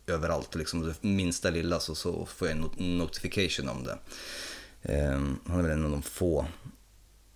överallt, 0.07 0.55
liksom 0.55 0.81
det 0.87 1.03
minsta 1.03 1.49
lilla 1.49 1.79
så, 1.79 1.95
så 1.95 2.25
får 2.25 2.47
jag 2.47 2.57
en 2.57 2.63
not- 2.63 2.79
notification 2.97 3.69
om 3.69 3.83
det. 3.83 3.97
Eh, 4.81 5.11
han 5.47 5.59
är 5.59 5.61
väl 5.61 5.71
en 5.71 5.85
av 5.85 5.91
de 5.91 6.01
få 6.01 6.45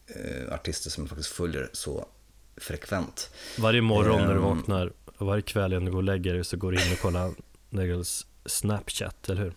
eh, 0.08 0.54
artister 0.54 0.90
som 0.90 1.04
jag 1.04 1.10
faktiskt 1.10 1.30
följer 1.30 1.70
så 1.74 2.06
frekvent. 2.58 3.30
Varje 3.60 3.82
morgon 3.82 4.22
när 4.22 4.28
du 4.34 4.40
Ehm. 4.40 4.42
vaknar 4.58 4.94
och 5.18 5.26
varje 5.28 5.42
kväll 5.42 5.74
innan 5.74 5.86
du 5.86 5.92
går 5.92 5.98
och 5.98 6.04
lägger 6.04 6.34
dig 6.34 6.44
så 6.44 6.58
går 6.58 6.72
du 6.72 6.86
in 6.88 6.94
och 6.94 7.00
kollar 7.00 7.32
Negals 7.70 8.26
Snapchat, 8.46 9.30
eller 9.30 9.42
hur? 9.42 9.54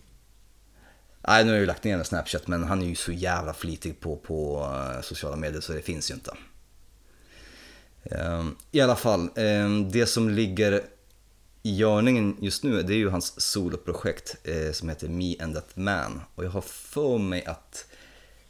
Nej, 1.27 1.43
nu 1.43 1.49
har 1.49 1.55
jag 1.55 1.61
ju 1.61 1.65
lagt 1.67 1.83
ner 1.83 2.03
Snapchat, 2.03 2.47
men 2.47 2.63
han 2.63 2.81
är 2.81 2.85
ju 2.85 2.95
så 2.95 3.11
jävla 3.11 3.53
flitig 3.53 3.99
på, 3.99 4.15
på 4.17 4.61
eh, 4.95 5.01
sociala 5.01 5.35
medier 5.35 5.61
så 5.61 5.73
det 5.73 5.81
finns 5.81 6.11
ju 6.11 6.15
inte. 6.15 6.31
Ehm, 8.03 8.55
I 8.71 8.81
alla 8.81 8.95
fall, 8.95 9.29
ehm, 9.35 9.91
det 9.91 10.05
som 10.05 10.29
ligger 10.29 10.81
i 11.63 11.75
görningen 11.75 12.37
just 12.41 12.63
nu 12.63 12.83
det 12.83 12.93
är 12.93 12.97
ju 12.97 13.09
hans 13.09 13.41
soloprojekt 13.41 14.37
eh, 14.43 14.71
som 14.71 14.89
heter 14.89 15.09
Me 15.09 15.35
and 15.39 15.55
That 15.55 15.75
Man. 15.75 16.21
Och 16.35 16.45
jag 16.45 16.49
har 16.49 16.61
för 16.61 17.17
mig 17.17 17.45
att 17.45 17.87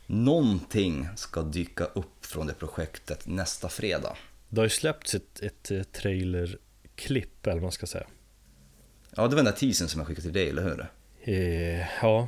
någonting 0.05 1.07
ska 1.15 1.41
dyka 1.41 1.85
upp 1.85 2.25
från 2.25 2.47
det 2.47 2.53
projektet 2.53 3.27
nästa 3.27 3.69
fredag. 3.69 4.17
Det 4.49 4.59
har 4.59 4.65
ju 4.65 4.69
släppts 4.69 5.15
ett, 5.15 5.39
ett 5.39 5.71
eh, 5.71 5.83
trailerklipp, 5.83 7.47
eller 7.47 7.53
vad 7.55 7.61
man 7.61 7.71
ska 7.71 7.87
säga. 7.87 8.07
Ja, 9.15 9.23
det 9.23 9.29
var 9.29 9.35
den 9.35 9.45
där 9.45 9.51
teasern 9.51 9.87
som 9.87 9.99
jag 9.99 10.07
skickade 10.07 10.23
till 10.23 10.33
dig, 10.33 10.49
eller 10.49 10.63
hur? 10.63 10.87
Eh, 11.21 11.79
ja, 12.01 12.27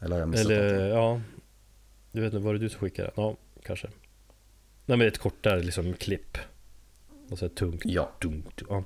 Eller 0.00 0.10
har 0.10 0.20
jag 0.20 0.28
missat 0.28 0.46
eller 0.46 0.88
ja. 0.88 1.20
Du 2.12 2.20
vet 2.20 2.32
inte, 2.32 2.44
var 2.44 2.52
det 2.52 2.58
du 2.58 2.68
som 2.68 2.80
skickade? 2.80 3.10
Ja, 3.14 3.36
kanske. 3.62 3.88
Nej 4.86 4.98
men 4.98 5.08
ett 5.08 5.18
kortare 5.18 5.62
liksom 5.62 5.94
klipp. 5.94 6.38
Och 7.30 7.38
så 7.38 7.48
tungt. 7.48 7.82
Ja. 7.84 8.12
Dunk, 8.20 8.62
ja. 8.68 8.84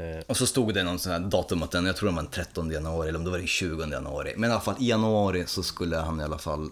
Eh, 0.00 0.22
Och 0.26 0.36
så 0.36 0.46
stod 0.46 0.74
det 0.74 0.82
någon 0.82 0.98
sån 0.98 1.12
här 1.12 1.20
datum 1.20 1.62
att 1.62 1.70
den, 1.70 1.86
jag 1.86 1.96
tror 1.96 2.08
det 2.08 2.14
var 2.14 2.22
den 2.22 2.30
13 2.30 2.70
januari 2.70 3.08
eller 3.08 3.18
om 3.18 3.24
det 3.24 3.30
var 3.30 3.38
den 3.38 3.46
20 3.46 3.86
januari. 3.90 4.34
Men 4.36 4.50
i 4.50 4.52
alla 4.52 4.62
fall 4.62 4.76
i 4.80 4.88
januari 4.88 5.46
så 5.46 5.62
skulle 5.62 5.96
han 5.96 6.20
i 6.20 6.24
alla 6.24 6.38
fall 6.38 6.70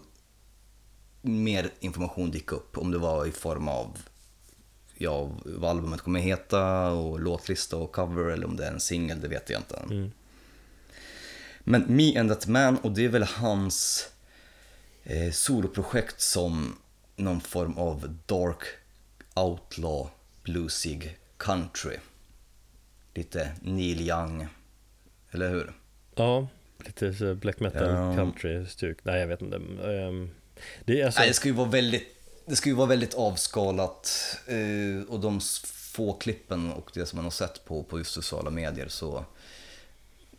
mer 1.21 1.69
information 1.79 2.31
dyka 2.31 2.55
upp. 2.55 2.77
Om 2.77 2.91
det 2.91 2.97
var 2.97 3.25
i 3.25 3.31
form 3.31 3.67
av 3.67 3.97
ja, 4.97 5.31
vad 5.45 5.69
albumet 5.71 6.01
kommer 6.01 6.19
heta 6.19 6.91
och 6.91 7.19
låtlista 7.19 7.77
och 7.77 7.91
cover 7.91 8.23
eller 8.31 8.47
om 8.47 8.55
det 8.57 8.65
är 8.65 8.71
en 8.71 8.79
singel, 8.79 9.21
det 9.21 9.27
vet 9.27 9.49
jag 9.49 9.59
inte. 9.59 9.77
mm. 9.77 10.11
Men 11.63 11.85
Me 11.87 12.19
and 12.19 12.29
That 12.29 12.47
Man 12.47 12.77
och 12.77 12.91
det 12.91 13.05
är 13.05 13.09
väl 13.09 13.23
hans 13.23 14.07
eh, 15.03 15.31
soloprojekt 15.31 16.21
som 16.21 16.75
någon 17.15 17.41
form 17.41 17.77
av 17.77 18.17
dark 18.25 18.63
outlaw 19.35 20.09
bluesig 20.43 21.17
country. 21.37 21.97
Lite 23.13 23.51
Neil 23.61 24.01
Young, 24.09 24.47
eller 25.31 25.49
hur? 25.49 25.73
Ja, 26.15 26.47
lite 26.85 27.13
så 27.13 27.35
black 27.35 27.59
metal 27.59 27.89
Ja. 27.89 28.15
country 28.15 28.65
stuk. 28.65 28.97
Nej 29.03 29.19
jag 29.19 29.27
vet 29.27 29.41
inte. 29.41 29.55
Ehm, 29.57 30.29
det 30.85 31.01
är 31.01 31.05
alltså, 31.05 31.19
Nej, 31.19 31.27
det 31.29 31.33
ska 31.33 31.47
ju 31.47 31.53
vara 31.53 31.69
väldigt, 31.69 32.07
det 32.45 32.55
ska 32.55 32.69
ju 32.69 32.75
vara 32.75 32.87
väldigt 32.87 33.13
avskalat 33.13 34.09
eh, 34.47 35.09
och 35.13 35.19
de 35.19 35.39
få 35.93 36.13
klippen 36.13 36.71
och 36.71 36.91
det 36.93 37.05
som 37.05 37.17
man 37.17 37.23
har 37.25 37.31
sett 37.31 37.65
på, 37.65 37.83
på 37.83 37.97
just 37.97 38.11
sociala 38.11 38.49
medier 38.49 38.87
så 38.87 39.25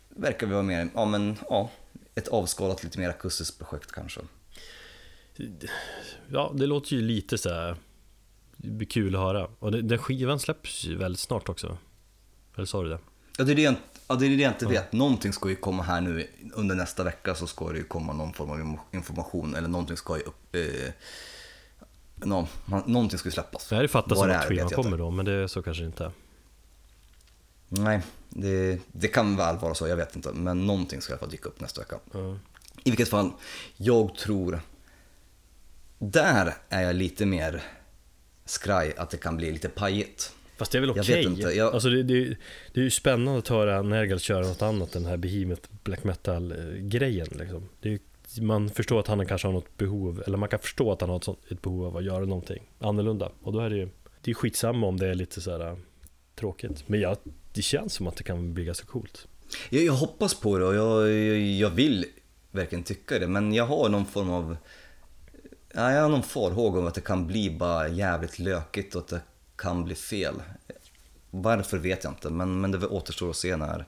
verkar 0.09 0.47
vi 0.47 0.53
vara 0.53 0.63
mer, 0.63 0.89
ja 0.95 1.05
men 1.05 1.37
ja, 1.49 1.69
ett 2.15 2.27
avskalat 2.27 2.83
lite 2.83 2.99
mer 2.99 3.09
akustiskt 3.09 3.57
projekt 3.59 3.91
kanske. 3.91 4.21
ja 6.31 6.51
det 6.55 6.65
låter 6.65 6.95
ju 6.95 7.01
lite 7.01 7.37
så 7.37 7.49
här. 7.49 7.75
Kul 8.89 9.15
att 9.15 9.21
höra. 9.21 9.49
Och 9.59 9.71
den 9.71 9.97
skivan 9.97 10.39
släpps 10.39 10.83
ju 10.85 10.97
väldigt 10.97 11.19
snart 11.19 11.49
också. 11.49 11.77
Eller 12.55 12.65
sa 12.65 12.83
du 12.83 12.89
det? 12.89 12.99
Ja, 13.37 13.43
det 13.43 13.51
är 13.51 13.55
det 13.55 13.61
jag, 13.61 13.75
ja, 14.07 14.15
det 14.15 14.25
är 14.25 14.29
det 14.29 14.35
jag 14.43 14.51
inte 14.51 14.65
vet. 14.65 14.93
Någonting 14.93 15.33
ska 15.33 15.49
ju 15.49 15.55
komma 15.55 15.83
här 15.83 16.01
nu 16.01 16.27
under 16.53 16.75
nästa 16.75 17.03
vecka 17.03 17.35
så 17.35 17.47
ska 17.47 17.69
det 17.71 17.77
ju 17.77 17.83
komma 17.83 18.13
någon 18.13 18.33
form 18.33 18.49
av 18.49 18.77
information 18.91 19.55
eller 19.55 19.67
någonting 19.67 19.97
ska 19.97 20.17
ju 20.17 20.23
upp... 20.23 20.55
Eh, 20.55 20.91
nå, 22.15 22.47
man- 22.65 22.83
någonting 22.85 23.19
ska 23.19 23.27
ju 23.27 23.33
släppas. 23.33 23.67
Det 23.67 23.75
här 23.75 23.87
fattas 23.87 24.17
som 24.19 24.31
att 24.31 24.45
skivan 24.45 24.69
kommer 24.69 24.97
då, 24.97 25.11
men 25.11 25.25
det 25.25 25.31
är 25.31 25.47
så 25.47 25.61
kanske 25.63 25.83
inte 25.83 26.05
är. 26.05 26.11
Nej, 27.69 28.01
det, 28.29 28.79
det 28.91 29.07
kan 29.07 29.35
väl 29.35 29.57
vara 29.57 29.73
så, 29.73 29.87
jag 29.87 29.95
vet 29.97 30.15
inte. 30.15 30.31
Men 30.33 30.67
någonting 30.67 31.01
ska 31.01 31.11
i 31.11 31.13
alla 31.13 31.19
fall 31.19 31.29
dyka 31.29 31.49
upp 31.49 31.59
nästa 31.59 31.81
vecka. 31.81 31.95
Ja. 32.11 32.37
I 32.83 32.89
vilket 32.89 33.09
fall, 33.09 33.31
jag 33.77 34.15
tror... 34.15 34.61
Där 35.99 36.53
är 36.69 36.81
jag 36.81 36.95
lite 36.95 37.25
mer 37.25 37.63
skraj 38.45 38.93
att 38.97 39.09
det 39.09 39.17
kan 39.17 39.37
bli 39.37 39.51
lite 39.51 39.69
pajigt. 39.69 40.35
Fast 40.61 40.71
det 40.71 40.77
är 40.77 40.79
väl 40.79 40.89
Jag 40.89 40.97
okej? 40.99 41.15
vet 41.15 41.25
inte, 41.25 41.41
jag- 41.49 41.73
Alltså 41.73 41.89
det, 41.89 42.03
det, 42.03 42.23
det 42.73 42.79
är 42.79 42.83
ju 42.83 42.89
spännande 42.89 43.39
att 43.39 43.47
höra 43.47 43.81
Nergal 43.81 44.19
köra 44.19 44.47
något 44.47 44.61
annat 44.61 44.95
än 44.95 45.01
den 45.03 45.09
här 45.09 45.17
Behemoth 45.17 45.69
black 45.83 46.03
metal 46.03 46.51
eh, 46.51 46.57
grejen 46.81 47.27
liksom. 47.31 47.69
är, 47.81 47.99
Man 48.41 48.69
förstår 48.69 48.99
att 48.99 49.07
han 49.07 49.25
kanske 49.25 49.47
har 49.47 49.53
något 49.53 49.77
behov, 49.77 50.23
eller 50.27 50.37
man 50.37 50.49
kan 50.49 50.59
förstå 50.59 50.91
att 50.91 51.01
han 51.01 51.09
har 51.09 51.17
ett, 51.17 51.23
sånt, 51.23 51.39
ett 51.51 51.61
behov 51.61 51.85
av 51.85 51.97
att 51.97 52.03
göra 52.03 52.25
någonting 52.25 52.63
annorlunda. 52.79 53.31
Och 53.41 53.53
då 53.53 53.59
är 53.59 53.69
det 53.69 53.75
ju, 53.75 53.89
det 54.21 54.31
är 54.31 54.35
skitsamma 54.35 54.87
om 54.87 54.97
det 54.99 55.07
är 55.07 55.15
lite 55.15 55.41
så 55.41 55.51
här 55.51 55.67
äh, 55.71 55.77
tråkigt. 56.35 56.83
Men 56.89 56.99
ja, 57.01 57.15
det 57.53 57.61
känns 57.61 57.93
som 57.93 58.07
att 58.07 58.15
det 58.15 58.23
kan 58.23 58.53
bli 58.53 58.65
ganska 58.65 58.85
coolt. 58.85 59.27
Jag, 59.69 59.83
jag 59.83 59.93
hoppas 59.93 60.33
på 60.33 60.57
det 60.57 60.65
och 60.65 60.75
jag, 60.75 61.09
jag, 61.13 61.37
jag 61.39 61.69
vill 61.69 62.05
verkligen 62.51 62.83
tycka 62.83 63.19
det, 63.19 63.27
men 63.27 63.53
jag 63.53 63.65
har 63.65 63.89
någon 63.89 64.05
form 64.05 64.29
av... 64.29 64.57
Ja, 65.73 65.91
jag 65.91 66.01
har 66.01 66.09
någon 66.09 66.23
farhåga 66.23 66.79
om 66.79 66.87
att 66.87 66.93
det 66.95 67.01
kan 67.01 67.27
bli 67.27 67.49
bara 67.49 67.87
jävligt 67.87 68.39
lökigt 68.39 68.95
och 68.95 69.01
att 69.01 69.07
det 69.07 69.21
kan 69.61 69.83
bli 69.83 69.95
fel. 69.95 70.35
Varför 71.31 71.77
vet 71.77 72.03
jag 72.03 72.11
inte, 72.13 72.29
men, 72.29 72.61
men 72.61 72.71
det 72.71 72.87
återstår 72.87 73.29
att 73.29 73.35
se 73.35 73.55
när, 73.57 73.85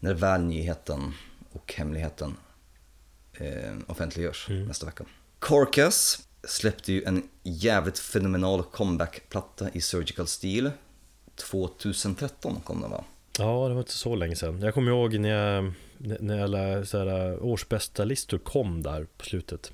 när 0.00 0.14
väl 0.14 0.42
nyheten 0.42 1.12
och 1.52 1.74
hemligheten 1.76 2.36
eh, 3.32 3.72
offentliggörs 3.86 4.46
nästa 4.48 4.86
vecka. 4.86 5.04
Carcass 5.38 6.28
släppte 6.44 6.92
ju 6.92 7.04
en 7.04 7.28
jävligt 7.42 7.98
fenomenal 7.98 8.62
comeback-platta 8.62 9.70
i 9.72 9.80
Surgical 9.80 10.26
Steel. 10.26 10.70
2013 11.36 12.60
kom 12.64 12.80
den 12.80 12.90
va? 12.90 13.04
Ja, 13.38 13.68
det 13.68 13.74
var 13.74 13.80
inte 13.80 13.92
så 13.92 14.14
länge 14.16 14.36
sedan. 14.36 14.62
Jag 14.62 14.74
kommer 14.74 14.90
ihåg 14.92 15.18
när, 15.18 15.28
jag, 15.28 15.72
när 15.98 16.42
alla 16.42 16.84
så 16.86 16.98
här, 16.98 17.42
årsbästa 17.42 18.04
listor 18.04 18.38
kom 18.38 18.82
där 18.82 19.06
på 19.18 19.24
slutet. 19.24 19.72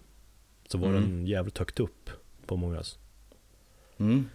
Så 0.68 0.78
var 0.78 0.88
Mm. 0.88 1.02
den 1.02 1.26
jävligt 1.26 1.58
högt 1.58 1.80
upp 1.80 2.10
på 2.46 2.56
mångas. 2.56 2.98
Mm. 3.98 4.28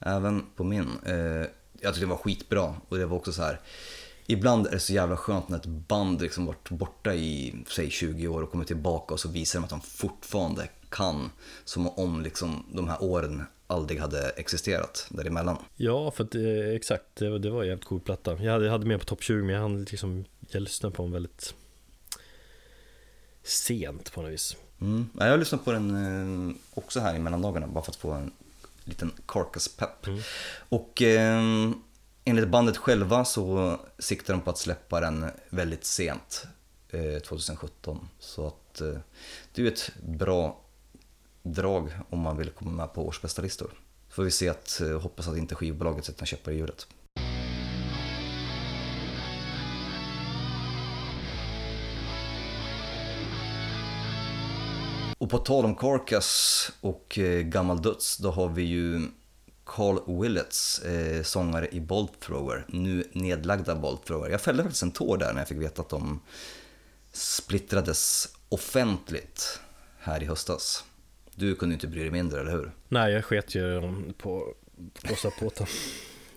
Även 0.00 0.42
på 0.56 0.64
min. 0.64 0.88
Eh, 1.06 1.14
jag 1.82 1.94
tyckte 1.94 2.00
det 2.00 2.06
var 2.06 2.16
skitbra 2.16 2.74
och 2.88 2.98
det 2.98 3.06
var 3.06 3.16
också 3.16 3.32
så 3.32 3.42
här. 3.42 3.60
ibland 4.26 4.66
är 4.66 4.70
det 4.70 4.80
så 4.80 4.92
jävla 4.92 5.16
skönt 5.16 5.48
när 5.48 5.56
ett 5.56 5.66
band 5.66 6.22
liksom 6.22 6.46
varit 6.46 6.70
borta 6.70 7.14
i, 7.14 7.54
säg 7.68 7.90
20 7.90 8.28
år 8.28 8.42
och 8.42 8.50
kommer 8.50 8.64
tillbaka 8.64 9.14
och 9.14 9.20
så 9.20 9.28
visar 9.28 9.58
de 9.58 9.64
att 9.64 9.70
de 9.70 9.80
fortfarande 9.80 10.68
kan. 10.88 11.30
Som 11.64 11.88
om 11.88 12.22
liksom 12.22 12.64
de 12.72 12.88
här 12.88 13.02
åren 13.02 13.42
aldrig 13.66 14.00
hade 14.00 14.28
existerat 14.28 15.06
däremellan. 15.10 15.56
Ja, 15.76 16.10
för 16.10 16.24
att, 16.24 16.34
eh, 16.34 16.74
exakt, 16.76 17.04
det, 17.14 17.30
var- 17.30 17.38
det 17.38 17.50
var 17.50 17.62
en 17.62 17.68
jävligt 17.68 17.84
cool 17.88 18.00
platta. 18.00 18.42
Jag 18.42 18.52
hade, 18.52 18.64
jag 18.64 18.72
hade 18.72 18.86
med 18.86 18.98
på 18.98 19.04
topp 19.04 19.22
20 19.22 19.42
men 19.42 19.54
jag 19.54 19.62
hann 19.62 19.84
liksom, 19.84 20.24
jag 20.48 20.62
lyssnade 20.62 20.94
på 20.94 21.02
den 21.02 21.12
väldigt 21.12 21.54
sent 23.42 24.12
på 24.12 24.22
något 24.22 24.30
vis. 24.32 24.56
Mm. 24.80 25.08
Ja, 25.18 25.24
Jag 25.24 25.30
har 25.32 25.38
lyssnat 25.38 25.64
på 25.64 25.72
den 25.72 25.90
eh, 26.50 26.56
också 26.74 27.00
här 27.00 27.16
i 27.16 27.18
mellandagarna 27.18 27.66
bara 27.66 27.84
för 27.84 27.90
att 27.92 27.96
få 27.96 28.10
en 28.12 28.32
liten 28.90 29.12
carcass-pepp. 29.26 30.06
Mm. 30.06 30.20
Och 30.68 31.02
eh, 31.02 31.42
enligt 32.24 32.48
bandet 32.48 32.76
själva 32.76 33.24
så 33.24 33.76
siktar 33.98 34.34
de 34.34 34.40
på 34.40 34.50
att 34.50 34.58
släppa 34.58 35.00
den 35.00 35.26
väldigt 35.48 35.84
sent, 35.84 36.46
eh, 36.90 37.18
2017. 37.18 38.08
Så 38.18 38.46
att 38.46 38.80
eh, 38.80 38.98
det 39.52 39.62
är 39.62 39.66
ett 39.66 39.90
bra 40.02 40.60
drag 41.42 41.90
om 42.10 42.18
man 42.18 42.36
vill 42.36 42.50
komma 42.50 42.70
med 42.70 42.94
på 42.94 43.06
årsbästa 43.06 43.42
listor. 43.42 43.70
Får 44.08 44.22
vi 44.22 44.30
se 44.30 44.48
att, 44.48 44.80
eh, 44.80 45.00
hoppas 45.00 45.28
att 45.28 45.36
inte 45.36 45.54
skivbolaget 45.54 46.04
sätter 46.04 46.22
en 46.22 46.26
käppar 46.26 46.52
i 46.52 46.56
hjulet. 46.56 46.86
Och 55.30 55.38
på 55.38 55.44
tal 55.44 55.64
om 55.64 55.74
Carcass 55.74 56.72
och 56.80 57.18
eh, 57.18 57.40
gammal 57.40 57.82
döds, 57.82 58.16
då 58.16 58.30
har 58.30 58.48
vi 58.48 58.62
ju 58.62 59.00
Carl 59.64 60.20
Willets, 60.22 60.78
eh, 60.78 61.22
sångare 61.22 61.68
i 61.72 61.80
Bolt 61.80 62.20
Thrower, 62.20 62.64
nu 62.68 63.04
nedlagda 63.12 63.74
Bolt 63.74 64.06
Thrower. 64.06 64.30
Jag 64.30 64.40
fällde 64.40 64.62
faktiskt 64.62 64.82
en 64.82 64.90
tår 64.90 65.16
där 65.18 65.32
när 65.32 65.40
jag 65.40 65.48
fick 65.48 65.58
veta 65.58 65.82
att 65.82 65.88
de 65.88 66.20
splittrades 67.12 68.28
offentligt 68.48 69.60
här 69.98 70.22
i 70.22 70.26
höstas. 70.26 70.84
Du 71.34 71.54
kunde 71.54 71.74
inte 71.74 71.86
bry 71.86 72.00
dig 72.00 72.10
mindre, 72.10 72.40
eller 72.40 72.52
hur? 72.52 72.72
Nej, 72.88 73.12
jag 73.12 73.24
sket 73.24 73.54
ju 73.54 73.82
på 74.18 74.54
Åsa 75.12 75.30
Påta. 75.30 75.66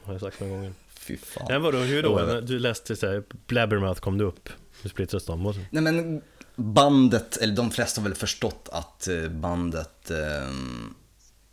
Har 0.03 0.13
jag 0.13 0.21
sagt 0.21 0.39
några 0.39 0.53
gånger. 0.53 0.73
Fy 0.89 1.17
fan. 1.17 1.45
Men 1.49 1.61
vadå, 1.61 1.77
hur 1.77 2.03
då? 2.03 2.41
Du 2.41 2.59
läste 2.59 2.95
såhär, 2.95 3.23
Blabbermouth 3.47 4.01
kom 4.01 4.17
du 4.17 4.25
upp. 4.25 4.49
Hur 4.81 4.89
splittras 4.89 5.25
de? 5.25 5.53
Nej 5.71 5.83
men 5.83 6.21
bandet, 6.55 7.37
eller 7.37 7.55
de 7.55 7.71
flesta 7.71 8.01
har 8.01 8.09
väl 8.09 8.17
förstått 8.17 8.69
att 8.71 9.07
eh, 9.07 9.29
bandet 9.29 10.11
eh, 10.11 10.49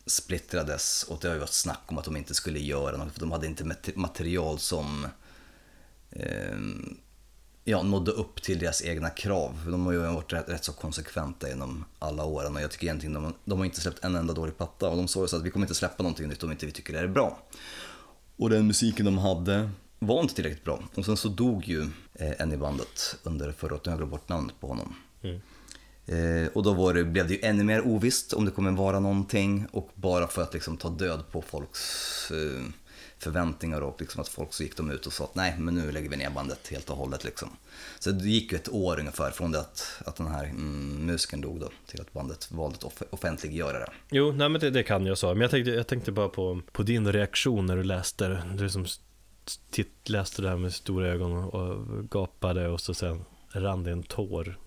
splittrades 0.07 1.03
och 1.03 1.19
det 1.21 1.29
har 1.29 1.35
ju 1.35 1.41
varit 1.41 1.53
snack 1.53 1.83
om 1.87 1.99
att 1.99 2.05
de 2.05 2.17
inte 2.17 2.35
skulle 2.35 2.59
göra 2.59 2.97
något 2.97 3.13
för 3.13 3.21
de 3.21 3.33
hade 3.33 3.47
inte 3.47 3.77
material 3.95 4.59
som 4.59 5.07
eh, 6.11 6.59
ja, 7.65 7.83
nådde 7.83 8.11
upp 8.11 8.43
till 8.43 8.59
deras 8.59 8.85
egna 8.85 9.11
krav. 9.11 9.71
De 9.71 9.87
har 9.87 9.93
ju 9.93 9.99
varit 9.99 10.33
rätt, 10.33 10.49
rätt 10.49 10.65
så 10.65 10.73
konsekventa 10.73 11.49
genom 11.49 11.85
alla 11.99 12.25
åren 12.25 12.57
och 12.57 12.63
jag 12.63 12.71
tycker 12.71 12.87
egentligen 12.87 13.15
de, 13.15 13.35
de 13.45 13.59
har 13.59 13.65
inte 13.65 13.81
släppt 13.81 14.05
en 14.05 14.17
enda 14.17 14.35
dålig 14.35 14.57
platta 14.57 14.89
och 14.89 14.97
de 14.97 15.09
sa 15.09 15.21
ju 15.21 15.29
så 15.29 15.37
att 15.37 15.43
vi 15.43 15.51
kommer 15.51 15.67
inte 15.67 15.75
släppa 15.75 16.03
någonting 16.03 16.29
nytt 16.29 16.43
om 16.43 16.51
inte 16.51 16.67
vi 16.67 16.73
tycker 16.73 16.93
det 16.93 16.99
är 16.99 17.09
bra. 17.09 17.39
Och 18.37 18.51
den 18.51 18.67
musiken 18.67 19.05
de 19.05 19.19
hade 19.19 19.71
var 20.03 20.21
inte 20.23 20.35
tillräckligt 20.35 20.65
bra. 20.65 20.83
Och 20.95 21.05
sen 21.05 21.17
så 21.17 21.29
dog 21.29 21.65
ju 21.65 21.83
eh, 22.15 22.41
en 22.41 22.53
i 22.53 22.57
bandet 22.57 23.17
under 23.23 23.53
förra 23.53 23.75
året, 23.75 23.87
jag 23.87 23.97
glömt 23.97 24.11
bort 24.11 24.29
namnet 24.29 24.61
på 24.61 24.67
honom. 24.67 24.95
Mm. 25.23 25.41
Eh, 26.07 26.49
och 26.53 26.63
då 26.63 26.73
var 26.75 26.95
det, 26.95 27.05
blev 27.05 27.29
det 27.29 27.35
ju 27.35 27.41
ännu 27.43 27.65
mer 27.65 27.81
ovisst 27.87 28.33
om 28.33 28.45
det 28.45 28.51
kommer 28.51 28.71
vara 28.71 29.01
någonting 29.01 29.67
och 29.73 29.91
bara 29.95 30.27
för 30.27 30.43
att 30.43 30.55
liksom 30.55 30.77
ta 30.77 30.89
död 30.91 31.25
på 31.33 31.43
folks 31.43 32.31
eh, 32.31 32.63
förväntningar 33.19 33.81
och 33.81 34.01
liksom 34.01 34.21
att 34.21 34.29
folk 34.29 34.53
så 34.53 34.63
gick 34.63 34.77
de 34.77 34.91
ut 34.91 35.07
och 35.07 35.13
sa 35.13 35.25
att 35.25 35.35
nej 35.35 35.55
men 35.59 35.75
nu 35.75 35.93
lägger 35.93 36.09
vi 36.09 36.17
ner 36.17 36.31
bandet 36.31 36.69
helt 36.71 36.91
och 36.91 36.97
hållet 36.97 37.25
liksom. 37.25 37.49
Så 37.99 38.11
det 38.11 38.29
gick 38.29 38.53
ju 38.53 38.57
ett 38.59 38.69
år 38.69 39.01
ungefär 39.01 39.31
från 39.31 39.51
det 39.53 39.61
att, 39.61 40.03
att 40.07 40.17
den 40.17 40.27
här 40.27 40.45
mm, 40.45 41.07
musikern 41.07 41.41
dog 41.41 41.61
då 41.61 41.71
till 41.87 42.01
att 42.01 42.13
bandet 42.13 42.51
valde 42.51 42.77
att 42.77 42.85
off- 42.85 43.03
offentliggöra 43.11 43.79
det. 43.79 43.89
Jo, 44.11 44.33
nej 44.33 44.49
men 44.49 44.61
det, 44.61 44.71
det 44.71 44.83
kan 44.83 45.07
jag 45.07 45.19
sa. 45.19 45.29
Men 45.35 45.41
jag 45.41 45.51
tänkte, 45.51 45.71
jag 45.71 45.87
tänkte 45.87 46.13
bara 46.13 46.29
på, 46.29 46.61
på 46.73 46.83
din 46.83 47.13
reaktion 47.13 47.67
när 47.67 47.77
du 47.77 47.83
läste 47.83 48.29
det. 48.29 48.43
Du 48.59 48.71
som 48.71 48.85
s- 48.85 49.01
titt, 49.71 50.09
läste 50.09 50.43
det 50.43 50.49
här 50.49 50.57
med 50.57 50.73
stora 50.73 51.09
ögon 51.09 51.33
och, 51.33 52.11
gapade 52.11 52.69
och 52.69 52.81
så 52.81 52.95
sen 52.95 53.25
rann 53.53 53.85
det 53.85 53.91
en 53.93 54.03
tår 54.03 54.59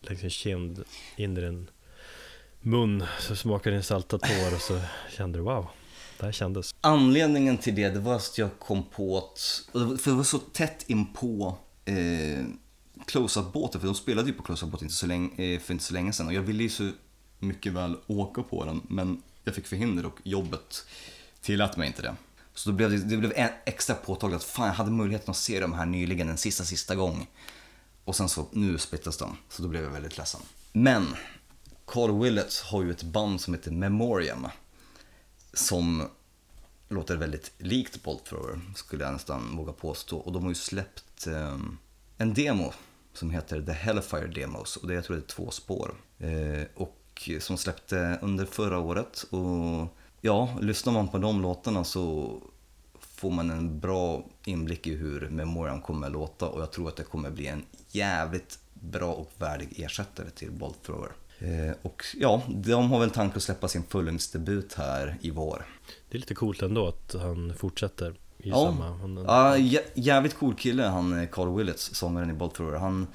längs 0.00 0.24
en 0.24 0.30
kind 0.30 0.84
in 1.16 1.36
i 1.36 1.40
din 1.40 1.70
mun. 2.60 3.04
Så 3.20 3.36
smakade 3.36 3.76
din 3.76 3.82
salta 3.82 4.18
tår 4.18 4.54
och 4.54 4.60
så 4.60 4.80
kände 5.16 5.38
du 5.38 5.42
wow, 5.42 5.66
det 6.18 6.24
här 6.24 6.32
kändes. 6.32 6.74
Anledningen 6.80 7.58
till 7.58 7.74
det, 7.74 7.88
det 7.88 8.00
var 8.00 8.14
att 8.14 8.38
jag 8.38 8.58
kom 8.58 8.82
på 8.82 9.18
att, 9.18 9.68
för 9.72 10.10
det 10.10 10.16
var 10.16 10.24
så 10.24 10.38
tätt 10.38 10.84
in 10.86 11.12
på 11.12 11.56
eh, 11.84 12.44
Close-Up-båten, 13.06 13.80
för 13.80 13.86
de 13.86 13.94
spelade 13.94 14.28
ju 14.28 14.34
på 14.34 14.42
Close-Up-båten 14.42 14.86
inte 14.86 14.94
så 14.94 15.06
länge, 15.06 15.54
eh, 15.54 15.60
för 15.60 15.72
inte 15.72 15.84
så 15.84 15.94
länge 15.94 16.12
sedan 16.12 16.26
och 16.26 16.34
jag 16.34 16.42
ville 16.42 16.62
ju 16.62 16.68
så 16.68 16.90
mycket 17.38 17.72
väl 17.72 17.96
åka 18.06 18.42
på 18.42 18.64
den, 18.64 18.80
men 18.88 19.22
jag 19.44 19.54
fick 19.54 19.66
förhinder 19.66 20.06
och 20.06 20.20
jobbet 20.22 20.86
tillät 21.40 21.76
mig 21.76 21.86
inte 21.86 22.02
det. 22.02 22.14
Så 22.54 22.70
då 22.70 22.76
blev 22.76 22.90
det, 22.90 22.96
det 22.96 23.16
blev 23.16 23.32
extra 23.64 23.94
påtagligt 23.94 24.40
att 24.40 24.44
fan, 24.44 24.66
jag 24.66 24.74
hade 24.74 24.90
möjligheten 24.90 25.30
att 25.30 25.36
se 25.36 25.60
de 25.60 25.72
här 25.72 25.86
nyligen 25.86 26.28
en 26.28 26.38
sista, 26.38 26.64
sista 26.64 26.94
gång. 26.94 27.26
Och 28.04 28.16
sen 28.16 28.28
så, 28.28 28.46
nu 28.52 28.78
splittas 28.78 29.16
de, 29.16 29.36
så 29.48 29.62
då 29.62 29.68
blev 29.68 29.82
jag 29.82 29.90
väldigt 29.90 30.18
ledsen. 30.18 30.40
Men, 30.72 31.16
Carl 31.86 32.22
Willets 32.22 32.62
har 32.62 32.82
ju 32.82 32.90
ett 32.90 33.02
band 33.02 33.40
som 33.40 33.54
heter 33.54 33.70
Memoriam 33.70 34.48
som 35.52 36.08
låter 36.88 37.16
väldigt 37.16 37.52
likt 37.58 38.02
Bolt 38.02 38.24
Thrower, 38.24 38.60
skulle 38.74 39.04
jag 39.04 39.12
nästan 39.12 39.56
våga 39.56 39.72
påstå. 39.72 40.18
Och 40.18 40.32
de 40.32 40.42
har 40.42 40.50
ju 40.50 40.54
släppt 40.54 41.26
eh, 41.26 41.58
en 42.18 42.34
demo 42.34 42.72
som 43.12 43.30
heter 43.30 43.62
The 43.62 43.72
Hellfire 43.72 44.26
Demos 44.26 44.76
och 44.76 44.88
det 44.88 44.94
jag 44.94 45.04
tror 45.04 45.16
det 45.16 45.22
är 45.22 45.26
två 45.26 45.50
spår. 45.50 45.94
Eh, 46.18 46.64
och 46.74 46.98
som 47.40 47.58
släppte 47.58 48.18
under 48.22 48.46
förra 48.46 48.78
året. 48.78 49.24
Och 49.30 49.96
ja, 50.24 50.48
lyssnar 50.60 50.92
man 50.92 51.08
på 51.08 51.18
de 51.18 51.42
låtarna 51.42 51.84
så 51.84 52.32
får 53.00 53.30
man 53.30 53.50
en 53.50 53.80
bra 53.80 54.24
inblick 54.44 54.86
i 54.86 54.94
hur 54.94 55.28
Memoriam 55.28 55.80
kommer 55.80 56.06
att 56.06 56.12
låta 56.12 56.48
och 56.48 56.60
jag 56.62 56.72
tror 56.72 56.88
att 56.88 56.96
det 56.96 57.04
kommer 57.04 57.30
bli 57.30 57.46
en 57.46 57.62
jävligt 57.90 58.58
bra 58.74 59.12
och 59.12 59.32
värdig 59.38 59.68
ersättare 59.80 60.30
till 60.30 60.50
Bolt 60.50 60.82
Thrower. 60.86 61.10
Eh, 61.38 61.74
och 61.82 62.02
ja, 62.16 62.42
de 62.48 62.90
har 62.90 63.00
väl 63.00 63.10
tanke 63.10 63.36
att 63.36 63.42
släppa 63.42 63.68
sin 63.68 63.82
fullängdsdebut 63.82 64.74
här 64.74 65.18
i 65.20 65.30
vår. 65.30 65.66
Det 66.10 66.16
är 66.16 66.20
lite 66.20 66.34
coolt 66.34 66.62
ändå 66.62 66.88
att 66.88 67.14
han 67.22 67.54
fortsätter 67.58 68.10
i 68.38 68.48
Ja. 68.50 68.56
samma... 68.64 68.84
Han, 68.96 69.16
Ja, 69.16 69.56
jä- 69.56 69.90
jävligt 69.94 70.34
cool 70.38 70.54
kille 70.54 70.82
han 70.82 71.18
eh, 71.20 71.28
Carl 71.28 71.56
Willets, 71.56 71.94
sångaren 71.94 72.30
i 72.30 72.32
Bolt 72.32 72.54
Thrower. 72.54 72.78
Han 72.78 73.06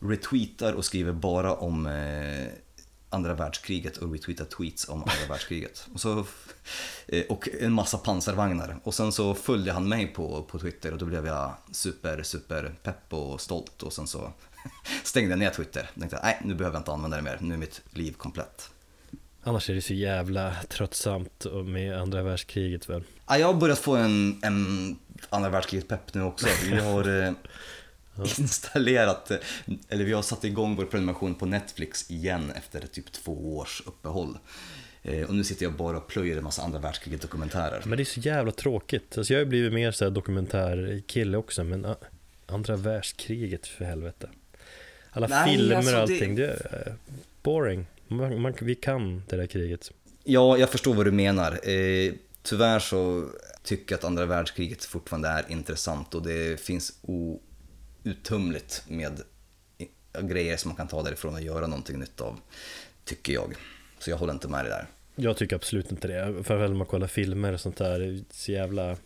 retweetar 0.00 0.72
och 0.72 0.84
skriver 0.84 1.12
bara 1.12 1.54
om 1.54 1.86
eh, 1.86 2.46
andra 3.12 3.34
världskriget 3.34 3.96
och 3.96 4.12
retweetar 4.12 4.44
tweets 4.44 4.88
om 4.88 5.00
andra 5.00 5.26
världskriget. 5.28 5.86
Och, 5.94 6.00
så, 6.00 6.26
eh, 7.06 7.24
och 7.28 7.48
en 7.60 7.72
massa 7.72 7.98
pansarvagnar. 7.98 8.76
Och 8.82 8.94
sen 8.94 9.12
så 9.12 9.34
följde 9.34 9.72
han 9.72 9.88
mig 9.88 10.06
på, 10.06 10.42
på 10.42 10.58
Twitter 10.58 10.92
och 10.92 10.98
då 10.98 11.06
blev 11.06 11.26
jag 11.26 11.54
super, 11.70 12.22
super 12.22 12.74
pepp 12.82 13.12
och 13.12 13.40
stolt. 13.40 13.82
Och 13.82 13.92
sen 13.92 14.06
så 14.06 14.32
stängde 15.04 15.30
jag 15.30 15.38
ner 15.38 15.50
Twitter. 15.50 15.90
Jag 15.94 16.00
tänkte 16.00 16.20
nej, 16.22 16.40
nu 16.44 16.54
behöver 16.54 16.76
jag 16.76 16.80
inte 16.80 16.92
använda 16.92 17.16
det 17.16 17.22
mer. 17.22 17.38
Nu 17.40 17.54
är 17.54 17.58
mitt 17.58 17.82
liv 17.90 18.12
komplett. 18.12 18.70
Annars 19.44 19.70
är 19.70 19.74
det 19.74 19.82
så 19.82 19.94
jävla 19.94 20.54
tröttsamt 20.68 21.46
med 21.64 21.98
andra 21.98 22.22
världskriget 22.22 22.88
väl. 22.88 23.04
Ja, 23.28 23.38
jag 23.38 23.46
har 23.46 23.54
börjat 23.54 23.78
få 23.78 23.96
en, 23.96 24.40
en 24.42 24.98
andra 25.30 25.50
världskriget-pepp 25.50 26.14
nu 26.14 26.22
också. 26.22 26.46
Vi 26.64 26.76
har 26.80 27.34
eh, 28.18 28.40
installerat, 28.40 29.30
eh, 29.30 29.36
eller 29.88 30.04
vi 30.04 30.12
har 30.12 30.22
satt 30.22 30.44
igång 30.44 30.76
vår 30.76 30.84
prenumeration 30.84 31.34
på 31.34 31.46
Netflix 31.46 32.10
igen 32.10 32.50
efter 32.56 32.86
typ 32.86 33.12
två 33.12 33.56
års 33.56 33.82
uppehåll. 33.86 34.38
Eh, 35.02 35.28
och 35.28 35.34
nu 35.34 35.44
sitter 35.44 35.64
jag 35.64 35.72
bara 35.72 35.96
och 35.96 36.08
plöjer 36.08 36.36
en 36.36 36.44
massa 36.44 36.62
andra 36.62 36.78
världskriget-dokumentärer. 36.78 37.82
Men 37.84 37.96
det 37.96 38.02
är 38.02 38.04
så 38.04 38.20
jävla 38.20 38.52
tråkigt. 38.52 39.18
Alltså 39.18 39.32
jag 39.32 39.40
har 39.40 39.44
blivit 39.46 39.72
mer 39.72 39.92
så 39.92 40.04
här 40.04 40.10
dokumentärkille 40.10 41.36
också, 41.36 41.64
men 41.64 41.84
a- 41.84 41.96
andra 42.46 42.76
världskriget 42.76 43.66
för 43.66 43.84
helvete. 43.84 44.28
Alla 45.10 45.26
Nej, 45.26 45.56
filmer 45.56 45.74
alltså 45.76 45.90
och 46.00 46.08
det- 46.08 46.14
allting, 46.14 46.34
det... 46.34 46.46
är 46.46 46.82
eh, 46.86 46.92
boring. 47.42 47.86
Man, 48.08 48.40
man, 48.40 48.54
vi 48.60 48.74
kan 48.74 49.22
det 49.28 49.36
där 49.36 49.46
kriget. 49.46 49.90
Ja, 50.24 50.58
jag 50.58 50.70
förstår 50.70 50.94
vad 50.94 51.06
du 51.06 51.10
menar. 51.12 51.68
Eh, 51.68 52.12
tyvärr 52.42 52.78
så 52.78 53.28
tycker 53.62 53.92
jag 53.92 53.98
att 53.98 54.04
andra 54.04 54.26
världskriget 54.26 54.84
fortfarande 54.84 55.28
är 55.28 55.44
intressant 55.48 56.14
och 56.14 56.22
det 56.22 56.60
finns 56.60 56.92
outtömligt 58.04 58.84
med 58.88 59.22
grejer 60.20 60.56
som 60.56 60.68
man 60.68 60.76
kan 60.76 60.88
ta 60.88 61.02
därifrån 61.02 61.34
och 61.34 61.40
göra 61.40 61.66
någonting 61.66 61.98
nytt 61.98 62.20
av, 62.20 62.40
tycker 63.04 63.32
jag. 63.32 63.54
Så 63.98 64.10
jag 64.10 64.16
håller 64.16 64.32
inte 64.32 64.48
med 64.48 64.64
dig 64.64 64.70
där. 64.70 64.86
Jag 65.16 65.36
tycker 65.36 65.56
absolut 65.56 65.90
inte 65.90 66.08
det. 66.08 66.44
För 66.44 66.56
väl 66.56 66.74
man 66.74 66.86
kollar 66.86 67.06
filmer 67.06 67.52
och 67.52 67.60
sånt 67.60 67.76
där, 67.76 68.24
så 68.30 68.52
jävla... 68.52 68.96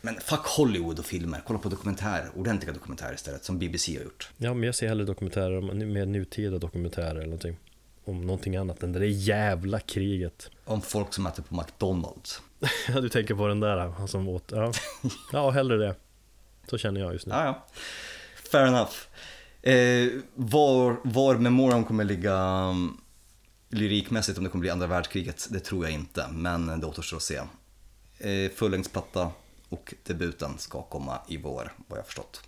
Men 0.00 0.14
fuck 0.14 0.46
Hollywood 0.46 0.98
och 0.98 1.04
filmer, 1.04 1.42
kolla 1.46 1.58
på 1.58 1.68
dokumentärer, 1.68 2.30
ordentliga 2.34 2.72
dokumentärer 2.72 3.14
istället, 3.14 3.44
som 3.44 3.58
BBC 3.58 3.96
har 3.96 4.04
gjort. 4.04 4.30
Ja, 4.36 4.54
men 4.54 4.62
jag 4.62 4.74
ser 4.74 4.88
hellre 4.88 5.04
dokumentärer, 5.04 5.58
om, 5.58 5.92
mer 5.92 6.06
nutida 6.06 6.58
dokumentärer 6.58 7.14
eller 7.14 7.24
någonting. 7.24 7.56
Om 8.04 8.26
någonting 8.26 8.56
annat 8.56 8.82
än 8.82 8.92
det 8.92 8.98
där 8.98 9.06
jävla 9.06 9.80
kriget. 9.80 10.50
Om 10.64 10.82
folk 10.82 11.14
som 11.14 11.26
äter 11.26 11.42
på 11.42 11.54
McDonalds. 11.54 12.42
Ja, 12.88 13.00
du 13.00 13.08
tänker 13.08 13.34
på 13.34 13.46
den 13.46 13.60
där, 13.60 13.76
han 13.76 14.08
som 14.08 14.28
åt... 14.28 14.52
Ja, 14.52 14.72
ja 15.32 15.50
hellre 15.50 15.76
det. 15.76 15.94
Så 16.70 16.78
känner 16.78 17.00
jag 17.00 17.12
just 17.12 17.26
nu. 17.26 17.34
Ja, 17.34 17.44
ja. 17.44 17.66
Fair 18.52 18.66
enough. 18.66 18.92
Eh, 19.62 20.20
var, 20.34 21.00
var 21.04 21.34
Memoriam 21.34 21.84
kommer 21.84 22.04
ligga 22.04 22.34
um, 22.34 23.00
lyrikmässigt, 23.68 24.38
om 24.38 24.44
det 24.44 24.50
kommer 24.50 24.60
bli 24.60 24.70
andra 24.70 24.86
världskriget, 24.86 25.48
det 25.50 25.60
tror 25.60 25.84
jag 25.84 25.94
inte. 25.94 26.26
Men 26.32 26.80
det 26.80 26.86
återstår 26.86 27.16
att 27.16 27.22
se. 27.22 27.40
Eh, 28.18 28.50
Fullängdsplatta 28.50 29.30
och 29.68 29.94
debuten 30.04 30.58
ska 30.58 30.82
komma 30.82 31.20
i 31.28 31.36
vår, 31.36 31.72
vad 31.86 31.98
jag 31.98 32.06
förstått. 32.06 32.42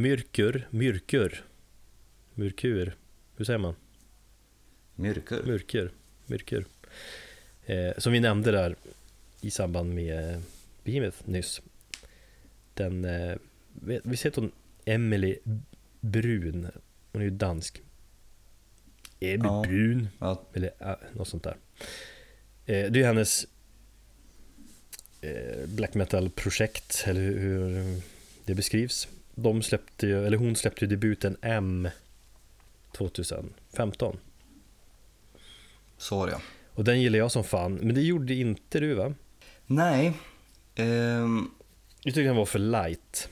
Myrkur, 0.00 0.66
myrkur, 0.70 1.44
myrkur. 2.34 2.96
Hur 3.36 3.44
säger 3.44 3.58
man? 3.58 3.74
Myrkur. 4.94 5.42
Myrkur, 5.46 5.92
myrkur. 6.26 6.66
Eh, 7.66 7.92
som 7.98 8.12
vi 8.12 8.20
nämnde 8.20 8.50
där 8.50 8.76
i 9.40 9.50
samband 9.50 9.94
med 9.94 10.34
eh, 10.34 10.40
Behemoth 10.84 11.16
nyss. 11.24 11.60
Den, 12.74 13.04
eh, 13.04 13.36
vi, 14.04 14.16
ser 14.16 14.32
hon 14.34 14.52
Emily 14.84 15.38
Brun. 16.00 16.68
Hon 17.12 17.22
är 17.22 17.24
ju 17.24 17.30
dansk. 17.30 17.82
Emily 19.20 19.48
Ja. 19.48 19.62
Brun. 19.66 20.08
Ja, 20.18 20.42
Eller 20.54 20.70
äh, 20.78 20.94
något 21.12 21.28
sånt 21.28 21.42
där. 21.44 21.56
Eh, 22.66 22.90
det 22.90 23.00
är 23.00 23.04
hennes 23.06 23.46
eh, 25.20 25.66
black 25.66 25.94
metal-projekt, 25.94 27.04
eller 27.06 27.20
hur 27.20 28.00
det 28.44 28.54
beskrivs. 28.54 29.08
De 29.42 29.62
släppte 29.62 30.06
ju, 30.06 30.26
eller 30.26 30.36
hon 30.36 30.56
släppte 30.56 30.84
ju 30.84 30.88
debuten 30.88 31.36
M 31.42 31.88
2015. 32.92 34.16
så 35.98 36.18
var 36.18 36.26
det 36.26 36.32
ja. 36.32 36.40
Och 36.74 36.84
den 36.84 37.00
gillar 37.00 37.18
jag 37.18 37.32
som 37.32 37.44
fan, 37.44 37.74
men 37.74 37.94
det 37.94 38.00
gjorde 38.02 38.34
inte 38.34 38.80
du 38.80 38.94
va? 38.94 39.14
Nej. 39.66 40.12
Jag 40.74 42.14
tyckte 42.14 42.20
den 42.20 42.36
var 42.36 42.46
för 42.46 42.58
light. 42.58 43.28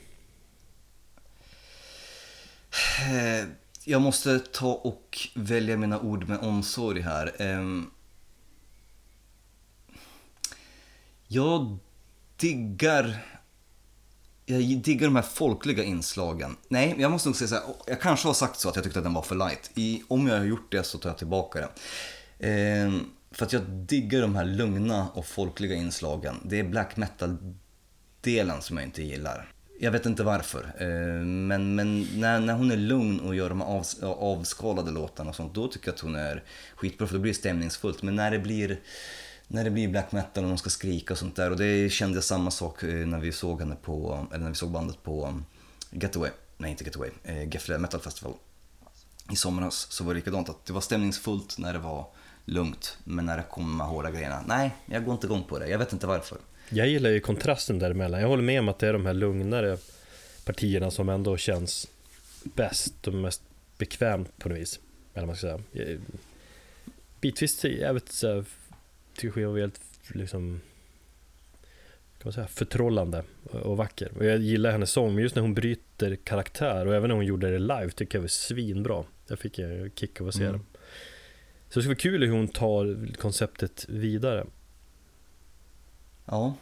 Eh, 2.99 3.47
Jag 3.85 4.01
måste 4.01 4.39
ta 4.39 4.73
och 4.73 5.17
välja 5.35 5.77
mina 5.77 5.99
ord 5.99 6.27
med 6.27 6.39
omsorg 6.39 7.01
här. 7.01 7.41
Ehm, 7.41 7.91
Jag 11.27 11.77
diggar 12.37 13.25
jag 14.49 14.81
diggar 14.81 15.07
de 15.07 15.15
här 15.15 15.23
folkliga 15.23 15.83
inslagen. 15.83 16.57
Nej, 16.67 16.95
jag 16.97 17.11
måste 17.11 17.29
nog 17.29 17.35
säga 17.35 17.47
så 17.47 17.55
här. 17.55 17.63
Jag 17.87 18.01
kanske 18.01 18.27
har 18.27 18.33
sagt 18.33 18.59
så 18.59 18.69
att 18.69 18.75
jag 18.75 18.83
tyckte 18.83 18.99
att 18.99 19.05
den 19.05 19.13
var 19.13 19.21
för 19.21 19.35
light. 19.35 19.71
I, 19.75 20.03
om 20.07 20.27
jag 20.27 20.37
har 20.37 20.45
gjort 20.45 20.71
det 20.71 20.83
så 20.83 20.97
tar 20.97 21.09
jag 21.09 21.17
tillbaka 21.17 21.59
det. 21.59 21.69
Ehm, 22.49 23.05
för 23.31 23.45
att 23.45 23.53
jag 23.53 23.61
diggar 23.61 24.21
de 24.21 24.35
här 24.35 24.45
lugna 24.45 25.07
och 25.13 25.25
folkliga 25.25 25.75
inslagen. 25.75 26.35
Det 26.45 26.59
är 26.59 26.63
black 26.63 26.97
metal-delen 26.97 28.61
som 28.61 28.77
jag 28.77 28.85
inte 28.85 29.03
gillar. 29.03 29.51
Jag 29.81 29.91
vet 29.91 30.05
inte 30.05 30.23
varför. 30.23 30.75
Eh, 30.79 31.25
Men, 31.25 31.75
men 31.75 32.07
när, 32.15 32.39
när 32.39 32.53
hon 32.53 32.71
är 32.71 32.77
lugn 32.77 33.19
och 33.19 33.35
gör 33.35 33.49
de 33.49 33.61
här 33.61 33.67
av, 33.67 33.85
avskalade 34.19 34.91
låtarna 34.91 35.29
och 35.29 35.35
sånt, 35.35 35.53
då 35.53 35.67
tycker 35.67 35.87
jag 35.87 35.93
att 35.93 35.99
hon 35.99 36.15
är 36.15 36.43
skitbra 36.75 37.07
för 37.07 37.15
då 37.15 37.21
blir 37.21 37.31
det 37.31 37.37
stämningsfullt. 37.37 38.01
Men 38.01 38.15
när 38.15 38.31
det 38.31 38.39
blir, 38.39 38.79
när 39.51 39.63
det 39.63 39.69
blir 39.69 39.87
black 39.87 40.11
metal 40.11 40.43
och 40.43 40.49
de 40.49 40.57
ska 40.57 40.69
skrika 40.69 41.13
och 41.13 41.17
sånt 41.17 41.35
där, 41.35 41.51
och 41.51 41.57
det 41.57 41.91
kände 41.91 42.17
jag 42.17 42.23
samma 42.23 42.51
sak 42.51 42.83
eh, 42.83 42.89
när 42.89 43.19
vi 43.19 43.31
såg 43.31 43.59
henne 43.59 43.75
på, 43.81 44.27
eller 44.31 44.43
när 44.43 44.49
vi 44.49 44.55
såg 44.55 44.71
bandet 44.71 45.03
på 45.03 45.25
eh, 45.25 46.01
Getaway, 46.01 46.31
nej 46.57 46.71
inte 46.71 46.83
Getaway, 46.83 47.09
eh, 47.23 47.53
Gefle 47.53 47.77
Metal 47.77 47.99
Festival 47.99 48.33
i 49.31 49.35
somras 49.35 49.87
så 49.91 50.03
var 50.03 50.13
det 50.13 50.17
likadant 50.17 50.49
att 50.49 50.65
det 50.65 50.73
var 50.73 50.81
stämningsfullt 50.81 51.57
när 51.57 51.73
det 51.73 51.79
var 51.79 52.07
lugnt, 52.45 52.97
men 53.03 53.25
när 53.25 53.37
det 53.37 53.43
kom 53.49 53.63
de 53.63 53.79
här 53.79 53.87
hårda 53.87 54.11
grejerna, 54.11 54.43
nej, 54.47 54.75
jag 54.85 55.05
går 55.05 55.13
inte 55.13 55.27
igång 55.27 55.43
på 55.43 55.59
det, 55.59 55.67
jag 55.67 55.79
vet 55.79 55.93
inte 55.93 56.07
varför. 56.07 56.37
Jag 56.69 56.87
gillar 56.87 57.09
ju 57.09 57.19
kontrasten 57.19 57.79
däremellan. 57.79 58.21
Jag 58.21 58.27
håller 58.27 58.43
med 58.43 58.59
om 58.59 58.69
att 58.69 58.79
det 58.79 58.87
är 58.87 58.93
de 58.93 59.05
här 59.05 59.13
lugnare 59.13 59.77
partierna 60.45 60.91
som 60.91 61.09
ändå 61.09 61.37
känns 61.37 61.87
bäst 62.43 63.07
och 63.07 63.13
mest 63.13 63.41
bekvämt 63.77 64.37
på 64.37 64.49
något 64.49 64.57
vis. 64.57 64.79
Eller 65.13 65.27
vad 65.27 65.27
man 65.27 65.35
ska 65.35 65.47
säga. 65.73 65.87
Eh, 65.87 65.99
bitvis 67.21 67.63
jävligt 67.63 68.11
så 68.11 68.43
tycker 69.19 69.41
jag 69.41 69.49
var 69.51 69.59
helt 69.59 69.81
liksom 70.13 70.61
kan 72.17 72.25
man 72.27 72.33
säga, 72.33 72.47
förtrollande 72.47 73.23
och- 73.51 73.77
vacker. 73.77 74.11
Och 74.17 74.25
jag 74.25 74.37
gillar 74.39 74.71
hennes 74.71 74.91
sång, 74.91 75.13
men 75.15 75.23
just 75.23 75.35
när 75.35 75.41
hon 75.41 75.53
bryter 75.53 76.15
karaktär 76.15 76.85
och 76.87 76.95
även 76.95 77.07
när 77.07 77.15
hon 77.15 77.25
gjorde 77.25 77.51
det 77.51 77.59
live 77.59 77.89
tycker 77.89 78.17
jag 78.17 78.21
var 78.21 78.27
svinbra. 78.27 79.03
Jag 79.27 79.39
fick 79.39 79.59
en 79.59 79.91
kick 79.95 80.21
av 80.21 80.27
att 80.27 80.35
se 80.35 80.43
Mm. 80.45 80.53
det. 80.53 80.79
Så 81.69 81.79
det 81.79 81.83
ska 81.83 81.89
vara 81.89 81.95
kul 81.97 82.23
hur 82.23 82.31
hon 82.31 82.47
tar 82.47 83.15
konceptet 83.17 83.85
vidare. 83.89 84.45
Ja, 86.25 86.55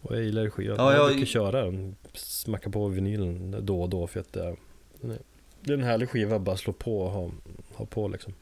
Och 0.00 0.16
jag 0.16 0.22
gillar 0.24 0.48
skivan. 0.50 0.76
Ja, 0.78 0.94
jag 0.94 1.08
brukar 1.10 1.26
köra 1.26 1.64
den, 1.64 1.96
smacka 2.14 2.70
på 2.70 2.88
vinylen 2.88 3.56
då 3.66 3.82
och 3.82 3.88
då 3.88 4.06
för 4.06 4.20
att 4.20 4.32
det, 4.32 4.44
är- 4.44 4.56
det 5.60 5.72
är 5.72 5.74
en 5.78 5.82
härlig 5.82 6.08
skiva 6.10 6.36
att 6.36 6.42
bara 6.42 6.56
slå 6.56 6.72
på 6.72 7.00
och 7.02 7.10
ha, 7.10 7.30
ha 7.74 7.86
på 7.86 8.08
liksom. 8.08 8.34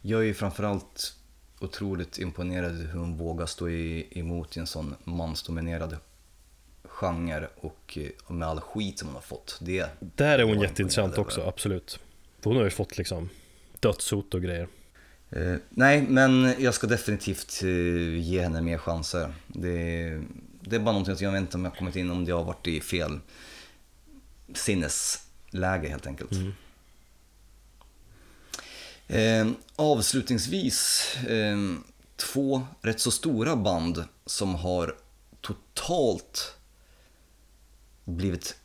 Jag 0.00 0.20
är 0.20 0.24
ju 0.24 0.34
framförallt 0.34 1.14
otroligt 1.60 2.18
imponerad 2.18 2.72
hur 2.72 2.98
hon 2.98 3.16
vågar 3.16 3.46
stå 3.46 3.68
i, 3.68 4.06
emot 4.10 4.56
i 4.56 4.60
en 4.60 4.66
sån 4.66 4.94
mansdominerad 5.04 5.96
genre 6.84 7.48
och 7.56 7.98
eh, 8.00 8.32
med 8.32 8.48
all 8.48 8.60
skit 8.60 8.98
som 8.98 9.08
hon 9.08 9.14
har 9.14 9.22
fått. 9.22 9.58
Det, 9.60 9.86
Där 10.00 10.38
är 10.38 10.42
hon 10.42 10.60
jätteintressant 10.60 11.18
också, 11.18 11.42
absolut. 11.42 11.98
Hon 12.44 12.56
har 12.56 12.64
ju 12.64 12.70
fått 12.70 12.98
liksom 12.98 13.28
dödshot 13.80 14.34
och 14.34 14.42
grejer. 14.42 14.68
eh, 15.30 15.54
nej, 15.70 16.02
men 16.02 16.54
jag 16.58 16.74
ska 16.74 16.86
definitivt 16.86 17.60
eh, 17.62 18.18
ge 18.18 18.42
henne 18.42 18.62
mer 18.62 18.78
chanser. 18.78 19.34
Det, 19.46 20.20
det 20.60 20.76
är 20.76 20.80
bara 20.80 20.92
någonting 20.92 21.14
att 21.14 21.20
jag 21.20 21.32
vet 21.32 21.40
inte 21.40 21.56
om 21.56 21.64
jag 21.64 21.76
kommit 21.76 21.96
in, 21.96 22.10
om 22.10 22.24
det 22.24 22.32
har 22.32 22.44
varit 22.44 22.66
i 22.66 22.80
fel 22.80 23.20
sinnesläge 24.54 25.88
helt 25.88 26.06
enkelt. 26.06 26.32
Mm. 26.32 26.52
Eh, 29.10 29.48
avslutningsvis, 29.76 31.14
eh, 31.28 31.56
två 32.16 32.66
rätt 32.80 33.00
så 33.00 33.10
stora 33.10 33.56
band 33.56 34.04
som 34.26 34.54
har 34.54 34.96
totalt 35.40 36.56
blivit 38.04 38.56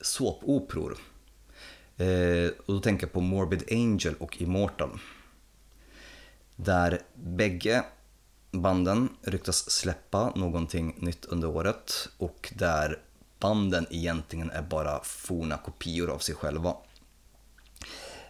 såpoperor. 0.00 0.98
Eh, 1.96 2.50
och 2.66 2.74
då 2.74 2.80
tänker 2.80 3.06
jag 3.06 3.12
på 3.12 3.20
Morbid 3.20 3.64
Angel 3.70 4.14
och 4.18 4.42
Immortal. 4.42 4.98
Där 6.56 7.02
bägge 7.14 7.84
banden 8.50 9.08
ryktas 9.22 9.70
släppa 9.70 10.32
någonting 10.36 10.94
nytt 10.98 11.24
under 11.24 11.48
året 11.48 12.08
och 12.18 12.52
där 12.56 12.98
banden 13.38 13.86
egentligen 13.90 14.50
är 14.50 14.62
bara 14.62 15.00
forna 15.04 15.56
kopior 15.56 16.10
av 16.10 16.18
sig 16.18 16.34
själva. 16.34 16.76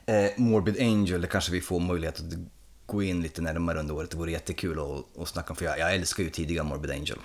Eh, 0.06 0.30
Morbid 0.36 0.80
Angel, 0.80 1.20
det 1.20 1.26
kanske 1.26 1.52
vi 1.52 1.60
får 1.60 1.80
möjlighet 1.80 2.20
att 2.20 2.38
gå 2.86 3.02
in 3.02 3.22
lite 3.22 3.42
närmare 3.42 3.80
under 3.80 3.94
året. 3.94 4.10
Det 4.10 4.16
vore 4.16 4.30
jättekul 4.30 4.78
att, 4.78 5.22
att 5.22 5.28
snacka 5.28 5.50
om, 5.50 5.56
för 5.56 5.64
jag, 5.64 5.78
jag 5.78 5.94
älskar 5.94 6.22
ju 6.22 6.30
tidiga 6.30 6.62
Morbid 6.62 6.90
Angel. 6.90 7.18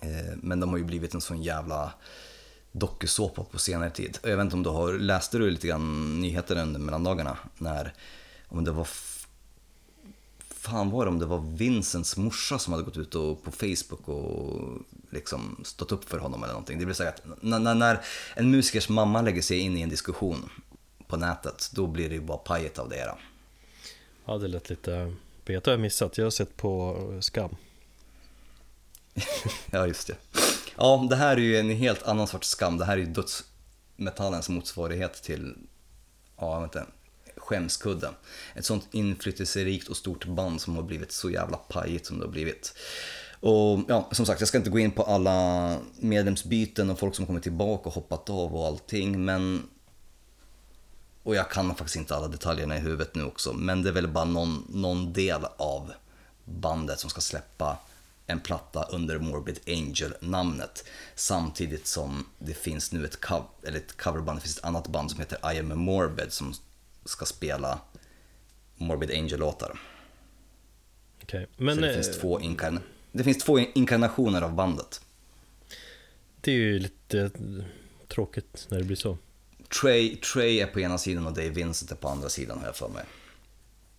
Eh, 0.00 0.36
men 0.36 0.60
de 0.60 0.70
har 0.70 0.78
ju 0.78 0.84
blivit 0.84 1.14
en 1.14 1.20
sån 1.20 1.42
jävla 1.42 1.92
dokusåpa 2.72 3.44
på 3.44 3.58
senare 3.58 3.90
tid. 3.90 4.18
Jag 4.22 4.36
vet 4.36 4.44
inte 4.44 4.56
om 4.56 4.62
du 4.62 4.70
har, 4.70 4.92
läste 4.92 5.38
du 5.38 5.50
lite 5.50 5.66
grann 5.66 6.20
nyheter 6.20 6.62
under 6.62 6.80
mellandagarna? 6.80 7.38
När, 7.58 7.94
om 8.48 8.64
det 8.64 8.70
var, 8.70 8.88
fan 10.38 10.90
var 10.90 11.04
det 11.04 11.10
om 11.10 11.18
det 11.18 11.26
var 11.26 11.56
Vincents 11.56 12.16
morsa 12.16 12.58
som 12.58 12.72
hade 12.72 12.84
gått 12.84 12.96
ut 12.96 13.14
och, 13.14 13.42
på 13.42 13.50
Facebook 13.50 14.08
och 14.08 14.78
liksom 15.10 15.60
stått 15.64 15.92
upp 15.92 16.08
för 16.08 16.18
honom 16.18 16.42
eller 16.42 16.52
någonting. 16.52 16.78
Det 16.78 16.84
vill 16.84 16.94
säga 16.94 17.10
att 17.10 17.42
när, 17.42 17.74
när 17.74 18.00
en 18.34 18.50
musikers 18.50 18.88
mamma 18.88 19.22
lägger 19.22 19.42
sig 19.42 19.58
in 19.58 19.76
i 19.76 19.80
en 19.80 19.88
diskussion 19.88 20.50
på 21.08 21.16
nätet, 21.16 21.70
då 21.72 21.86
blir 21.86 22.08
det 22.08 22.14
ju 22.14 22.20
bara 22.20 22.38
pajet 22.38 22.78
av 22.78 22.88
det 22.88 22.96
hela. 22.96 23.18
Ja, 24.24 24.38
det 24.38 24.48
lät 24.48 24.70
lite... 24.70 25.14
Vet 25.46 25.66
har 25.66 25.72
jag 25.72 25.80
missat, 25.80 26.18
jag 26.18 26.26
har 26.26 26.30
sett 26.30 26.56
på 26.56 26.96
Skam. 27.20 27.56
Ja, 29.70 29.86
just 29.86 30.06
det. 30.06 30.16
Ja, 30.76 31.06
det 31.10 31.16
här 31.16 31.36
är 31.36 31.40
ju 31.40 31.56
en 31.56 31.70
helt 31.70 32.02
annan 32.02 32.26
sorts 32.26 32.48
skam. 32.48 32.78
Det 32.78 32.84
här 32.84 32.92
är 32.92 33.00
ju 33.00 33.06
dödsmetallens 33.06 34.48
motsvarighet 34.48 35.22
till, 35.22 35.54
ja, 36.36 36.64
inte, 36.64 36.86
skämskudden. 37.36 38.14
Ett 38.54 38.64
sånt 38.64 38.88
inflytelserikt 38.90 39.88
och 39.88 39.96
stort 39.96 40.26
band 40.26 40.60
som 40.60 40.76
har 40.76 40.82
blivit 40.82 41.12
så 41.12 41.30
jävla 41.30 41.56
pajigt 41.56 42.06
som 42.06 42.18
det 42.18 42.24
har 42.24 42.32
blivit. 42.32 42.74
Och 43.40 43.80
ja, 43.88 44.08
som 44.12 44.26
sagt, 44.26 44.40
jag 44.40 44.48
ska 44.48 44.58
inte 44.58 44.70
gå 44.70 44.78
in 44.78 44.90
på 44.90 45.02
alla 45.02 45.76
medlemsbyten 45.96 46.90
och 46.90 46.98
folk 46.98 47.14
som 47.14 47.26
kommer 47.26 47.40
tillbaka 47.40 47.88
och 47.88 47.94
hoppat 47.94 48.30
av 48.30 48.56
och 48.56 48.66
allting, 48.66 49.24
men 49.24 49.68
och 51.28 51.34
jag 51.34 51.50
kan 51.50 51.74
faktiskt 51.74 51.96
inte 51.96 52.16
alla 52.16 52.28
detaljerna 52.28 52.76
i 52.76 52.80
huvudet 52.80 53.14
nu 53.14 53.24
också, 53.24 53.52
men 53.52 53.82
det 53.82 53.88
är 53.88 53.92
väl 53.92 54.08
bara 54.08 54.24
någon, 54.24 54.66
någon 54.68 55.12
del 55.12 55.44
av 55.56 55.92
bandet 56.44 57.00
som 57.00 57.10
ska 57.10 57.20
släppa 57.20 57.78
en 58.26 58.40
platta 58.40 58.82
under 58.82 59.18
Morbid 59.18 59.60
Angel-namnet. 59.66 60.84
Samtidigt 61.14 61.86
som 61.86 62.26
det 62.38 62.54
finns 62.54 62.92
nu 62.92 63.04
ett, 63.04 63.20
cover, 63.20 63.44
eller 63.62 63.78
ett 63.78 63.96
coverband, 63.96 64.38
det 64.38 64.42
finns 64.42 64.58
ett 64.58 64.64
annat 64.64 64.88
band 64.88 65.10
som 65.10 65.20
heter 65.20 65.54
I 65.54 65.58
am 65.58 65.72
a 65.72 65.74
Morbid 65.74 66.32
som 66.32 66.54
ska 67.04 67.24
spela 67.24 67.80
Morbid 68.76 69.10
Angel-låtar. 69.10 69.80
Så 71.30 71.46
men 71.56 71.80
det, 71.80 71.88
eh, 71.88 71.94
finns 71.94 72.20
två 72.20 72.40
inkarn- 72.40 72.80
det 73.12 73.24
finns 73.24 73.38
två 73.38 73.58
inkarnationer 73.58 74.42
av 74.42 74.54
bandet. 74.54 75.00
det 76.40 76.50
är 76.50 76.56
ju 76.56 76.78
lite 76.78 77.30
tråkigt 78.08 78.66
när 78.70 78.78
det 78.78 78.84
blir 78.84 78.96
så. 78.96 79.18
Trey, 79.68 80.16
Trey 80.16 80.60
är 80.60 80.66
på 80.66 80.80
ena 80.80 80.98
sidan 80.98 81.26
och 81.26 81.32
Dave 81.32 81.48
Vincent 81.48 81.90
är 81.90 81.96
på 81.96 82.08
andra 82.08 82.28
sidan 82.28 82.58
har 82.58 82.66
jag 82.66 82.76
för 82.76 82.88
mig. 82.88 83.04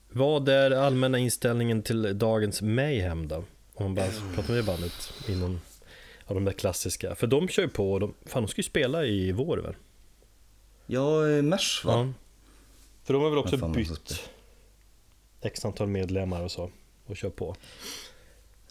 Vad 0.10 0.50
är 0.50 0.72
allmänna 0.72 1.18
inställningen 1.18 1.82
till 1.82 2.18
dagens 2.18 2.62
Mayhem 2.62 3.28
då? 3.28 3.44
Om 3.74 3.84
man 3.84 3.96
bara 3.96 4.08
pratar 4.36 4.54
med 4.54 4.66
bandet 4.66 5.14
inom 5.28 5.60
av 6.30 6.36
de 6.36 6.46
där 6.46 6.52
klassiska. 6.52 7.16
För 7.16 7.28
de 7.28 7.48
kör 7.48 7.64
ju 7.64 7.70
på, 7.70 7.94
och 7.94 8.00
de, 8.00 8.14
fan 8.26 8.44
de 8.44 8.48
ska 8.48 8.60
ju 8.60 8.64
spela 8.64 9.06
i 9.06 9.32
vår 9.32 9.58
väl? 9.58 9.76
Ja, 10.86 11.30
eh, 11.30 11.42
Mesh 11.42 11.86
va? 11.86 11.94
Ja. 11.94 12.14
För 13.04 13.14
de 13.14 13.24
har 13.24 13.30
väl 13.30 13.40
också 13.40 13.68
bytt 13.68 14.30
x 15.42 15.66
antal 15.66 15.88
medlemmar 15.88 16.42
och 16.42 16.52
så 16.52 16.72
och 17.06 17.18
kör 17.18 17.30
på. 17.30 17.56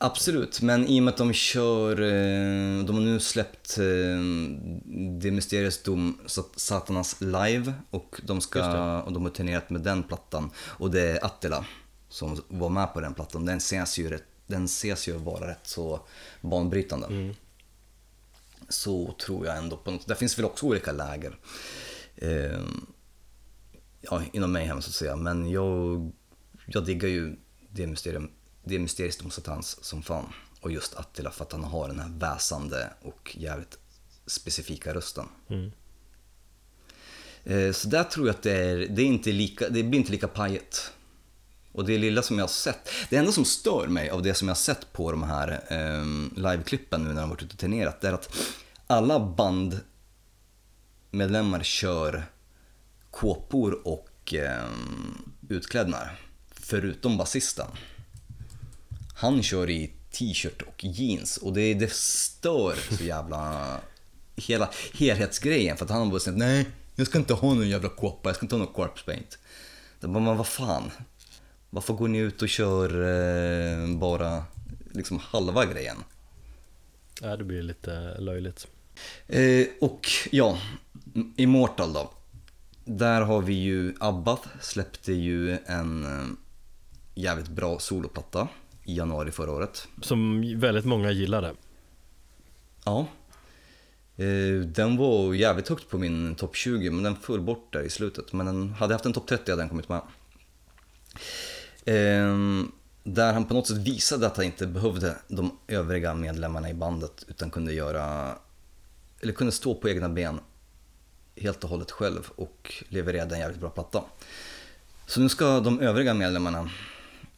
Absolut, 0.01 0.62
men 0.62 0.86
i 0.86 1.01
och 1.01 1.05
med 1.05 1.12
att 1.12 1.18
de 1.18 1.32
kör, 1.32 2.01
eh, 2.01 2.84
de 2.84 2.94
har 2.96 3.01
nu 3.01 3.20
släppt 3.20 3.78
eh, 3.78 3.84
Det 5.20 5.30
Mysterious 5.30 5.82
Dom 5.82 6.18
Satanas 6.57 7.20
live 7.20 7.74
och 7.90 8.20
de, 8.24 8.40
ska, 8.40 9.03
och 9.03 9.12
de 9.12 9.22
har 9.22 9.30
turnerat 9.30 9.70
med 9.70 9.80
den 9.80 10.03
plattan. 10.03 10.51
Och 10.59 10.90
det 10.90 11.01
är 11.03 11.24
Attila 11.24 11.64
som 12.09 12.42
var 12.49 12.68
med 12.68 12.92
på 12.92 13.01
den 13.01 13.14
plattan. 13.14 13.46
Den 13.46 13.57
ses 13.57 13.99
ju, 13.99 14.11
rätt, 14.11 14.24
den 14.46 14.64
ses 14.64 15.09
ju 15.09 15.12
vara 15.12 15.51
rätt 15.51 15.66
så 15.66 16.01
banbrytande. 16.40 17.07
Mm. 17.07 17.34
Så 18.68 19.12
tror 19.12 19.46
jag 19.46 19.59
ändå 19.59 19.76
på 19.76 19.90
något, 19.90 20.07
det 20.07 20.14
finns 20.14 20.38
väl 20.38 20.44
också 20.44 20.66
olika 20.66 20.92
läger. 20.92 21.38
Eh, 22.16 22.61
ja, 24.01 24.22
inom 24.32 24.53
mig 24.53 24.66
hem 24.66 24.82
så 24.82 24.88
att 24.88 24.94
säga, 24.94 25.16
men 25.16 25.51
jag, 25.51 26.12
jag 26.66 26.84
diggar 26.84 27.09
ju 27.09 27.36
det 27.70 27.86
mysterium 27.86 28.30
det 28.68 28.74
är 28.74 28.78
mysteriskt 28.78 29.24
om 29.24 29.30
Satans 29.30 29.84
som 29.84 30.02
fan. 30.02 30.32
Och 30.60 30.72
just 30.72 30.94
Attila 30.94 31.30
för 31.30 31.44
att 31.44 31.52
han 31.52 31.64
har 31.64 31.88
den 31.88 32.00
här 32.00 32.10
väsande 32.18 32.90
och 33.02 33.36
jävligt 33.38 33.78
specifika 34.26 34.94
rösten. 34.94 35.28
Mm. 35.48 35.72
Eh, 37.44 37.72
Så 37.72 37.88
där 37.88 38.04
tror 38.04 38.26
jag 38.26 38.34
att 38.34 38.42
det, 38.42 38.52
är, 38.56 38.76
det, 38.76 39.02
är 39.02 39.06
inte 39.06 39.32
lika, 39.32 39.68
det 39.68 39.82
blir 39.82 39.98
inte 40.00 40.12
lika 40.12 40.28
pajet. 40.28 40.92
Och 41.72 41.84
det 41.84 41.98
lilla 41.98 42.22
som 42.22 42.38
jag 42.38 42.42
har 42.42 42.48
sett, 42.48 42.90
det 43.10 43.16
enda 43.16 43.32
som 43.32 43.44
stör 43.44 43.86
mig 43.86 44.10
av 44.10 44.22
det 44.22 44.34
som 44.34 44.48
jag 44.48 44.54
har 44.54 44.58
sett 44.58 44.92
på 44.92 45.10
de 45.10 45.22
här 45.22 45.64
eh, 45.68 46.04
liveklippen 46.36 47.04
nu 47.04 47.12
när 47.12 47.20
de 47.20 47.30
varit 47.30 47.42
ute 47.42 47.52
och 47.52 47.58
turnerat, 47.58 48.00
det 48.00 48.08
är 48.08 48.12
att 48.12 48.36
alla 48.86 49.34
bandmedlemmar 51.10 51.62
kör 51.62 52.24
kåpor 53.10 53.80
och 53.84 54.34
eh, 54.34 54.68
utklädnader, 55.48 56.18
förutom 56.50 57.16
basisten. 57.16 57.66
Han 59.20 59.42
kör 59.42 59.70
i 59.70 59.90
t-shirt 60.10 60.62
och 60.62 60.84
jeans 60.84 61.36
och 61.36 61.52
det, 61.52 61.74
det 61.74 61.92
stör 61.92 62.74
så 62.96 63.04
jävla 63.04 63.80
hela 64.36 64.70
helhetsgrejen 64.94 65.76
för 65.76 65.84
att 65.84 65.90
han 65.90 66.00
har 66.00 66.06
bara 66.06 66.20
sagt 66.20 66.36
nej, 66.36 66.66
jag 66.94 67.06
ska 67.06 67.18
inte 67.18 67.34
ha 67.34 67.54
någon 67.54 67.68
jävla 67.68 67.88
kåpa, 67.88 68.28
jag 68.28 68.36
ska 68.36 68.44
inte 68.44 68.54
ha 68.54 68.64
någon 68.64 68.72
corpse 68.72 69.04
paint. 69.04 69.38
Det 70.00 70.08
bara, 70.08 70.24
men 70.24 70.36
vad 70.36 70.46
fan? 70.46 70.90
Varför 71.70 71.94
går 71.94 72.08
ni 72.08 72.18
ut 72.18 72.42
och 72.42 72.48
kör 72.48 72.90
eh, 73.02 73.96
bara 73.96 74.44
liksom 74.92 75.18
halva 75.18 75.66
grejen? 75.66 75.96
Ja, 77.20 77.36
det 77.36 77.44
blir 77.44 77.62
lite 77.62 78.18
löjligt. 78.18 78.66
Eh, 79.26 79.66
och 79.80 80.08
ja, 80.30 80.58
Immortal 81.36 81.92
då. 81.92 82.10
Där 82.84 83.20
har 83.20 83.42
vi 83.42 83.54
ju 83.54 83.94
Abbath 84.00 84.48
släppte 84.60 85.12
ju 85.12 85.58
en 85.66 86.04
eh, 86.04 86.26
jävligt 87.14 87.48
bra 87.48 87.78
soloplatta 87.78 88.48
i 88.89 88.97
januari 88.97 89.30
förra 89.30 89.51
året. 89.53 89.89
Som 90.03 90.43
väldigt 90.61 90.84
många 90.84 91.11
gillade. 91.11 91.55
Ja. 92.84 93.07
Eh, 94.16 94.61
Den 94.66 94.97
var 94.97 95.34
jävligt 95.34 95.68
högt 95.68 95.89
på 95.89 95.99
min 95.99 96.34
topp 96.34 96.57
20 96.57 96.91
men 96.91 97.03
den 97.03 97.16
föll 97.16 97.41
bort 97.41 97.72
där 97.72 97.82
i 97.82 97.91
slutet. 97.91 98.32
Men 98.32 98.47
den 98.47 98.70
hade 98.70 98.95
haft 98.95 99.07
en 99.07 99.12
topp 99.12 99.26
30 99.28 99.51
hade 99.51 99.62
den 99.62 99.68
kommit 99.68 99.89
med. 99.89 100.01
Ehm, 101.84 102.72
Där 103.03 103.32
han 103.32 103.45
på 103.45 103.55
något 103.55 103.66
sätt 103.66 103.76
visade 103.76 104.26
att 104.26 104.36
han 104.36 104.47
inte 104.47 104.66
behövde 104.66 105.16
de 105.28 105.59
övriga 105.68 106.14
medlemmarna 106.14 106.70
i 106.70 106.74
bandet 106.74 107.24
utan 107.28 107.51
kunde 107.51 107.72
göra 107.72 108.34
eller 109.20 109.32
kunde 109.32 109.53
stå 109.53 109.74
på 109.74 109.89
egna 109.89 110.09
ben 110.09 110.41
helt 111.36 111.64
och 111.64 111.70
hållet 111.70 111.91
själv 111.91 112.30
och 112.36 112.84
levererade 112.89 113.34
en 113.34 113.41
jävligt 113.41 113.61
bra 113.61 113.70
platta. 113.70 114.05
Så 115.07 115.20
nu 115.20 115.28
ska 115.28 115.61
de 115.61 115.80
övriga 115.80 116.14
medlemmarna 116.14 116.70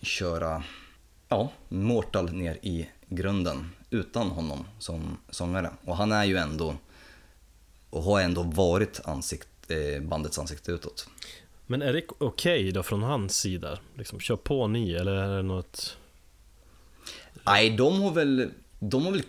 köra 0.02 0.62
ja, 1.30 1.52
Mortal 1.68 2.32
ner 2.32 2.58
i 2.62 2.88
grunden 3.08 3.70
utan 3.90 4.30
honom 4.30 4.64
som 4.78 5.18
sångare. 5.30 5.70
Och 5.84 5.96
han 5.96 6.12
är 6.12 6.24
ju 6.24 6.36
ändå, 6.36 6.76
och 7.90 8.02
har 8.02 8.20
ändå 8.20 8.42
varit 8.42 9.00
ansikt, 9.04 9.70
eh, 9.70 10.02
bandets 10.02 10.38
ansikte 10.38 10.72
utåt. 10.72 11.08
Men 11.66 11.82
är 11.82 11.92
det 11.92 12.02
okej 12.18 12.72
då 12.72 12.82
från 12.82 13.02
hans 13.02 13.36
sida? 13.36 13.78
Liksom, 13.94 14.20
kör 14.20 14.36
på 14.36 14.66
ni 14.66 14.92
eller 14.92 15.12
är 15.12 15.36
det 15.36 15.42
något? 15.42 15.96
Nej, 17.46 17.70
de 17.70 18.02
har 18.02 18.10
väl, 18.10 18.50
de 18.78 19.04
har 19.04 19.12
väl 19.12 19.22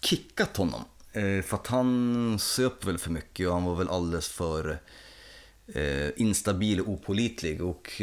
kickat 0.00 0.56
honom. 0.56 0.84
Eh, 1.12 1.42
för 1.42 1.56
att 1.56 1.66
han 1.66 2.38
söp 2.38 2.84
väl 2.84 2.98
för 2.98 3.10
mycket 3.10 3.48
och 3.48 3.54
han 3.54 3.64
var 3.64 3.74
väl 3.74 3.88
alldeles 3.88 4.28
för 4.28 4.78
eh, 5.66 6.08
instabil 6.16 6.80
och 6.80 6.88
opålitlig. 6.88 7.62
Och 7.62 8.02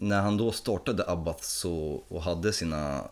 när 0.00 0.20
han 0.20 0.36
då 0.36 0.52
startade 0.52 1.10
Abbath 1.10 1.42
så, 1.42 2.04
och 2.08 2.22
hade 2.22 2.52
sina 2.52 3.04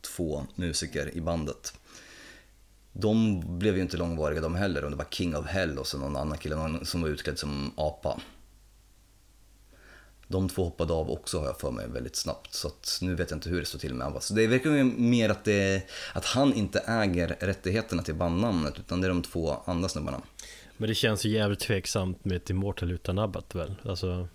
två 0.00 0.46
musiker 0.54 1.16
i 1.16 1.20
bandet. 1.20 1.74
De 2.92 3.42
blev 3.58 3.76
ju 3.76 3.82
inte 3.82 3.96
långvariga 3.96 4.40
de 4.40 4.54
heller. 4.54 4.84
Och 4.84 4.90
det 4.90 4.96
var 4.96 5.06
King 5.10 5.36
of 5.36 5.46
Hell 5.46 5.78
och 5.78 5.86
så 5.86 5.98
någon 5.98 6.16
annan 6.16 6.38
kille 6.38 6.78
som 6.82 7.02
var 7.02 7.08
utklädd 7.08 7.38
som 7.38 7.72
apa. 7.76 8.20
De 10.28 10.48
två 10.48 10.64
hoppade 10.64 10.92
av 10.92 11.10
också 11.10 11.38
har 11.38 11.46
jag 11.46 11.60
för 11.60 11.70
mig 11.70 11.88
väldigt 11.88 12.16
snabbt. 12.16 12.54
Så 12.54 12.70
nu 13.00 13.14
vet 13.14 13.30
jag 13.30 13.36
inte 13.36 13.48
hur 13.48 13.60
det 13.60 13.66
står 13.66 13.78
till 13.78 13.94
med 13.94 14.06
Abba. 14.06 14.20
Så 14.20 14.34
det 14.34 14.46
verkar 14.46 14.70
ju 14.70 14.84
mer 14.84 15.28
att, 15.28 15.44
det, 15.44 15.82
att 16.14 16.24
han 16.24 16.54
inte 16.54 16.78
äger 16.78 17.36
rättigheterna 17.40 18.02
till 18.02 18.14
bandnamnet 18.14 18.78
utan 18.78 19.00
det 19.00 19.06
är 19.06 19.08
de 19.08 19.22
två 19.22 19.56
andra 19.64 19.88
snubbarna. 19.88 20.20
Men 20.76 20.88
det 20.88 20.94
känns 20.94 21.24
ju 21.24 21.30
jävligt 21.30 21.60
tveksamt 21.60 22.24
med 22.24 22.36
ett 22.36 22.50
Immortal 22.50 22.90
utan 22.90 23.18
Abbat 23.18 23.54
väl? 23.54 23.74
Alltså, 23.84 24.28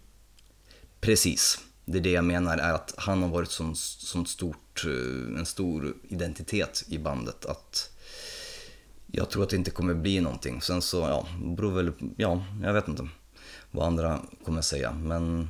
Precis. 1.00 1.60
Det 1.86 1.98
är 1.98 2.02
det 2.02 2.12
jag 2.12 2.26
menar 2.26 2.58
är 2.58 2.74
att 2.74 2.94
han 2.98 3.22
har 3.22 3.30
varit 3.30 3.52
som, 3.52 3.76
som 3.76 4.26
stort, 4.26 4.86
eh, 4.86 5.40
en 5.40 5.46
stor 5.46 5.96
identitet 6.04 6.84
i 6.88 6.98
bandet. 6.98 7.46
Att 7.46 7.90
jag 9.12 9.30
tror 9.30 9.44
att 9.44 9.50
det 9.50 9.56
inte 9.56 9.72
kommer 9.72 9.94
bli 9.94 10.20
någonting. 10.20 10.62
Sen 10.62 10.82
så, 10.82 11.00
ja, 11.00 11.28
beror 11.56 11.72
väl, 11.72 11.92
ja, 12.18 12.46
jag 12.64 12.74
vet 12.74 12.88
inte 12.88 13.08
vad 13.72 13.88
andra 13.88 14.22
kommer 14.46 14.62
säga. 14.62 14.92
Men 14.92 15.50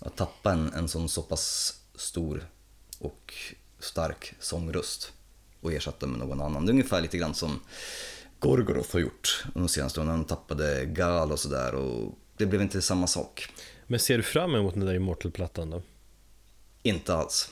att 0.00 0.16
tappa 0.16 0.52
en, 0.52 0.72
en 0.72 0.88
sån 0.88 1.08
så 1.08 1.22
pass 1.22 1.74
stor 1.94 2.46
och 2.98 3.34
stark 3.78 4.34
sångröst 4.40 5.12
och 5.60 5.72
ersätta 5.72 6.06
med 6.06 6.18
någon 6.18 6.40
annan. 6.40 6.66
Det 6.66 6.70
är 6.70 6.72
ungefär 6.72 7.00
lite 7.00 7.18
grann 7.18 7.34
som 7.34 7.60
Gorgoroth 8.38 8.92
har 8.92 9.00
gjort 9.00 9.44
de 9.54 9.68
senaste 9.68 10.00
åren. 10.00 10.10
Han 10.10 10.24
tappade 10.24 10.84
Gal 10.84 11.32
och 11.32 11.38
sådär 11.38 11.74
och 11.74 12.18
det 12.36 12.46
blev 12.46 12.62
inte 12.62 12.82
samma 12.82 13.06
sak 13.06 13.48
men 13.86 14.00
ser 14.00 14.16
du 14.16 14.22
fram 14.22 14.54
emot 14.54 14.74
den 14.74 14.86
där 14.86 14.94
Immortal-plattan 14.94 15.70
då? 15.70 15.82
Inte 16.82 17.14
alls. 17.14 17.50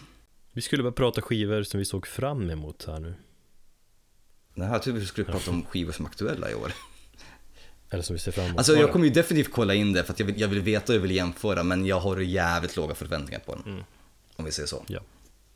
Vi 0.52 0.62
skulle 0.62 0.82
bara 0.82 0.92
prata 0.92 1.22
skivor 1.22 1.62
som 1.62 1.78
vi 1.78 1.84
såg 1.84 2.06
fram 2.06 2.50
emot 2.50 2.84
här 2.86 3.00
nu. 3.00 3.14
Det 4.54 4.64
här 4.64 4.78
typ 4.78 4.94
vi 4.94 5.06
skulle 5.06 5.24
prata 5.24 5.50
om 5.50 5.64
skivor 5.64 5.92
som 5.92 6.04
är 6.04 6.10
aktuella 6.10 6.50
i 6.50 6.54
år. 6.54 6.72
Eller 7.90 8.02
som 8.02 8.14
vi 8.14 8.20
ser 8.20 8.32
fram 8.32 8.44
emot. 8.44 8.58
Alltså 8.58 8.76
jag 8.76 8.92
kommer 8.92 9.06
ju 9.06 9.12
definitivt 9.12 9.52
kolla 9.52 9.74
in 9.74 9.92
det 9.92 10.04
för 10.04 10.12
att 10.12 10.20
jag 10.20 10.26
vill, 10.26 10.40
jag 10.40 10.48
vill 10.48 10.60
veta 10.60 10.92
och 10.92 10.96
jag 10.96 11.00
vill 11.00 11.10
jämföra 11.10 11.62
men 11.62 11.86
jag 11.86 12.00
har 12.00 12.16
jävligt 12.16 12.76
låga 12.76 12.94
förväntningar 12.94 13.40
på 13.40 13.54
den. 13.54 13.72
Mm. 13.72 13.84
Om 14.36 14.44
vi 14.44 14.52
säger 14.52 14.66
så. 14.66 14.84
Ja. 14.86 15.00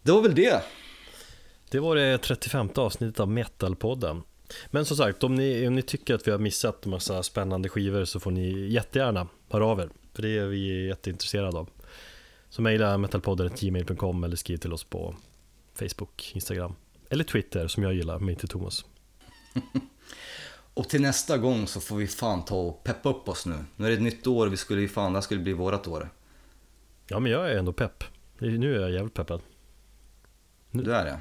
Det 0.02 0.12
var 0.12 0.22
väl 0.22 0.34
det. 0.34 0.62
Det 1.70 1.80
var 1.80 1.96
det 1.96 2.18
35 2.18 2.70
avsnittet 2.74 3.20
av 3.20 3.28
Metalpodden. 3.28 4.22
Men 4.70 4.84
som 4.84 4.96
sagt, 4.96 5.24
om 5.24 5.34
ni, 5.34 5.68
om 5.68 5.74
ni 5.74 5.82
tycker 5.82 6.14
att 6.14 6.26
vi 6.26 6.30
har 6.30 6.38
missat 6.38 6.86
massa 6.86 7.22
spännande 7.22 7.68
skivor 7.68 8.04
så 8.04 8.20
får 8.20 8.30
ni 8.30 8.68
jättegärna 8.68 9.28
höra 9.50 9.66
av 9.66 9.80
er. 9.80 9.90
För 10.16 10.22
det 10.22 10.38
är 10.38 10.46
vi 10.46 10.86
jätteintresserade 10.86 11.58
av. 11.58 11.70
Så 12.48 12.62
mejla 12.62 12.98
metalpodden.gmail.com 12.98 14.24
eller 14.24 14.36
skriv 14.36 14.56
till 14.56 14.72
oss 14.72 14.84
på 14.84 15.16
Facebook, 15.74 16.32
Instagram 16.34 16.74
eller 17.10 17.24
Twitter 17.24 17.68
som 17.68 17.82
jag 17.82 17.94
gillar, 17.94 18.18
mig 18.18 18.36
till 18.36 18.48
Thomas. 18.48 18.84
Och 20.74 20.88
till 20.88 21.02
nästa 21.02 21.38
gång 21.38 21.66
så 21.66 21.80
får 21.80 21.96
vi 21.96 22.06
fan 22.06 22.44
ta 22.44 22.56
och 22.56 22.84
peppa 22.84 23.08
upp 23.08 23.28
oss 23.28 23.46
nu. 23.46 23.64
Nu 23.76 23.86
är 23.86 23.90
det 23.90 23.96
ett 23.96 24.02
nytt 24.02 24.26
år, 24.26 24.46
vi 24.46 24.56
skulle 24.56 24.80
ju 24.80 24.88
fan, 24.88 25.12
det 25.12 25.16
här 25.16 25.22
skulle 25.22 25.40
bli 25.40 25.52
vårat 25.52 25.88
år. 25.88 26.10
Ja 27.06 27.20
men 27.20 27.32
jag 27.32 27.50
är 27.50 27.58
ändå 27.58 27.72
pepp. 27.72 28.04
Nu 28.38 28.76
är 28.76 28.80
jag 28.80 28.90
jävligt 28.90 29.14
peppad. 29.14 29.40
Du 30.70 30.94
är 30.94 31.04
det? 31.04 31.20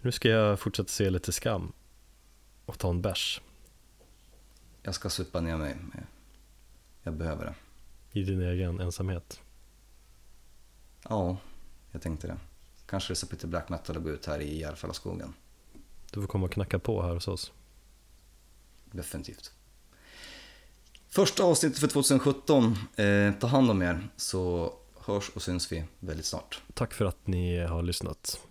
Nu 0.00 0.12
ska 0.12 0.28
jag 0.28 0.60
fortsätta 0.60 0.88
se 0.88 1.10
lite 1.10 1.32
skam. 1.32 1.72
Och 2.66 2.78
ta 2.78 2.90
en 2.90 3.02
bärs. 3.02 3.40
Jag 4.82 4.94
ska 4.94 5.10
supa 5.10 5.40
ner 5.40 5.56
mig. 5.56 5.76
Jag 7.02 7.14
behöver 7.14 7.44
det. 7.44 7.54
I 8.12 8.22
din 8.22 8.42
egen 8.42 8.80
ensamhet. 8.80 9.40
Ja, 11.08 11.36
jag 11.92 12.02
tänkte 12.02 12.26
det. 12.26 12.38
Kanske 12.86 13.12
det 13.12 13.16
lite 13.32 13.46
black 13.46 13.68
metal 13.68 13.96
att 13.96 14.02
gå 14.02 14.10
ut 14.10 14.26
här 14.26 14.40
i 14.40 14.60
Järfälla 14.60 14.94
Du 16.10 16.20
får 16.20 16.28
komma 16.28 16.46
och 16.46 16.52
knacka 16.52 16.78
på 16.78 17.02
här 17.02 17.14
hos 17.14 17.28
oss. 17.28 17.52
Definitivt. 18.84 19.52
Första 21.08 21.44
avsnittet 21.44 21.78
för 21.78 21.88
2017. 21.88 22.76
Eh, 22.96 23.32
ta 23.40 23.46
hand 23.46 23.70
om 23.70 23.82
er 23.82 24.08
så 24.16 24.72
hörs 25.00 25.28
och 25.28 25.42
syns 25.42 25.72
vi 25.72 25.84
väldigt 26.00 26.26
snart. 26.26 26.62
Tack 26.74 26.94
för 26.94 27.04
att 27.04 27.26
ni 27.26 27.58
har 27.58 27.82
lyssnat. 27.82 28.47